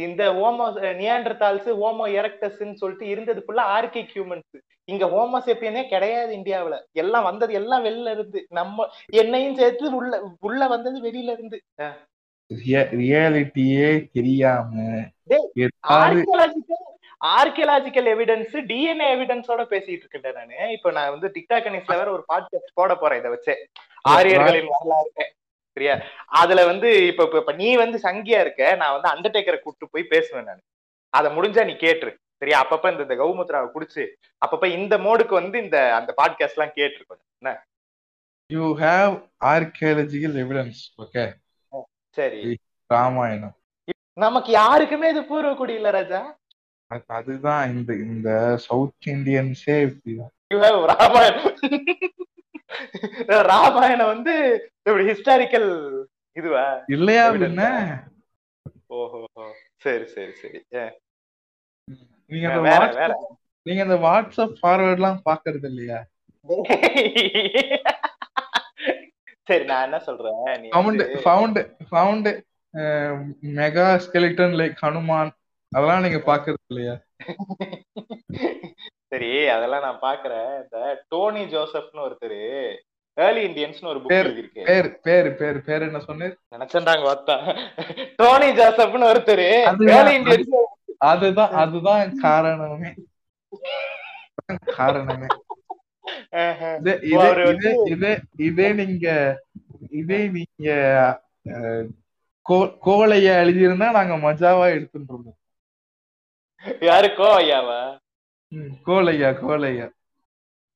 இந்த 0.04 0.24
ஓமோ 0.46 0.66
நியாண்டர்தால்ஸ் 1.02 1.68
ஓமோ 1.86 2.06
எரக்டஸ்ன்னு 2.20 2.74
சொல்லிட்டு 2.74 3.08
இருந்தது 3.08 3.44
ஃபுல்லா 3.46 3.66
ஆர்கிக் 3.76 4.12
ஹியூமன்ஸ் 4.14 4.58
இங்க 4.92 5.06
ஹோமோசெப்பியனே 5.06 5.84
கிடையாது 5.88 6.32
இந்தியாவுல. 6.36 6.76
எல்லாம் 6.92 7.24
வந்தது 7.24 7.54
எல்லாம் 7.54 7.86
வெளில 7.86 8.12
இருந்து. 8.12 8.40
நம்ம 8.50 8.88
என்னையும் 9.14 9.56
சேர்த்து 9.56 9.96
உள்ள 9.96 10.22
உள்ள 10.40 10.68
வந்தது 10.68 10.98
வெளியில 11.02 11.32
இருந்து. 11.38 11.58
ரியாலிட்டியே 13.00 13.88
தெரியாம 14.12 14.72
ஆர்கியலாஜிக்கல் 17.38 18.08
எவிடன்ஸ் 18.14 18.56
டிஎன்ஏ 18.72 19.08
எவிடன்ஸோட 19.16 19.62
பேசிட்டு 19.72 20.04
இருக்கேன் 20.04 20.36
நானு. 20.36 20.72
இப்ப 20.72 20.92
நான் 20.92 21.14
வந்து 21.14 21.32
டிக்டாக் 21.36 21.70
நியூஸ்ல 21.74 21.98
வேற 22.02 22.12
ஒரு 22.12 22.24
பாட்காஸ்ட் 22.34 22.78
போட 22.80 22.96
போறேன் 22.96 23.20
இதை 23.20 23.32
வச்சு. 23.32 23.56
ஆரியர்களின் 24.10 24.70
வரலாறு. 24.74 25.26
சரியா? 25.80 26.00
அதுல 26.26 26.66
வந்து 26.66 27.08
இப்ப 27.08 27.30
இப்ப- 27.34 27.52
நீ 27.52 27.76
வந்து 27.76 27.98
சங்கியா 27.98 28.40
இருக்க 28.40 28.76
நான் 28.76 29.02
வந்து 29.02 29.10
அண்டர்டேக்கரை 29.10 29.60
கூப்பிட்டு 29.60 29.88
போய் 29.90 30.04
பேசுவேன் 30.04 30.46
நான். 30.46 30.60
அதை 31.10 31.38
முடிஞ்சா 31.38 31.66
நீ 31.66 31.72
கேட்டுரு 31.72 32.16
சரியா? 32.38 32.66
அப்பப்ப 32.66 32.92
இந்த 32.92 33.04
இந்த 33.04 33.16
கௌமுத்ராவை 33.16 33.70
குடிச்சு 33.74 34.08
அப்பப்ப 34.46 34.66
இந்த 34.66 34.98
மோடுக்கு 34.98 35.30
வந்து 35.30 35.64
இந்த 35.64 35.96
அந்த 35.96 36.14
பாட்காஸ்ட் 36.18 36.56
எல்லாம் 36.56 36.74
கேட்டுருக்கோம் 36.76 37.24
என்ன? 37.38 37.66
You 38.54 38.78
have 38.78 39.30
archaeological 39.46 40.38
evidence 40.38 41.02
okay 41.02 41.34
சரி. 42.10 42.58
ராமாயணம். 42.86 43.56
நமக்கு 44.20 44.52
யாருக்குமே 44.52 45.10
இது 45.10 45.22
பூர்வக்குடி 45.22 45.70
இல்ல 45.70 45.90
ராஜா. 45.90 46.38
அது- 46.94 47.04
அதுதான் 47.08 47.76
இந்த 47.76 47.94
இந்த 47.94 48.58
சவுத் 48.58 48.94
இந்தியன்ஸே 49.06 49.92
இப்படிதான். 49.92 50.34
You 50.54 50.58
have 50.58 50.86
Ramayanam. 50.86 51.58
ராமாயணம் 53.50 54.12
வந்து 54.14 54.34
இப்படி 54.80 55.04
ஹிஸ்டாரிக்கல் 55.10 55.70
இதுவா? 56.38 56.66
இல்லையா 56.96 57.24
பின்ன 57.36 57.64
ஓஹோ 58.96 59.20
சரி 59.84 60.06
சரி 60.14 60.34
சரி. 60.42 60.60
நீங்க 62.32 62.48
வேற 62.68 62.84
வேற. 63.00 63.12
நீங்க 63.66 63.82
அந்த 63.86 63.98
வாட்ஸ்அப் 64.04 64.58
ஃபார்வர்ட் 64.60 64.98
எல்லாம் 64.98 65.20
பாக்குறது 65.26 65.68
இல்லையா? 65.72 66.00
சரி 69.48 69.64
நான் 69.66 69.86
என்ன 69.88 69.98
சொல்றேன்? 70.08 70.38
நீ 70.62 70.68
found 70.72 71.04
found 71.24 71.60
found 71.90 72.30
mega 73.58 73.88
skeleton 74.06 74.56
like 74.60 74.78
Hanuman 74.84 75.32
அதெல்லாம் 75.72 76.06
நீங்க 76.06 76.22
பாக்குறது 76.28 76.62
இல்லையா? 76.72 76.96
சரி 79.16 79.48
அதெல்லாம் 79.48 79.82
நான் 79.82 80.02
பாக்குறேன். 80.02 80.62
இந்த 80.62 80.78
டோனி 81.08 81.44
ஜோசப்னு 81.46 82.06
ஒருத்தர் 82.06 82.40
ஏர்லி 83.18 83.42
இந்தியன்ஸ்னு 83.46 83.86
ஒரு 83.86 84.00
புக் 84.00 84.06
பேர் 84.06 84.26
எழுதியிருக்கு. 84.26 84.64
பேர் 84.64 85.00
பேரு 85.02 85.34
பேரு 85.34 85.62
பேர் 85.62 85.82
என்ன 85.82 86.00
சொன்னேன் 86.00 86.34
நினைச்சேன்டாங்க 86.56 87.04
பார்த்தா 87.06 87.36
டோனி 88.16 88.46
ஜோசப்னு 88.52 89.10
ஒருத்தர் 89.12 89.44
ஏர்லி 89.90 90.16
இந்தியன்ஸ் 90.16 90.56
அதுதான் 91.06 91.54
அதுதான் 91.56 92.18
காரணமே. 92.20 92.92
காரணமே. 94.76 95.28
இதே 98.40 98.74
நீங்க 98.74 99.08
இதே 99.92 100.28
நீங்க 100.28 100.68
அஹ், 101.50 101.86
கோ- 102.46 102.74
கோவலையா 102.86 103.34
எழுதியிருந்தா 103.42 103.92
நாங்க 103.92 104.16
மஜாவா 104.24 104.70
எடுத்துட்டு 104.70 105.14
இருந்தோம். 105.14 105.38
யாருக்கோ 106.82 107.28
ஐயாவா 107.40 107.80
ம், 107.92 108.05
கோலையா 108.86 109.30
கோலையா. 109.42 109.90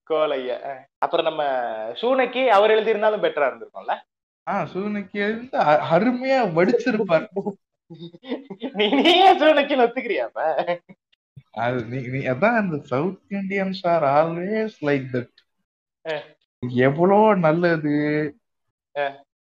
கோலையா. 0.10 0.58
அப்புறம் 0.98 1.26
நம்ம 1.26 1.44
சூனக்கி 1.94 2.48
அவர் 2.48 2.72
எழுதியிருந்தாலும் 2.72 3.24
பெட்டரா 3.24 3.48
இருந்திருக்கும்ல? 3.50 3.96
ஆஹ் 4.52 4.66
சூனக்கு 4.66 5.12
எழுந்து 5.12 5.58
அருமையா 5.92 6.40
வடிச்சிருப்பார். 6.58 7.28
நீ 8.74 8.90
நீயே 8.90 9.38
சூனக்கின்னு 9.40 9.86
ஒத்துக்கிறியாப்ப 9.86 10.40
அது 11.52 11.84
நீ 11.84 12.00
நீ 12.08 12.20
அதான் 12.20 12.62
இந்த 12.62 12.78
South 12.86 13.22
Indians 13.30 13.84
are 13.84 14.04
always 14.04 14.76
like 14.82 15.08
that. 15.14 16.28
எவ்வளோ 16.60 17.36
நல்லது. 17.36 17.94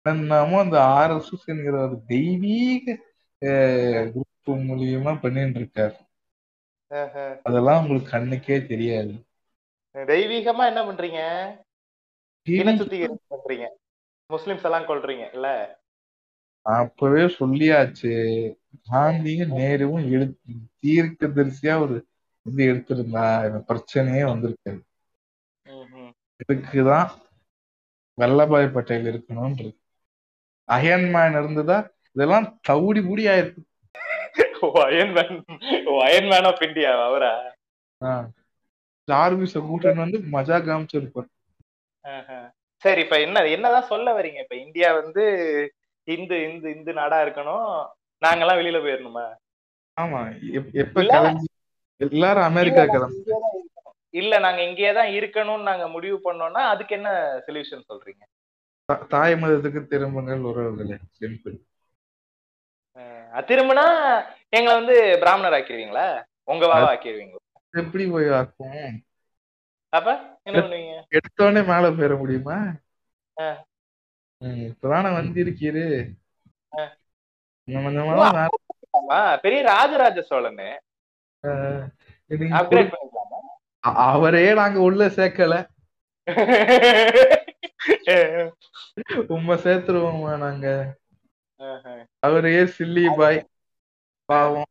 என்னமோ 0.03 0.59
அந்த 0.59 0.79
ஆர்எஸ்எஸ் 0.79 1.47
என்கிற 1.47 1.83
ஒரு 1.83 2.01
தெய்வீக 2.07 2.99
குரூப் 3.41 4.51
மூலியமா 4.51 5.19
பண்ணிட்டு 5.21 5.61
இருக்காரு 5.61 5.97
அதெல்லாம் 6.89 7.83
உங்களுக்கு 7.83 8.11
கண்ணுக்கே 8.11 8.67
தெரியாது. 8.67 9.15
தெய்வீகமா 9.95 10.67
என்ன 10.67 10.83
பண்றீங்க? 10.85 11.21
இன 12.43 12.77
சுத்திகரிப்பு 12.77 13.39
பண்றீங்க. 13.39 13.67
முஸ்லிம்ஸ் 14.33 14.65
எல்லாம் 14.65 14.89
கொல்றீங்க 14.89 15.33
இல்ல? 15.33 15.49
அப்பவே 16.63 17.23
சொல்லியாச்சு. 17.39 18.13
காந்தியும் 18.91 19.55
நேருவும் 19.57 20.11
எழு 20.11 20.27
தீர்க்க 20.81 21.27
தரிசியா 21.27 21.81
ஒரு 21.81 22.07
இது 22.43 22.65
எடுத்திருந்தா 22.73 23.25
பிரச்சனையே 23.69 24.25
வந்திருக்காது. 24.33 24.81
இதுக்குதான் 26.43 27.09
வல்லபாய் 28.19 28.73
பட்டேல் 28.73 29.09
இருக்கணும்ன்றது. 29.13 29.77
அயன்மேன் 30.73 31.39
இருந்ததா? 31.39 31.79
இதெல்லாம் 32.13 32.61
தவுடி 32.69 33.01
புடி 33.01 33.25
ஆயிருக்கு 33.33 33.67
அயன்மேன். 34.63 35.37
ஓ 35.99 36.05
அயன்மேன் 36.05 36.49
ஆஃப் 36.49 36.63
இந்தியா 36.67 36.91
அவரா? 37.05 37.33
ஜார்விஸ 39.09 39.55
கூட்டணும் 39.67 40.05
வந்து 40.05 40.19
மஜா 40.33 40.57
காமிச்சிருப்பார். 40.65 41.29
சரி 42.83 43.01
இப்ப 43.01 43.17
என்ன 43.21 43.39
என்னதான் 43.53 43.89
சொல்ல 43.89 44.09
வரீங்க 44.15 44.39
இப்ப 44.43 44.57
இந்தியா 44.57 44.89
வந்து 44.99 45.23
இந்து 46.09 46.37
இந்து 46.45 46.69
இந்து 46.75 46.93
நாடா 46.93 47.19
இருக்கணும். 47.25 47.65
நாங்கெல்லாம் 48.23 48.61
வெளியில 48.61 48.79
போயிடணுமா 48.83 49.25
ஆமா 49.97 50.21
எப்- 50.59 50.75
எப்ப 50.75 51.01
எல்லாரும் 52.01 52.49
அமெரிக்கா 52.49 52.83
கிளம்பி. 52.87 53.21
இல்ல 54.15 54.35
நாங்க 54.39 54.61
இங்கேயே 54.63 54.93
தான் 54.93 55.11
இருக்கணும்னு 55.17 55.69
நாங்க 55.71 55.87
முடிவு 55.89 56.19
பண்ணோம்னா 56.25 56.63
அதுக்கு 56.69 56.95
என்ன 56.95 57.09
சொல்யூஷன் 57.47 57.89
சொல்றீங்க? 57.89 58.23
தாய் 59.11 59.35
மதத்துக்கு 59.35 59.81
திரும்புங்கள் 59.87 60.47
உறவுகளே. 60.51 60.97
சிம்பிள் 61.19 61.57
திரும்பினா 63.49 63.85
எங்களை 64.49 64.79
வந்து 64.79 65.19
பிராமணர் 65.21 65.59
ஆக்கிடுவீங்களா 65.59 66.25
உங்க 66.45 66.67
வாவா 66.67 66.95
ஆக்கிடுவீங்களா 66.95 67.39
எப்படி 67.75 68.11
போய் 68.11 68.31
ஆக்கும்? 68.31 69.03
அப்ப 69.93 70.37
என்ன 70.43 70.61
பண்ணுவீங்க? 70.61 71.03
எடுத்தோடனே 71.17 71.71
மேல 71.71 71.91
போயிட 71.91 72.19
முடியுமா? 72.19 72.75
இப்பதானே 74.41 75.19
வந்திருக்கீரு. 75.19 76.15
பெரிய 79.43 79.63
ராஜராஜ 79.63 80.23
சோழன். 80.23 80.81
அவரே 84.07 84.55
நாங்க 84.55 84.81
உள்ள 84.81 85.11
சேர்க்கல. 85.19 85.69
உண்மை 89.29 89.57
சேர்த்துருவோமா 89.57 90.39
நாங்க. 90.39 90.97
அவரையே 92.27 92.63
சில்லி 92.77 93.05
பாய்? 93.21 93.39
பாவம். 94.29 94.69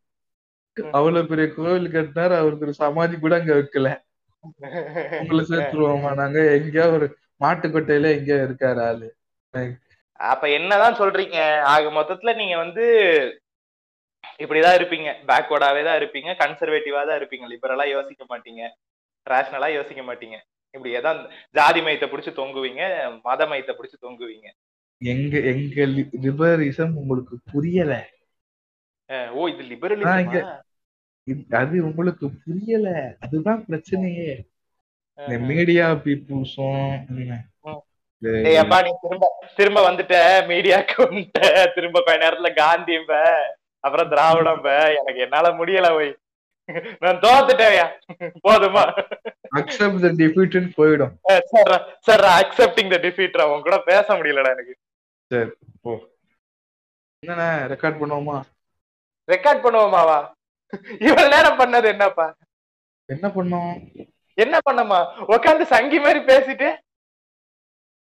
அவ்வளவு 0.97 1.29
பெரிய 1.29 1.47
கோவில் 1.53 1.93
கட்டினாரு 1.93 2.33
அவருக்கு 2.39 2.67
ஒரு 2.67 2.75
சமாதி 2.81 3.15
கூட 3.17 3.35
அங்க 3.39 3.53
வைக்கல. 3.59 3.89
உங்களை 5.19 5.43
சேர்த்துருவோமா 5.51 6.11
நாங்க 6.19 6.39
எங்கேயோ 6.57 6.85
ஒரு 6.97 7.07
மாட்டுக்கொட்டையில 7.41 8.11
எங்கேயோ 8.17 8.39
இருக்காரு 8.47 8.81
ஆளு. 8.89 9.07
அப்ப 10.19 10.43
என்னதான் 10.57 10.99
சொல்றீங்க? 11.01 11.39
ஆக 11.73 11.89
மொத்தத்துல 11.97 12.33
நீங்க 12.41 12.55
வந்து 12.63 12.85
இப்படிதான் 14.43 14.77
இருப்பீங்க. 14.79 15.09
பேக்வர்டாவே 15.29 15.81
தான் 15.88 15.99
இருப்பீங்க. 16.01 16.31
கன்சர்வேட்டிவா 16.41 17.01
தான் 17.09 17.19
இருப்பீங்க. 17.19 17.45
லிபரலா 17.53 17.85
யோசிக்க 17.95 18.23
மாட்டீங்க. 18.31 18.63
ரேஷனலா 19.27 19.69
யோசிக்க 19.77 20.01
மாட்டீங்க. 20.09 20.38
இப்படி 20.73 20.91
ஏதான் 20.99 21.19
ஜாதி 21.57 21.81
மயத்தை 21.85 22.07
பிடிச்சு 22.09 22.31
தொங்குவீங்க 22.39 22.81
மத 23.27 23.41
மயத்தை 23.51 23.73
பிடிச்சு 23.75 23.97
தொங்குவீங்க. 24.05 24.47
எங்க 25.02 25.39
எங்க 25.52 25.86
லிபரலிசம் 26.26 26.93
உங்களுக்கு 27.02 27.36
புரியல. 27.52 27.93
ஓ 29.38 29.48
இது 29.52 29.64
லிபரலிசம்? 29.72 30.48
அது 31.60 31.76
உங்களுக்கு 31.88 32.26
புரியல. 32.43 32.88
அதுதான் 33.26 33.62
பிரச்சனையே. 33.70 34.32
இந்த 35.20 35.38
மீடியா 35.52 35.86
பீப்புள்ஸும் 36.06 36.84
அப்பா 38.62 38.78
நீ 38.86 38.91
திரும்ப 39.02 39.26
திரும்ப 39.58 39.80
வந்துட்ட. 39.88 40.16
மீடியாக்கு 40.52 40.95
வந்துட்ட. 41.06 41.39
திரும்ப 41.76 42.02
கொஞ்ச 42.06 42.20
நேரத்துல 42.24 42.50
காந்திம்ப 42.62 43.14
அப்புறம் 43.84 44.12
திராவிடம்ப. 44.14 44.70
எனக்கு 45.00 45.20
என்னால 45.26 45.52
முடியல 45.60 45.89
போய் 45.98 46.12
நான் 47.04 47.22
தோத்துட்டேயா 47.26 47.86
போதுமா? 48.45 48.84
அக்செப்ட் 49.60 50.04
த 50.06 50.10
டிஃபீட்னு 50.22 50.72
போயிடும். 50.80 51.14
Sir 51.52 51.74
sir 52.08 52.26
accepting 52.39 52.91
the 52.93 53.00
defeat 53.06 53.38
உன் 53.54 53.66
கூட 53.68 53.78
பேச 53.91 54.08
முடியலடா 54.18 54.52
எனக்கு. 54.58 54.76
என்னண்ணே 57.23 57.47
ரெக்கார்ட் 57.71 57.99
பண்ணுவோமா? 58.01 58.38
ரெக்கார்ட் 59.32 59.63
பண்ணுவோமாவா? 59.65 60.17
இவ்வளவு 60.99 61.34
நேரம் 61.36 61.59
பண்ணது 61.59 61.88
என்னப்பா? 61.93 62.28
என்ன 63.05 63.28
பண்ணோம்? 63.28 63.73
என்ன 64.34 64.55
பண்ணமா? 64.67 64.99
உட்காந்து 65.36 65.65
சங்கி 65.73 65.99
மாதிரி 65.99 66.19
பேசிட்டு? 66.32 66.69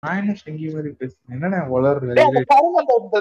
நான் 0.03 0.19
என்ன 0.21 0.33
செங்கி 0.33 0.67
மாதிரி 0.73 0.89
பேசுறேன்? 0.99 1.33
என்னண்ணே 1.35 1.59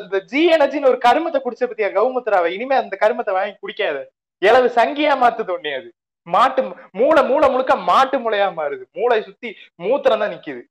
இந்த 0.07 0.20
ஜி 0.32 0.40
எனர்ஜின்னு 0.57 0.90
ஒரு 0.92 0.99
கருமத்தை 1.07 1.40
குடிச்ச 1.44 1.64
பத்தியா 1.68 1.90
கௌமுத்ராவை? 1.99 2.51
இனிமே 2.57 2.76
அந்த 2.76 2.94
கருமத்தை 3.01 3.32
வாங்கி 3.38 3.55
குடிக்காத. 3.62 3.99
இளவு 4.38 4.68
சங்கியா 4.78 5.14
மாத்துது 5.22 5.53
ஒண்ணே 5.57 5.72
அது. 5.78 5.88
மாட்டு 6.22 6.61
மூளை 7.01 7.22
மூளை 7.28 7.47
முழுக்க 7.51 7.76
மாட்டு 7.90 8.16
மூளையா 8.18 8.49
மாறுது. 8.59 8.84
மூளை 8.92 9.22
சுத்தி 9.22 9.51
மூத்திரம் 9.84 10.22
தான் 10.22 10.32
நிக்குது. 10.34 10.62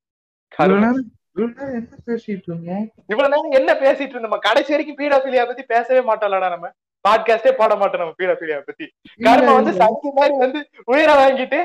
என்ன 1.37 1.95
பேசிட்டு 2.07 2.47
இருந்தோம் 2.49 2.83
இவ்வளவு 3.07 3.31
நேரம் 3.33 3.55
என்ன 3.59 3.71
பேசிட்டு 3.83 4.13
இருந்தோம்? 4.15 4.39
கடைசி 4.39 4.71
வரைக்கும் 4.73 4.97
பீடாபிலியா 4.97 5.45
பத்தி 5.45 5.63
பேசவே 5.63 6.01
மாட்டோம்லடா 6.09 6.49
நம்ம. 6.49 6.69
பாட்காஸ்டே 7.05 7.51
போட 7.51 7.75
மாட்டோம் 7.75 8.01
நம்ம 8.01 8.15
பீடாபிலியா 8.19 8.59
பத்தி. 8.65 8.85
கர்ம 9.23 9.53
வந்து 9.53 9.73
சங்கி 9.73 10.09
மாதிரி 10.13 10.35
வந்து 10.37 10.59
உயிரை 10.85 11.15
வாங்கிட்டு 11.15 11.59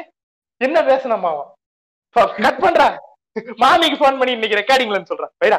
என்ன 0.60 0.82
பேசணுமா 0.82 1.32
கட் 2.16 2.62
பண்றா. 2.64 2.88
மாமிக்கு 3.62 3.98
போன் 3.98 4.18
பண்ணி 4.18 4.32
இன்னைக்கு 4.32 4.60
ரெக்கார்டிங்லன்னு 4.60 5.10
சொல்றான் 5.10 5.34
வைடா 5.44 5.58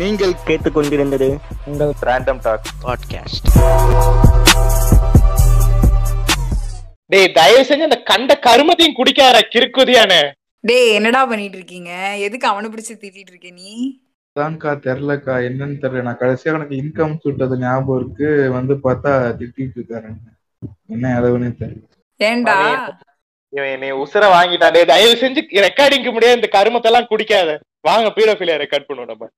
நீங்கள் 0.00 0.32
கேட்டுக்கொண்டிருந்தது 0.46 1.28
உங்கள் 1.66 1.92
ரேண்டம் 2.02 2.40
டாக் 2.42 2.68
பாட்காஸ்ட் 2.82 3.46
டேய் 7.12 7.32
தயவு 7.32 7.62
செஞ்சு 7.68 7.86
அந்த 7.88 7.98
கண்ட 8.02 8.32
கருமத்தையும் 8.46 8.96
குடிக்காத 8.98 9.42
கிறுக்குதியானே. 9.54 10.20
டேய் 10.60 10.94
என்னடா 10.94 11.26
பண்ணிட்டு 11.26 11.56
இருக்கீங்க 11.56 11.90
எதுக்கு 12.16 12.46
அவனை 12.48 12.70
பிடிச்சு 12.70 12.94
திட்டிட்டு 12.94 13.32
இருக்க 13.34 13.50
நீ? 13.50 14.00
அதான்க்கா 14.36 14.70
தெரிலக்கா 14.86 15.34
என்னன்னு 15.48 15.76
தெரியல. 15.82 16.06
நான் 16.08 16.18
கடைசியா 16.18 16.54
எனக்கு 16.56 16.76
இன்கம் 16.82 17.16
சுட்டது 17.20 17.58
ஞாபகம் 17.58 18.00
இருக்கு. 18.00 18.50
வந்து 18.50 18.74
பார்த்தா 18.74 19.12
திட்டிட்டு 19.40 19.78
இருக்காரு. 19.80 20.10
என்ன 20.86 21.20
எதவுன்னு 21.20 21.52
தெரியல. 21.62 21.84
ஏன்டா? 22.20 22.58
இவன் 23.48 23.72
என்னை 23.74 23.92
உசுர 23.92 24.24
வாங்கிட்டான். 24.36 24.72
டேய், 24.72 24.90
தயவு 24.94 25.14
செஞ்சு 25.20 25.42
ரெக்கார்டிங்க்கு 25.66 26.12
முடியாது 26.12 26.40
இந்த 26.40 26.50
கருமத்தெல்லாம் 26.56 27.10
குடிக்காத. 27.12 27.58
வாங்க 27.80 28.08
பீடோஃபிலியா 28.16 28.56
ரெக்கார்ட் 28.62 28.88
பண்ணுவோம் 28.88 29.12
நம்ம. 29.12 29.28